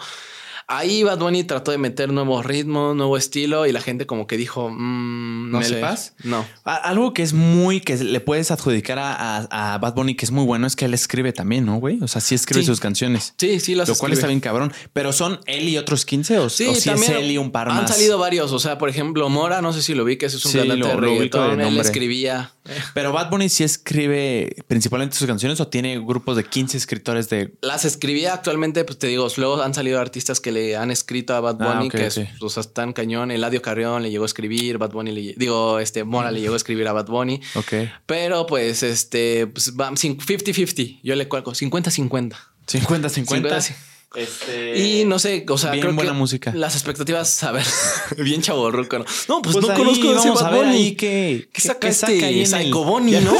[0.69, 4.37] Ahí Bad Bunny trató de meter nuevos ritmos, nuevo estilo y la gente como que
[4.37, 5.81] dijo, mm, no sé.
[6.25, 6.45] No.
[6.65, 9.15] Algo que es muy, que le puedes adjudicar a,
[9.47, 11.99] a- a Bad Bunny, que es muy bueno, es que él escribe también, ¿no, güey?
[12.03, 12.67] O sea, sí escribe Sí.
[12.67, 13.35] sus canciones.
[13.39, 14.15] Sí, sí, las Lo cual escribe.
[14.15, 14.73] está bien cabrón.
[14.93, 17.69] Pero son él y otros 15 o, Sí, o si es él y un par
[17.69, 17.91] han más.
[17.91, 18.51] salido varios.
[18.53, 20.59] O sea, por ejemplo, Mora, no sé si lo vi, que ese es un Sí,
[20.59, 21.61] cantante de reggaetón.
[21.61, 22.51] Él escribía.
[22.95, 27.55] Pero Bad Bunny sí escribe principalmente sus canciones o tiene grupos de 15 escritores de.
[27.61, 31.41] Las escribía actualmente, pues te digo, luego han salido artistas que le han escrito a
[31.41, 33.31] Bad Ah, Bunny, que es, o sea, están cañón.
[33.31, 36.57] Eladio Carrión le llegó a escribir, Bad Bunny le digo, este Mora le llegó a
[36.57, 37.41] escribir a Bad Bunny.
[37.55, 37.73] Ok.
[38.07, 41.01] Pero pues este, pues va 50-50.
[41.03, 42.37] Yo le cuelgo 50-50.
[42.67, 43.61] 50, 50.
[43.61, 43.96] 50.
[44.15, 44.79] Este...
[44.79, 46.53] Y no sé, o sea, Bien creo buena que música.
[46.55, 47.67] las expectativas, a ver,
[48.19, 49.05] bien chaborruco, ¿no?
[49.29, 51.89] No, pues, Pues no ahí conozco ese vamos a Bad ver ahí que, ¿Qué saca
[51.89, 53.37] este Psycho Bunny, ya, no?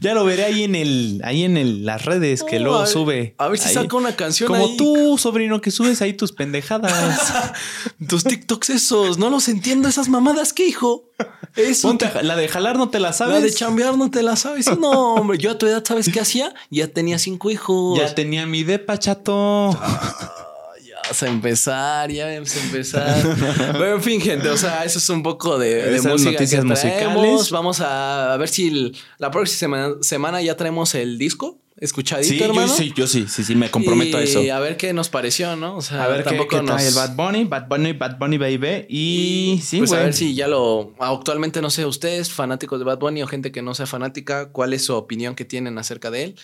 [0.00, 3.34] ya lo veré ahí en el, ahí en el, las redes que luego a sube.
[3.38, 3.74] a ver si ahí.
[3.74, 4.76] saca una canción Como ahí.
[4.78, 7.42] tú, sobrino, que subes ahí tus pendejadas.
[8.08, 11.10] Tus TikToks esos, no los entiendo, esas mamadas, ¿qué hijo?
[11.56, 11.88] Eso.
[11.88, 13.34] Ponte la de jalar no te la sabes.
[13.36, 14.66] La de chambear no te la sabes.
[14.78, 16.52] No, hombre, yo a tu edad, ¿sabes qué hacía?
[16.70, 17.98] Ya tenía cinco hijos.
[17.98, 19.70] Ya tenía mi depa, chato.
[20.84, 23.36] Ya vas a empezar, ya vamos a empezar.
[23.72, 26.66] Pero en fin, gente, o sea, eso es un poco de, de música noticias que
[26.66, 27.50] musicales.
[27.50, 32.28] Vamos a, a ver si el- la próxima semana, semana ya traemos el disco escuchadito,
[32.28, 34.42] Sí, yo sí, yo sí, sí, sí, me comprometo a eso.
[34.42, 35.76] Y a ver qué nos pareció, ¿no?
[35.76, 38.38] O sea, A ver tampoco qué trae nos- el Bad Bunny, Bad Bunny, Bad Bunny
[38.38, 38.86] Baby.
[38.88, 40.94] Y sí, pues a ver si ya lo.
[40.98, 44.72] Actualmente no sé, ustedes, fanáticos de Bad Bunny o gente que no sea fanática, cuál
[44.72, 46.36] es su opinión que tienen acerca de él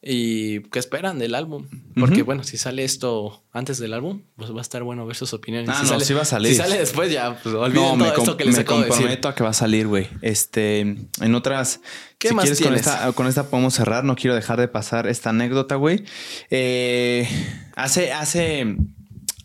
[0.00, 1.66] y qué esperan del álbum.
[1.98, 5.32] Porque, bueno, si sale esto antes del álbum, pues va a estar bueno ver sus
[5.34, 5.68] opiniones.
[5.70, 6.52] Ah, si no, sale, sí va a salir.
[6.52, 8.98] Si sale después, ya, pues olviden No, todo esto que les me acabo de decir.
[8.98, 10.06] comprometo a que va a salir, güey.
[10.22, 11.80] Este, en otras.
[12.18, 14.04] ¿Qué si más quieres con esta, con esta podemos cerrar.
[14.04, 16.04] No quiero dejar de pasar esta anécdota, güey.
[16.50, 17.28] Eh,
[17.74, 18.76] hace, hace.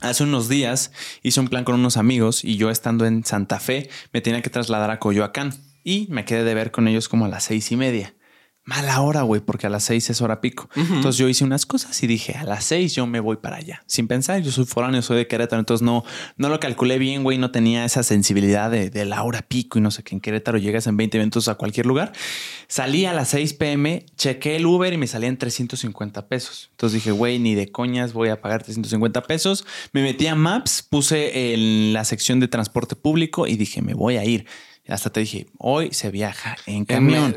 [0.01, 3.89] Hace unos días hice un plan con unos amigos y yo estando en Santa Fe
[4.11, 5.53] me tenía que trasladar a Coyoacán
[5.85, 8.13] y me quedé de ver con ellos como a las seis y media.
[8.65, 10.69] Mala hora, güey, porque a las seis es hora pico.
[10.75, 13.83] Entonces yo hice unas cosas y dije, a las seis yo me voy para allá.
[13.87, 16.05] Sin pensar, yo soy foráneo, soy de Querétaro, entonces no,
[16.37, 19.81] no lo calculé bien, güey, no tenía esa sensibilidad de, de la hora pico y
[19.81, 20.15] no sé qué.
[20.15, 22.13] En Querétaro llegas en 20 minutos a cualquier lugar.
[22.67, 26.69] Salí a las 6 pm, chequé el Uber y me salían 350 pesos.
[26.71, 29.65] Entonces dije, güey, ni de coñas voy a pagar 350 pesos.
[29.91, 34.15] Me metí a Maps, puse en la sección de transporte público y dije, me voy
[34.15, 34.45] a ir.
[34.87, 37.35] Hasta te dije, hoy se viaja en camión.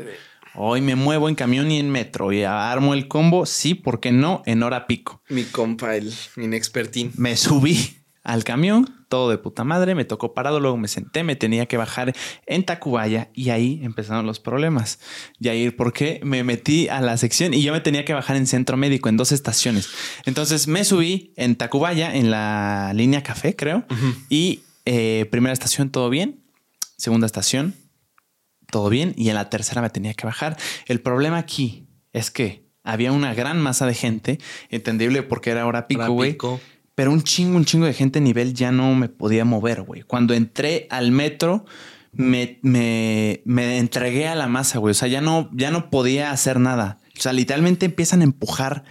[0.59, 3.45] Hoy me muevo en camión y en metro y armo el combo.
[3.45, 4.41] Sí, ¿por qué no?
[4.47, 5.21] En hora pico.
[5.29, 7.11] Mi compa, el inexpertín.
[7.15, 11.35] Me subí al camión, todo de puta madre, me tocó parado, luego me senté, me
[11.35, 12.15] tenía que bajar
[12.47, 14.99] en Tacubaya y ahí empezaron los problemas.
[15.37, 18.47] Yair, ¿por qué me metí a la sección y yo me tenía que bajar en
[18.47, 19.89] centro médico en dos estaciones?
[20.25, 23.85] Entonces me subí en Tacubaya, en la línea café, creo,
[24.27, 26.41] y eh, primera estación, todo bien,
[26.97, 27.75] segunda estación,
[28.69, 30.57] todo bien, y en la tercera me tenía que bajar.
[30.87, 34.39] El problema aquí es que había una gran masa de gente,
[34.69, 36.33] entendible porque era hora pico, güey.
[36.33, 36.59] pico.
[36.95, 40.01] Pero un chingo, un chingo de gente a nivel ya no me podía mover, güey.
[40.01, 41.65] Cuando entré al metro,
[42.11, 44.91] me, me, me entregué a la masa, güey.
[44.91, 46.97] O sea, ya no, ya no podía hacer nada.
[47.15, 48.83] O sea, literalmente empiezan a empujar.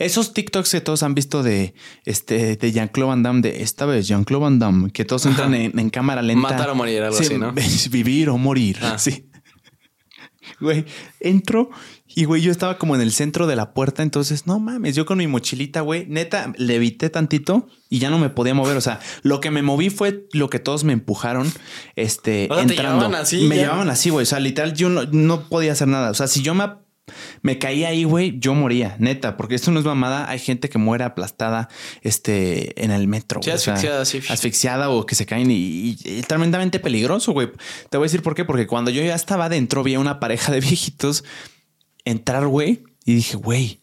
[0.00, 1.74] Esos TikToks que todos han visto de
[2.04, 5.78] este de Jean-Claude Van Damme, de esta vez Jean-Claude Van Damme, que todos entran en,
[5.78, 6.40] en cámara lenta.
[6.50, 7.52] Matar o morir, algo Sí, así, ¿no?
[7.90, 8.78] Vivir o morir.
[8.82, 8.98] Ah.
[8.98, 9.26] Sí.
[10.58, 10.84] Güey,
[11.20, 11.70] entro
[12.06, 14.02] y, güey, yo estaba como en el centro de la puerta.
[14.02, 18.18] Entonces, no mames, yo con mi mochilita, güey, neta, le evité tantito y ya no
[18.18, 18.76] me podía mover.
[18.76, 21.50] O sea, lo que me moví fue lo que todos me empujaron,
[21.94, 22.98] este, O sea, te entrando.
[23.02, 23.62] llevaban así, me ya.
[23.62, 24.24] llevaban así, güey.
[24.24, 26.10] O sea, literal, yo no, no podía hacer nada.
[26.10, 26.64] O sea, si yo me
[27.42, 30.28] me caía ahí, güey, yo moría, neta, porque esto no es mamada.
[30.30, 31.68] Hay gente que muere aplastada
[32.02, 33.42] este, en el metro.
[33.42, 34.20] Sí, asfixiada, sí.
[34.28, 37.50] Asfixiada o que se caen y, y, tremendamente peligroso, güey.
[37.88, 40.20] Te voy a decir por qué, porque cuando yo ya estaba adentro, vi a una
[40.20, 41.24] pareja de viejitos
[42.04, 43.82] entrar, güey, y dije, güey,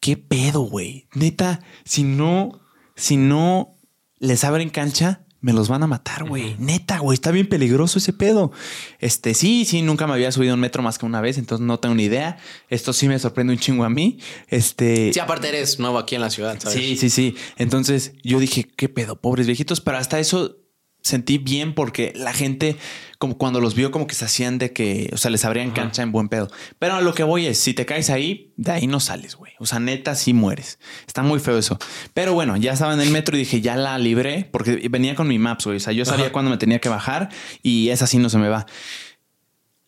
[0.00, 1.08] qué pedo, güey.
[1.14, 2.60] Neta, si no,
[2.96, 3.76] si no
[4.18, 6.56] les abren cancha, me los van a matar, güey.
[6.58, 8.52] Neta, güey, está bien peligroso ese pedo.
[8.98, 11.78] Este, sí, sí, nunca me había subido un metro más que una vez, entonces no
[11.78, 12.38] tengo ni idea.
[12.68, 14.18] Esto sí me sorprende un chingo a mí.
[14.48, 15.12] Este.
[15.12, 16.78] Sí, aparte eres nuevo aquí en la ciudad, ¿sabes?
[16.78, 17.36] Sí, sí, sí.
[17.56, 20.56] Entonces yo dije, qué pedo, pobres viejitos, pero hasta eso
[21.02, 22.76] sentí bien porque la gente,
[23.18, 26.02] como cuando los vio, como que se hacían de que, o sea, les abrían cancha
[26.02, 26.50] en buen pedo.
[26.78, 29.52] Pero a lo que voy es, si te caes ahí, de ahí no sales, güey.
[29.58, 30.78] O sea, neta, sí mueres.
[31.06, 31.78] Está muy feo eso.
[32.14, 35.28] Pero bueno, ya estaba en el metro y dije, ya la libré porque venía con
[35.28, 35.76] mi maps, güey.
[35.76, 37.30] O sea, yo sabía cuándo me tenía que bajar
[37.62, 38.66] y esa sí no se me va.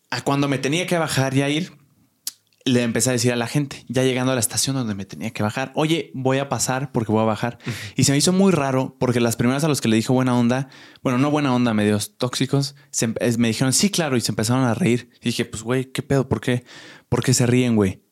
[0.09, 1.71] A cuando me tenía que bajar y a ir,
[2.65, 5.31] le empecé a decir a la gente, ya llegando a la estación donde me tenía
[5.31, 7.57] que bajar, oye, voy a pasar porque voy a bajar.
[7.95, 10.37] Y se me hizo muy raro porque las primeras a los que le dije buena
[10.37, 10.69] onda,
[11.01, 12.75] bueno, no buena onda, medios tóxicos,
[13.37, 15.09] me dijeron, sí, claro, y se empezaron a reír.
[15.21, 16.29] Y dije, pues, güey, ¿qué pedo?
[16.29, 16.63] ¿Por qué?
[17.09, 18.02] ¿Por qué se ríen, güey?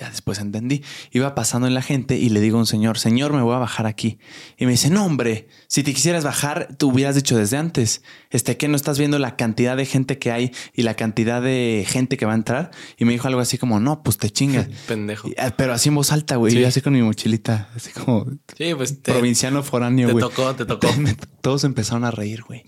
[0.00, 0.82] Ya después entendí.
[1.10, 3.58] Iba pasando en la gente y le digo a un señor, señor, me voy a
[3.58, 4.18] bajar aquí.
[4.56, 8.02] Y me dice, no, hombre, si te quisieras bajar, tú hubieras dicho desde antes.
[8.30, 11.84] Este, que no estás viendo la cantidad de gente que hay y la cantidad de
[11.86, 12.70] gente que va a entrar.
[12.96, 14.68] Y me dijo algo así como, no, pues te chingas.
[14.88, 15.28] Pendejo.
[15.36, 16.54] Ah, pero así en voz alta, güey.
[16.54, 18.24] Yo así con mi mochilita, así como
[18.56, 20.24] sí, pues provinciano foráneo, güey.
[20.24, 20.88] Te tocó, te tocó.
[21.42, 22.64] Todos empezaron a reír, güey.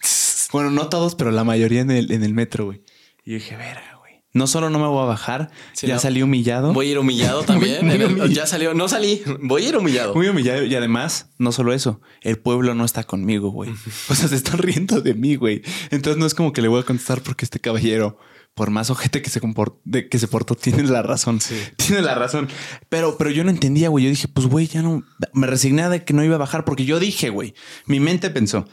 [0.53, 2.83] Bueno, no todos, pero la mayoría en el, en el metro, güey.
[3.25, 3.92] Y yo dije, verga
[4.35, 5.51] no solo no me voy a bajar,
[5.83, 6.73] ya salí humillado.
[6.73, 7.89] Voy a ir humillado también.
[8.31, 10.15] Ya salió, no salí, voy a ir humillado.
[10.15, 10.65] Muy humillado.
[10.65, 13.71] Y además, no solo eso, el pueblo no está conmigo, güey.
[14.09, 15.63] O sea, se están riendo de mí, güey.
[15.91, 18.19] Entonces no es como que le voy a contestar porque este caballero,
[18.55, 19.81] por más ojete que se comportó,
[20.11, 21.41] que se portó, tiene la razón.
[21.41, 21.57] Sí.
[21.77, 22.49] Tiene la razón.
[22.89, 24.05] Pero, pero yo no entendía, güey.
[24.05, 25.03] Yo dije, pues, güey, ya no
[25.33, 27.55] me resigné de que no iba a bajar porque yo dije, güey,
[27.87, 28.67] mi mente pensó,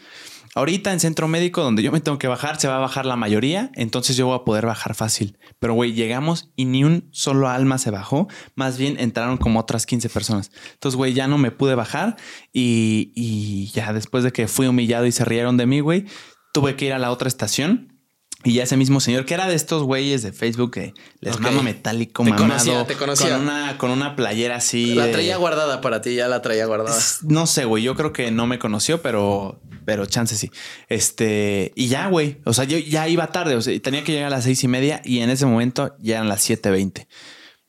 [0.55, 3.15] Ahorita en centro médico, donde yo me tengo que bajar, se va a bajar la
[3.15, 5.37] mayoría, entonces yo voy a poder bajar fácil.
[5.59, 9.85] Pero, güey, llegamos y ni un solo alma se bajó, más bien entraron como otras
[9.85, 10.51] 15 personas.
[10.73, 12.17] Entonces, güey, ya no me pude bajar
[12.51, 16.05] y, y ya después de que fui humillado y se rieron de mí, güey,
[16.51, 17.98] tuve que ir a la otra estación
[18.45, 21.61] y ya ese mismo señor, que era de estos güeyes de Facebook que les okay.
[21.61, 23.31] metálico, te mamado, conocía, te conocía.
[23.31, 24.95] Con una, con una playera así.
[24.95, 26.97] La traía guardada para ti, ya la traía guardada.
[27.23, 27.83] No sé, güey.
[27.83, 30.51] Yo creo que no me conoció, pero, pero chance sí.
[30.87, 32.37] Este, y ya, güey.
[32.45, 33.55] O sea, yo ya iba tarde.
[33.55, 36.15] O sea, tenía que llegar a las seis y media y en ese momento ya
[36.15, 37.09] eran las siete veinte.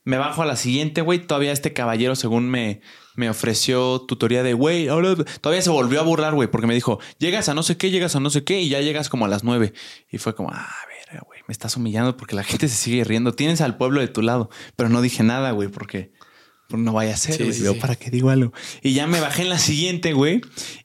[0.05, 1.19] Me bajo a la siguiente, güey.
[1.19, 2.79] Todavía este caballero, según me,
[3.15, 6.99] me ofreció tutoría de, güey, ahora todavía se volvió a burlar, güey, porque me dijo,
[7.17, 9.27] llegas a no sé qué, llegas a no sé qué y ya llegas como a
[9.27, 9.73] las nueve.
[10.09, 13.33] Y fue como, ah, ver, güey, me estás humillando porque la gente se sigue riendo.
[13.33, 16.11] Tienes al pueblo de tu lado, pero no dije nada, güey, porque
[16.77, 17.73] no vaya a ser, sí, sí.
[17.79, 18.53] para qué digo algo.
[18.81, 20.41] Y ya me bajé en la siguiente, güey.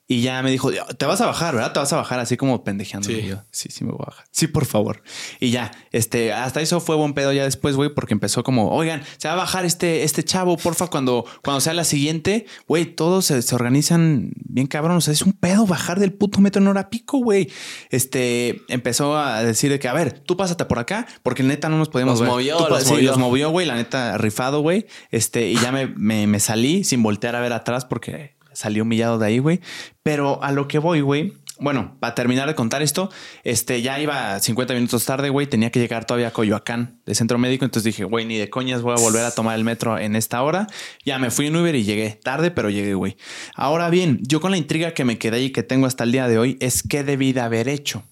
[0.09, 1.73] Y ya me dijo, te vas a bajar, ¿verdad?
[1.73, 3.09] Te vas a bajar así como pendejeando.
[3.09, 3.23] Sí.
[3.27, 4.25] yo, sí, sí me voy a bajar.
[4.31, 5.03] Sí, por favor.
[5.41, 9.03] Y ya, este, hasta eso fue buen pedo ya después, güey, porque empezó como, oigan,
[9.17, 13.27] se va a bajar este, este chavo, porfa, cuando, cuando sea la siguiente, güey, todos
[13.27, 14.99] se, se, organizan bien cabrón.
[14.99, 17.51] O sea, es un pedo bajar del puto metro en hora pico, güey.
[17.91, 21.79] Este, empezó a decir de que, a ver, tú pásate por acá, porque neta no
[21.79, 22.31] nos podemos los ver.
[22.31, 24.87] Movió, tú, los sí, movió, los movió, güey, la neta rifado, güey.
[25.11, 29.19] Este, y ya me, me, me salí sin voltear a ver atrás porque salí humillado
[29.19, 29.61] de ahí, güey.
[30.03, 31.35] Pero a lo que voy, güey.
[31.59, 33.11] Bueno, para terminar de contar esto,
[33.43, 35.47] este ya iba 50 minutos tarde, güey.
[35.47, 37.65] Tenía que llegar todavía a Coyoacán de centro médico.
[37.65, 40.43] Entonces dije, güey, ni de coñas voy a volver a tomar el metro en esta
[40.43, 40.67] hora.
[41.05, 43.17] Ya me fui en Uber y llegué tarde, pero llegué, güey.
[43.55, 46.29] Ahora bien, yo con la intriga que me quedé y que tengo hasta el día
[46.29, 48.03] de hoy es qué debí de haber hecho.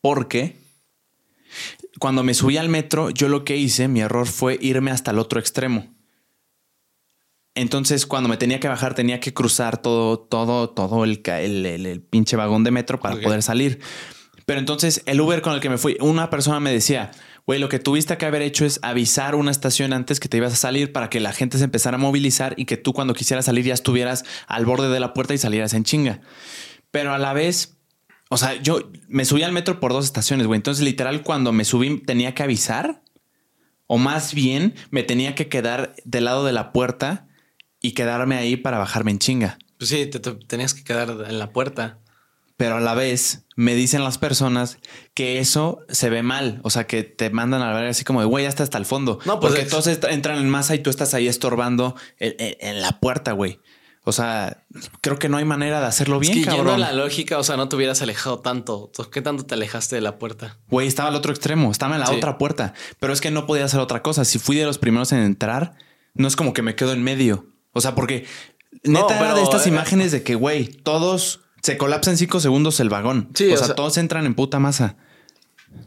[0.00, 0.56] Porque
[2.00, 5.20] cuando me subí al metro, yo lo que hice, mi error fue irme hasta el
[5.20, 5.86] otro extremo.
[7.54, 11.86] Entonces, cuando me tenía que bajar, tenía que cruzar todo, todo, todo el, el, el,
[11.86, 13.24] el pinche vagón de metro para okay.
[13.24, 13.80] poder salir.
[14.46, 17.10] Pero entonces, el Uber con el que me fui, una persona me decía,
[17.46, 20.54] güey, lo que tuviste que haber hecho es avisar una estación antes que te ibas
[20.54, 23.44] a salir para que la gente se empezara a movilizar y que tú cuando quisieras
[23.44, 26.20] salir ya estuvieras al borde de la puerta y salieras en chinga.
[26.90, 27.76] Pero a la vez,
[28.30, 30.56] o sea, yo me subí al metro por dos estaciones, güey.
[30.56, 33.02] Entonces, literal, cuando me subí tenía que avisar.
[33.86, 37.28] O más bien, me tenía que quedar del lado de la puerta
[37.82, 39.58] y quedarme ahí para bajarme en chinga.
[39.78, 41.98] Pues sí, te, te, tenías que quedar en la puerta.
[42.56, 44.78] Pero a la vez me dicen las personas
[45.14, 46.60] que eso se ve mal.
[46.62, 49.18] O sea, que te mandan a ver así como de güey, hasta hasta el fondo.
[49.24, 52.80] No, pues porque todos entran en masa y tú estás ahí estorbando en, en, en
[52.80, 53.58] la puerta, güey.
[54.04, 54.64] O sea,
[55.00, 56.80] creo que no hay manera de hacerlo bien, es que cabrón.
[56.80, 58.90] la lógica, o sea, no te hubieras alejado tanto.
[59.12, 60.58] ¿Qué tanto te alejaste de la puerta?
[60.68, 63.64] Güey, estaba al otro extremo, estaba en la otra puerta, pero es que no podía
[63.64, 64.24] hacer otra cosa.
[64.24, 65.74] Si fui de los primeros en entrar,
[66.14, 67.46] no es como que me quedo en medio.
[67.72, 68.26] O sea, porque
[68.82, 72.80] neta era de estas eh, imágenes de que, güey, todos se colapsan en cinco segundos
[72.80, 73.30] el vagón.
[73.34, 74.96] Sí, o, sea, todos entran en puta masa.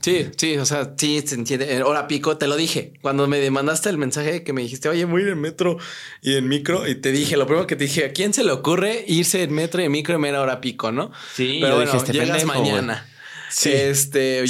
[0.02, 1.84] Sí, sí, o sea, sí se entiende.
[1.84, 2.94] Hora pico, te lo dije.
[3.02, 5.78] Cuando me mandaste el mensaje que me dijiste, oye, voy en metro
[6.22, 8.52] y en micro, y te dije, lo primero que te dije, ¿a quién se le
[8.52, 11.12] ocurre irse en metro y en micro en mera hora pico, no?
[11.34, 13.07] Sí, pero bueno, este llegas mañana.
[13.50, 13.72] Sí.
[13.72, 14.46] Este,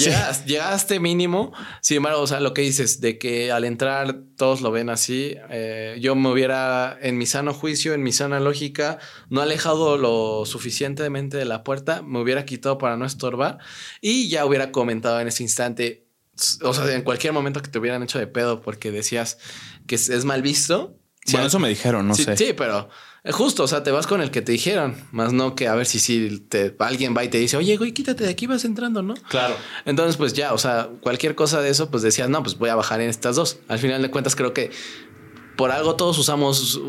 [0.45, 1.53] Llegaste, mínimo.
[1.81, 5.35] Sin embargo, o sea, lo que dices de que al entrar todos lo ven así,
[5.49, 8.99] eh, yo me hubiera, en mi sano juicio, en mi sana lógica,
[9.29, 13.59] no alejado lo suficientemente de la puerta, me hubiera quitado para no estorbar
[14.01, 16.07] y ya hubiera comentado en ese instante,
[16.61, 19.37] o sea, en cualquier momento que te hubieran hecho de pedo porque decías
[19.87, 20.97] que es, mal visto.
[21.31, 22.37] Bueno, eso me dijeron, no sé.
[22.37, 22.89] Sí, pero
[23.31, 25.87] Justo, o sea, te vas con el que te dijeron, más no que a ver
[25.87, 29.01] si, si te, alguien va y te dice, oye, güey, quítate de aquí, vas entrando,
[29.01, 29.15] ¿no?
[29.29, 29.55] Claro.
[29.85, 32.75] Entonces, pues ya, o sea, cualquier cosa de eso, pues decías, no, pues voy a
[32.75, 33.57] bajar en estas dos.
[33.67, 34.69] Al final de cuentas, creo que
[35.55, 36.79] por algo todos usamos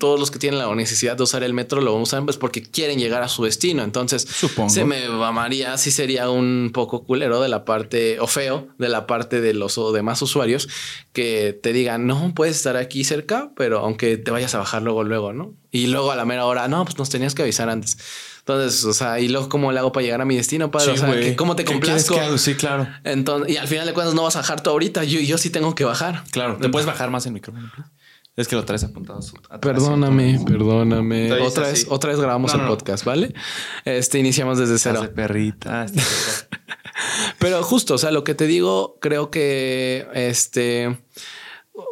[0.00, 2.98] todos los que tienen la necesidad de usar el metro lo usan pues porque quieren
[2.98, 3.84] llegar a su destino.
[3.84, 4.70] Entonces, Supongo.
[4.70, 9.06] se me amaría, sí sería un poco culero de la parte o feo de la
[9.06, 10.68] parte de los demás usuarios
[11.12, 15.04] que te digan, no puedes estar aquí cerca, pero aunque te vayas a bajar luego,
[15.04, 15.54] luego, ¿no?
[15.70, 17.96] Y luego a la mera hora, no, pues nos tenías que avisar antes.
[18.40, 20.92] Entonces, o sea, y luego cómo le hago para llegar a mi destino, padre.
[20.92, 22.38] o sea, ¿cómo te complazco?
[22.38, 22.88] Sí, claro.
[23.04, 25.04] Entonces, y al final de cuentas no vas a bajar tú ahorita.
[25.04, 26.24] Yo, yo sí tengo que bajar.
[26.30, 26.56] Claro.
[26.60, 27.70] ¿Te puedes bajar más el micrófono?
[28.40, 29.20] Es que lo traes apuntado.
[29.60, 31.30] Perdóname, perdóname.
[31.42, 33.34] Otra vez, otra vez grabamos el podcast, ¿vale?
[33.84, 35.10] Este iniciamos desde cero.
[35.14, 35.84] perrita.
[37.38, 40.98] Pero justo, o sea, lo que te digo, creo que este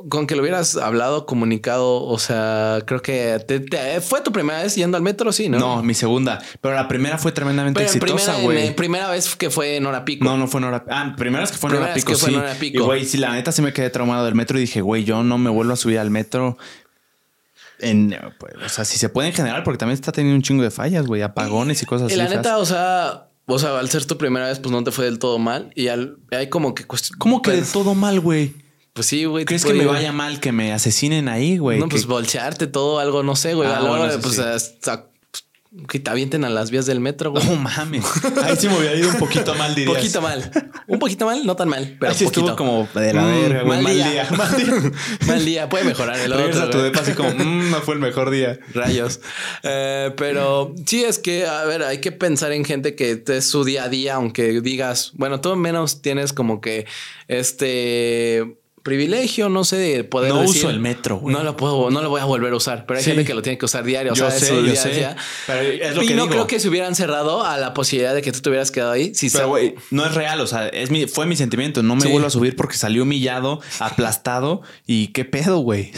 [0.08, 4.96] con que lo hubieras hablado, comunicado, o sea, creo que fue tu primera vez yendo
[4.96, 5.58] al metro, sí, ¿no?
[5.58, 8.74] No, mi segunda, pero la primera fue tremendamente exitosa, güey.
[8.74, 10.24] Primera, vez que fue en hora pico.
[10.24, 12.36] No, no fue en hora Ah, primera vez que fue en hora pico, sí.
[12.60, 15.22] Y güey, sí, la neta sí me quedé traumado del metro y dije, güey, yo
[15.22, 16.58] no me vuelvo a subir al metro.
[17.80, 20.64] En, pues, o sea, si se puede en general, porque también está teniendo un chingo
[20.64, 22.14] de fallas, güey, apagones y, cosas así.
[22.14, 24.90] Y la neta, o sea, o sea, al ser tu primera vez, pues no te
[24.90, 25.70] fue del todo mal.
[25.74, 26.84] Y al, hay como que...
[27.18, 28.54] ¿Cómo que del todo mal, güey?
[28.98, 29.44] Pues sí, güey.
[29.44, 31.78] ¿Crees que me vaya mal que me asesinen ahí, güey?
[31.78, 33.68] No, pues bolchearte todo, algo, no sé, güey.
[33.68, 35.06] Ah, a pues hasta
[35.86, 37.44] que te avienten a las vías del metro, güey.
[37.46, 38.04] No mames.
[38.42, 39.94] Ahí sí me hubiera ido un poquito mal, dirías.
[39.94, 40.72] Un poquito mal.
[40.88, 42.40] Un poquito mal, no tan mal, pero Ahí sí poquito.
[42.40, 43.82] estuvo como de la verga, güey.
[43.82, 44.26] Mal, día.
[44.36, 44.92] Mal día.
[45.28, 45.68] mal día.
[45.68, 46.80] Puede mejorar el Regresa otro.
[46.80, 48.58] tu depa así como, mmm, no fue el mejor día.
[48.74, 49.20] Rayos.
[49.62, 53.62] Eh, pero sí es que, a ver, hay que pensar en gente que es su
[53.62, 56.86] día a día, aunque digas, bueno, tú menos tienes como que
[57.28, 62.10] este privilegio, no sé, de poder No uso el metro, No lo puedo, no lo
[62.10, 64.12] voy a volver a usar, pero hay gente que lo tiene que usar diario.
[64.12, 65.08] O yo sea, sé, yo sé.
[65.46, 68.22] Pero es lo y que no creo que se hubieran cerrado a la posibilidad de
[68.22, 69.14] que tú te hubieras quedado ahí.
[69.14, 70.40] Si pero, güey, no es real.
[70.40, 71.82] O sea, es mi, fue mi sentimiento.
[71.82, 75.92] No me vuelvo a subir porque salió humillado, aplastado y qué pedo, güey.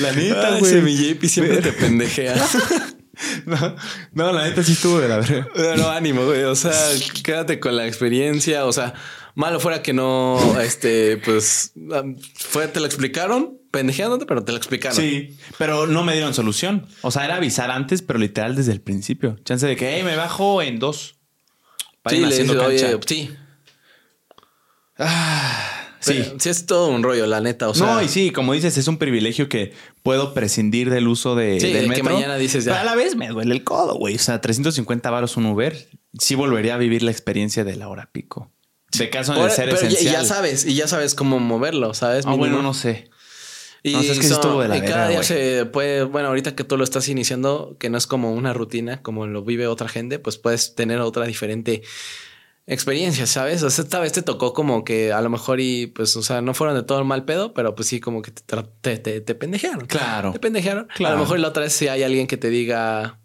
[0.00, 0.82] la neta, güey.
[0.82, 2.36] mi JP siempre te pendejea.
[3.46, 3.76] No,
[4.12, 5.48] no, la neta sí estuvo de la verga.
[5.76, 6.42] No, ánimo, güey.
[6.44, 6.72] O sea,
[7.22, 8.66] quédate con la experiencia.
[8.66, 8.92] O sea,
[9.36, 11.72] malo fuera que no, este, pues,
[12.34, 14.96] fue, te lo explicaron, pendejeándote, pero te lo explicaron.
[14.96, 16.86] Sí, pero no me dieron solución.
[17.02, 19.36] O sea, era avisar antes, pero literal desde el principio.
[19.44, 21.16] Chance de que, hey, me bajo en dos.
[22.08, 23.30] sí, le dije, oye, sí.
[24.98, 25.72] Ah.
[26.00, 26.24] Sí.
[26.38, 27.68] sí, es todo un rollo, la neta.
[27.68, 29.72] O sea, no, y sí, como dices, es un privilegio que
[30.04, 32.04] puedo prescindir del uso de, sí, del metro.
[32.04, 32.72] que mañana dices ya.
[32.72, 34.14] Pero a la vez me duele el codo, güey.
[34.14, 35.88] O sea, 350 varos un Uber.
[36.16, 38.52] Sí volvería a vivir la experiencia de la hora pico.
[38.98, 40.04] De caso de ser pero esencial.
[40.04, 42.26] Ya, ya sabes, y ya sabes cómo moverlo, ¿sabes?
[42.26, 43.10] Ah, bueno, no sé.
[43.82, 46.56] Y, no sé, es que estuvo de la y cada día se puede, bueno, ahorita
[46.56, 49.88] que tú lo estás iniciando, que no es como una rutina, como lo vive otra
[49.88, 51.82] gente, pues puedes tener otra diferente
[52.66, 53.62] experiencia, ¿sabes?
[53.62, 56.40] O sea, esta vez te tocó como que a lo mejor y pues, o sea,
[56.40, 58.42] no fueron de todo el mal pedo, pero pues sí, como que te,
[58.80, 59.86] te, te, te pendejearon.
[59.86, 60.32] Claro.
[60.32, 60.88] Te pendejearon.
[60.94, 61.14] Claro.
[61.14, 63.20] A lo mejor la otra vez si hay alguien que te diga,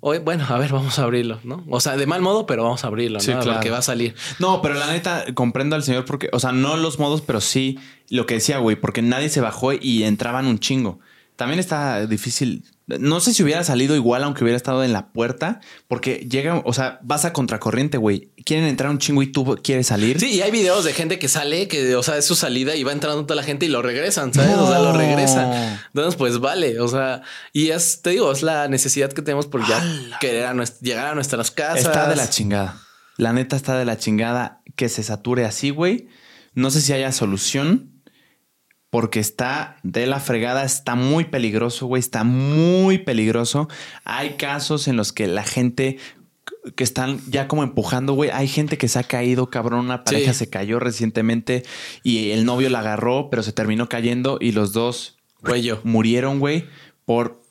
[0.00, 1.64] Oye, bueno, a ver, vamos a abrirlo, ¿no?
[1.68, 3.40] O sea, de mal modo, pero vamos a abrirlo, sí, ¿no?
[3.40, 3.54] Claro.
[3.54, 4.14] Porque va a salir.
[4.38, 7.78] No, pero la neta, comprendo al señor porque, o sea, no los modos, pero sí
[8.08, 11.00] lo que decía, güey, porque nadie se bajó y entraban un chingo.
[11.34, 12.64] También está difícil.
[12.88, 16.72] No sé si hubiera salido igual aunque hubiera estado en la puerta, porque llega, o
[16.72, 18.30] sea, vas a contracorriente, güey.
[18.46, 20.18] Quieren entrar un chingo y tú quieres salir.
[20.18, 22.84] Sí, y hay videos de gente que sale, que, o sea, es su salida y
[22.84, 24.56] va entrando toda la gente y lo regresan, ¿sabes?
[24.56, 24.64] No.
[24.64, 25.78] O sea, lo regresan.
[25.88, 29.66] Entonces, pues vale, o sea, y es, te digo, es la necesidad que tenemos por
[29.68, 29.82] ya
[30.20, 31.84] querer a nuestra, llegar a nuestras casas.
[31.84, 32.80] Está de la chingada.
[33.18, 36.08] La neta está de la chingada que se sature así, güey.
[36.54, 37.97] No sé si haya solución.
[38.90, 43.68] Porque está de la fregada, está muy peligroso, güey, está muy peligroso.
[44.04, 45.98] Hay casos en los que la gente
[46.74, 48.30] que están ya como empujando, güey.
[48.30, 49.86] Hay gente que se ha caído, cabrón.
[49.86, 51.64] Una pareja se cayó recientemente
[52.02, 55.80] y el novio la agarró, pero se terminó cayendo y los dos Cuello.
[55.84, 56.66] murieron, güey,
[57.04, 57.42] por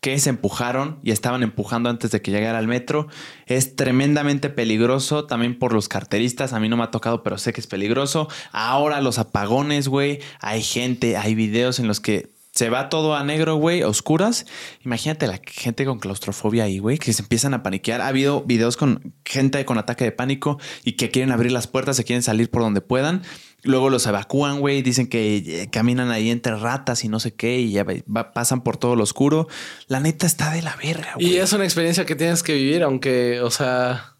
[0.00, 3.08] que se empujaron y estaban empujando antes de que llegara al metro.
[3.46, 6.52] Es tremendamente peligroso también por los carteristas.
[6.52, 8.28] A mí no me ha tocado, pero sé que es peligroso.
[8.52, 10.20] Ahora los apagones, güey.
[10.40, 14.46] Hay gente, hay videos en los que se va todo a negro, güey, a oscuras.
[14.84, 18.00] Imagínate la gente con claustrofobia ahí, güey, que se empiezan a paniquear.
[18.00, 21.96] Ha habido videos con gente con ataque de pánico y que quieren abrir las puertas,
[21.96, 23.22] se quieren salir por donde puedan.
[23.64, 27.58] Luego los evacúan, güey, dicen que eh, caminan ahí entre ratas y no sé qué,
[27.58, 27.84] y ya
[28.32, 29.48] pasan por todo lo oscuro.
[29.88, 31.26] La neta está de la verga, güey.
[31.26, 34.16] Y es una experiencia que tienes que vivir, aunque, o sea,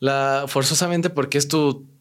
[0.00, 1.91] la forzosamente porque es tu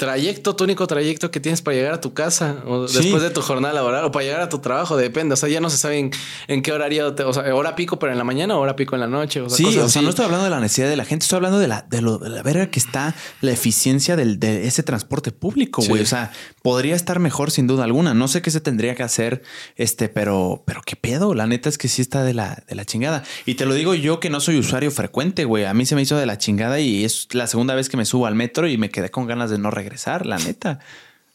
[0.00, 3.42] trayecto, tu único trayecto que tienes para llegar a tu casa o después de tu
[3.42, 5.34] jornada laboral o para llegar a tu trabajo, depende.
[5.34, 6.10] O sea, ya no se sabe
[6.48, 9.02] en, qué horario, o sea, hora pico, pero en la mañana o hora pico en
[9.02, 9.42] la noche.
[9.42, 11.36] O sea, sí, o sea, no estoy hablando de la necesidad de la gente, estoy
[11.36, 14.82] hablando de la, de, lo, de la verga que está la eficiencia del, de ese
[14.82, 16.00] transporte público, güey.
[16.00, 18.14] O sea, podría estar mejor sin duda alguna.
[18.14, 19.42] No sé qué se tendría que hacer,
[19.76, 21.34] este, pero, pero qué pedo.
[21.34, 23.22] La neta es que sí está de la, de la chingada.
[23.46, 25.64] Y te lo digo yo que no soy usuario frecuente, güey.
[25.64, 28.04] A mí se me hizo de la chingada y es la segunda vez que me
[28.04, 30.80] subo al metro y me quedé con ganas de no regresar la neta.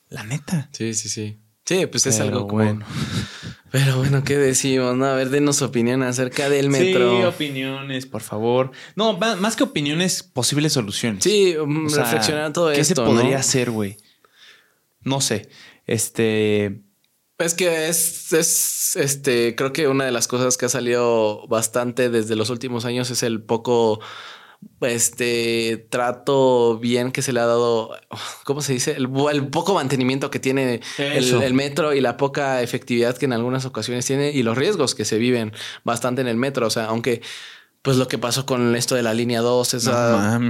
[0.09, 0.69] La neta.
[0.71, 1.39] Sí, sí, sí.
[1.65, 2.85] Sí, pues es algo bueno.
[3.71, 4.95] Pero bueno, ¿qué decimos?
[4.95, 7.17] No, a ver, denos opinión acerca del metro.
[7.17, 8.71] Sí, opiniones, por favor.
[8.95, 11.23] No, más que opiniones, posibles soluciones.
[11.23, 12.79] Sí, mm, reflexionar todo esto.
[12.79, 13.97] ¿Qué se podría hacer, güey?
[15.05, 15.47] No sé.
[15.85, 16.81] Este.
[17.37, 22.09] Es que es, es, este, creo que una de las cosas que ha salido bastante
[22.09, 23.99] desde los últimos años es el poco
[24.81, 27.91] este trato bien que se le ha dado,
[28.43, 28.93] ¿cómo se dice?
[28.93, 29.09] El,
[29.49, 34.31] poco mantenimiento que tiene el, metro y la poca efectividad que en algunas ocasiones tiene
[34.31, 35.53] y los riesgos que se viven
[35.83, 36.67] bastante en el metro.
[36.67, 37.21] O sea, aunque
[37.85, 39.67] pues lo que pasó con esto de la línea 2,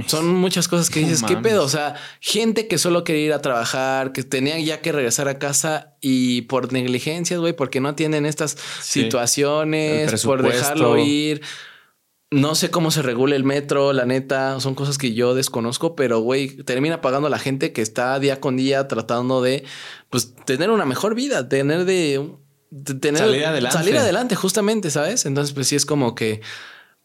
[0.06, 1.64] son muchas cosas que dices, ¿qué pedo?
[1.64, 5.38] O sea, gente que solo quería ir a trabajar, que tenía ya que regresar a
[5.38, 11.42] casa y por negligencias, güey, porque no tienen estas situaciones, por dejarlo ir.
[12.30, 16.20] No sé cómo se regula el metro, la neta, son cosas que yo desconozco, pero
[16.20, 19.62] güey, termina pagando a la gente que está día con día tratando de
[20.08, 22.30] pues tener una mejor vida, tener de,
[22.98, 23.76] tener salir adelante.
[23.76, 25.26] Salir adelante, justamente, ¿sabes?
[25.26, 26.40] Entonces, pues sí es como que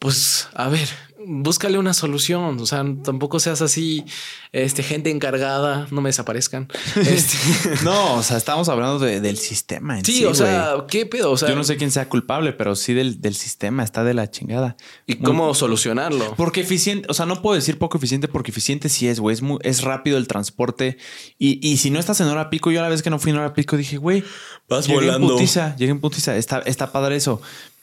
[0.01, 0.89] pues a ver,
[1.25, 2.59] búscale una solución.
[2.59, 4.03] O sea, tampoco seas así,
[4.51, 6.67] este, gente encargada, no me desaparezcan.
[7.01, 7.37] Este,
[7.83, 9.99] no, o sea, estamos hablando del sistema.
[9.99, 11.31] En sí, sí, o sea, ¿qué pedo?
[11.31, 14.31] O sea, yo no sé quién sea culpable, pero sí del, sistema, está de la
[14.31, 14.75] chingada.
[15.05, 16.33] ¿Y cómo solucionarlo?
[16.35, 19.35] Porque eficiente, o sea, no puedo decir poco eficiente porque eficiente sí es, güey.
[19.35, 20.97] Es, es rápido el transporte.
[21.37, 23.37] Y, si no estás en hora pico, yo a la vez que no fui en
[23.37, 24.23] hora pico dije, güey,
[24.67, 25.27] vas volando.
[25.27, 26.35] En putiza, llegué en putiza.
[26.35, 27.41] Está, está padre eso.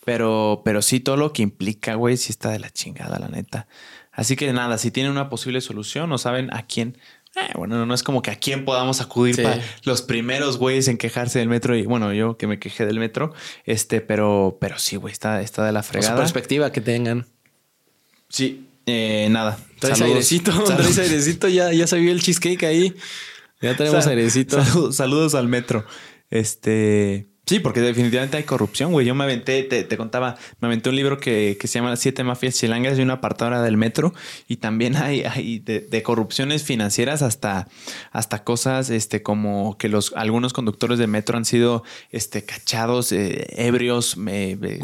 [0.09, 3.69] Pero, pero sí, todo lo que implica, güey, sí está de la chingada, la neta.
[4.11, 6.97] Así que nada, si tienen una posible solución o saben a quién.
[7.37, 10.97] Eh, bueno, no es como que a quién podamos acudir para los primeros güeyes en
[10.97, 11.77] quejarse del metro.
[11.77, 13.35] Y bueno, yo que me quejé del metro,
[13.67, 16.15] este, pero, pero sí, güey, está, está de la fregada.
[16.15, 17.27] Su perspectiva que tengan.
[18.31, 19.59] Sí, eh, nada.
[19.79, 22.95] Traes airecito, traes airecito, ya, ya se vio el cheesecake ahí.
[23.61, 24.91] Ya tenemos airecito.
[24.91, 25.85] saludos al metro.
[26.31, 27.28] Este.
[27.49, 29.07] Sí, porque definitivamente hay corrupción, güey.
[29.07, 32.99] Yo me aventé, te, contaba, me aventé un libro que, se llama Siete Mafias Chilangas
[32.99, 34.13] y una apartadora del metro.
[34.49, 37.67] Y también hay, hay de, corrupciones financieras hasta,
[38.13, 43.47] hasta cosas este, como que los algunos conductores de metro han sido este, cachados, eh,
[43.57, 44.17] ebrios.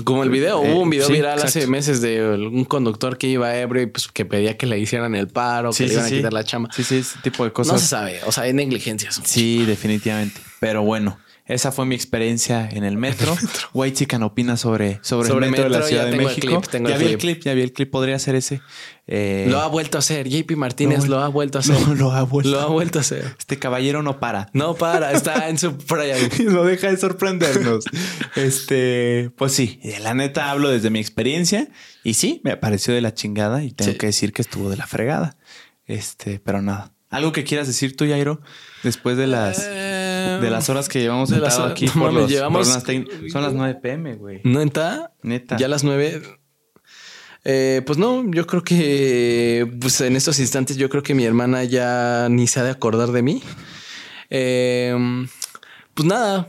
[0.04, 3.82] como el video, hubo un video viral hace meses de un conductor que iba ebrio
[3.82, 6.44] y pues, que pedía que le hicieran el paro, que le iban a quitar la
[6.44, 6.70] chama.
[6.74, 7.74] Sí, sí, ese tipo de cosas.
[7.74, 9.20] No se sabe, o sea, hay negligencias.
[9.22, 10.40] Sí, definitivamente.
[10.60, 11.18] Pero bueno.
[11.46, 13.36] Esa fue mi experiencia en el metro.
[13.74, 16.62] White Chicken opina sobre, sobre, el metro, de la Ciudad de México.
[16.72, 17.90] ya vi el clip, ya vi el clip.
[17.90, 18.62] Podría ser ese.
[19.06, 20.26] Eh, lo ha vuelto a hacer.
[20.26, 21.76] JP Martínez lo ha vuelto a hacer.
[21.84, 22.50] No, lo ha vuelto.
[22.50, 23.36] Lo ha vuelto a hacer.
[23.38, 24.48] Este caballero no para.
[24.54, 25.12] No para.
[25.12, 25.76] Está en su
[26.38, 27.84] y no deja de sorprendernos.
[28.36, 31.68] este, pues sí, la neta hablo desde mi experiencia
[32.04, 34.86] y sí, me pareció de la chingada y tengo que decir que estuvo de la
[34.86, 35.36] fregada.
[35.84, 36.94] Este, pero nada.
[37.10, 38.40] ¿Algo que quieras decir tú, Jairo?
[38.82, 39.64] Después de las...
[39.70, 39.93] Eh,
[40.40, 44.14] de las horas que llevamos de las aquí por los, llevamos, son las 9 pm,
[44.16, 44.40] güey.
[44.44, 45.12] ¿Neta?
[45.22, 45.56] Neta.
[45.56, 46.22] Ya las 9.
[47.46, 51.64] Eh, pues no, yo creo que pues en estos instantes yo creo que mi hermana
[51.64, 53.42] ya ni se ha de acordar de mí.
[54.30, 55.26] Eh,
[55.94, 56.48] pues nada,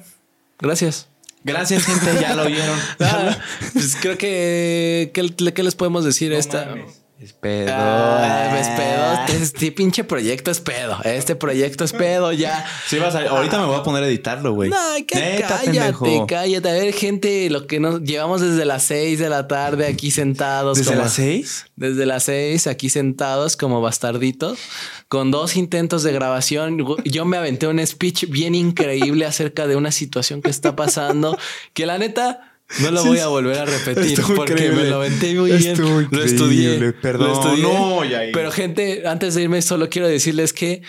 [0.60, 1.10] gracias.
[1.44, 2.80] Gracias, gente, ya lo vieron.
[3.74, 6.76] pues creo que ¿qué, les podemos decir esta?
[7.20, 7.72] Es pedo.
[7.72, 8.45] Ah.
[9.46, 10.98] Este pinche proyecto es pedo.
[11.04, 12.66] Este proyecto es pedo ya.
[12.88, 14.70] Sí, vas a, ahorita me voy a poner a editarlo, güey.
[14.70, 14.78] No,
[15.08, 16.28] que Neta, cállate, pendejo.
[16.28, 16.70] cállate.
[16.70, 20.78] A ver, gente, lo que nos llevamos desde las 6 de la tarde aquí sentados.
[20.78, 21.66] ¿Desde como- las seis?
[21.76, 24.58] Desde las 6 aquí sentados como bastarditos,
[25.08, 26.86] con dos intentos de grabación.
[27.04, 31.38] Yo me aventé un speech bien increíble acerca de una situación que está pasando,
[31.74, 34.84] que la neta no lo voy a volver a repetir porque increíble.
[34.84, 35.72] me lo aventé muy bien.
[35.74, 36.94] Estuvo Lo estudié.
[36.94, 37.28] Perdón.
[37.28, 37.64] Lo estudié.
[37.64, 38.02] No.
[38.34, 40.82] Pero gente, antes de irme solo quiero decirles que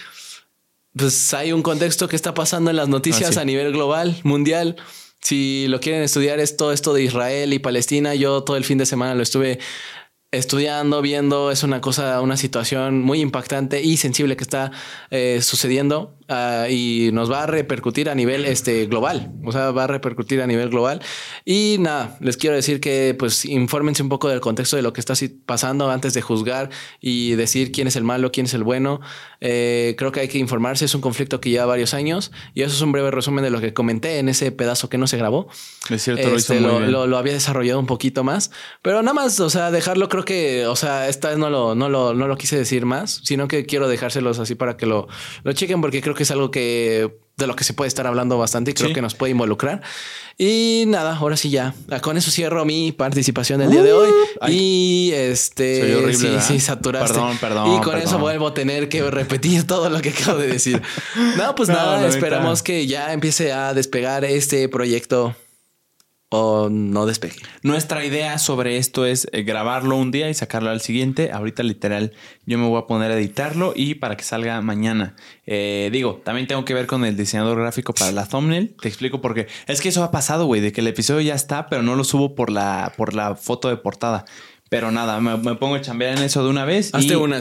[0.97, 3.39] pues hay un contexto que está pasando en las noticias Ah, sí.
[3.41, 4.77] a nivel global, mundial.
[5.21, 8.15] Si lo quieren estudiar es todo esto de Israel y Palestina.
[8.15, 9.59] Yo todo el fin de semana lo estuve
[10.31, 11.51] estudiando, viendo.
[11.51, 14.73] Es una cosa, una situación muy impactante y sensible que está
[15.11, 19.33] eh, sucediendo ah, y nos va a repercutir a nivel este, global.
[19.45, 21.01] O sea, va a repercutir a nivel global.
[21.45, 25.01] Y nada, les quiero decir que pues infórmense un poco del contexto de lo que
[25.01, 26.71] está pasando antes de juzgar
[27.01, 29.01] y decir quién es el malo, quién es el bueno.
[29.41, 30.85] Eh, creo que hay que informarse.
[30.85, 33.61] Es un conflicto que lleva varios años y eso es un breve resumen de lo
[33.61, 35.49] que comenté en ese pedazo que no se grabó.
[35.91, 36.93] Es cierto, lo hizo Este, muy lo, bien.
[36.93, 38.51] lo- lo había desarrollado un poquito más,
[38.83, 41.89] pero nada más, o sea, dejarlo creo que, o sea, esta vez no lo, no
[41.89, 45.07] lo, no lo quise decir más, sino que quiero dejárselos así para que lo,
[45.45, 48.39] lo chequen porque creo que es algo que de lo que se puede estar hablando
[48.39, 48.95] bastante y creo Sí.
[48.95, 49.83] que nos puede involucrar.
[50.39, 51.75] Y nada, ahora sí ya.
[51.91, 54.09] Ah, Con eso cierro mi participación del día de hoy.
[54.49, 55.81] y este.
[55.81, 56.45] Soy horrible, sí, ¿verdad?
[56.49, 57.13] sí, saturaste.
[57.15, 58.01] Perdón, perdón, Y con perdón.
[58.09, 60.81] eso vuelvo a tener que repetir todo lo que acabo de decir.
[61.37, 65.35] No, pues No, nada, esperamos que ya empiece a despegar este proyecto
[66.29, 67.37] o no despegue.
[67.63, 71.31] Nuestra idea sobre esto es eh, grabarlo un día y sacarlo al siguiente.
[71.31, 72.13] Ahorita literal
[72.47, 75.15] yo me voy a poner a editarlo y para que salga mañana.
[75.47, 78.75] Eh, digo, también tengo que ver con el diseñador gráfico para la thumbnail.
[78.81, 79.47] Te explico por qué.
[79.67, 82.03] Es que eso ha pasado, güey, de que el episodio ya está, pero no lo
[82.03, 84.25] subo por la, por la foto de portada.
[84.69, 86.93] Pero nada, me, me pongo a chambear en eso de una vez.
[86.93, 87.41] Hazte y una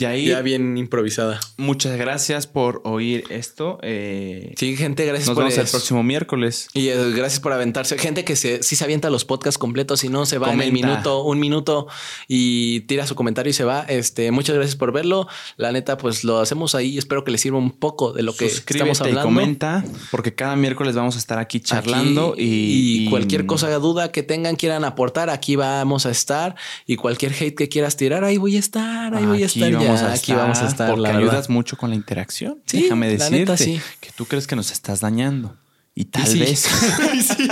[0.00, 1.38] Yair, Ya bien improvisada.
[1.58, 3.78] muchas gracias por oír esto.
[3.82, 6.68] Eh, Sí, gente, gracias nos por vemos el próximo miércoles.
[6.74, 7.98] Y eh, gracias por aventarse.
[7.98, 10.72] Gente que se, sí se avienta los podcasts completos y no se va en el
[10.72, 11.86] minuto, un minuto
[12.28, 13.82] y tira su comentario y se va.
[13.88, 15.28] Este, muchas gracias por verlo.
[15.56, 16.96] La neta, pues lo hacemos ahí.
[16.98, 19.22] Espero que les sirva un poco de lo que Suscríbete estamos y hablando.
[19.40, 24.10] comenta, porque cada miércoles vamos a estar aquí charlando Aquí, y, y cualquier cosa, duda
[24.12, 26.54] que tengan, quieran aportar, aquí vamos a estar.
[26.86, 29.70] Y cualquier hate que quieras tirar, ahí voy a estar, ahí voy a estar.
[29.92, 30.88] Vamos ya, a aquí vamos a estar.
[30.90, 31.48] porque la ayudas verdad.
[31.50, 32.62] mucho con la interacción.
[32.66, 33.80] Sí, Déjame la decirte neta, sí.
[34.00, 35.56] que tú crees que nos estás dañando.
[35.94, 36.38] Y tal sí.
[36.38, 36.66] vez.
[37.14, 37.48] Y sí,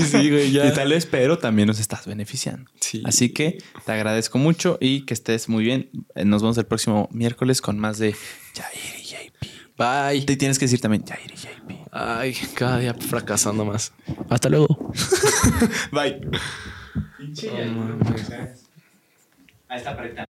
[0.00, 0.66] y sí, güey, ya.
[0.66, 2.70] Y tal vez, pero también nos estás beneficiando.
[2.80, 3.02] Sí.
[3.04, 5.90] Así que te agradezco mucho y que estés muy bien.
[6.14, 8.14] Eh, Nos vemos el próximo miércoles con más de
[8.54, 9.46] Jair y JP.
[9.78, 10.24] Bye.
[10.24, 11.88] Te tienes que decir también Jair y JP.
[11.92, 13.92] Ay, cada día fracasando más.
[14.30, 14.68] Hasta luego.
[15.92, 16.20] Bye.
[19.68, 20.26] Ahí está apretando.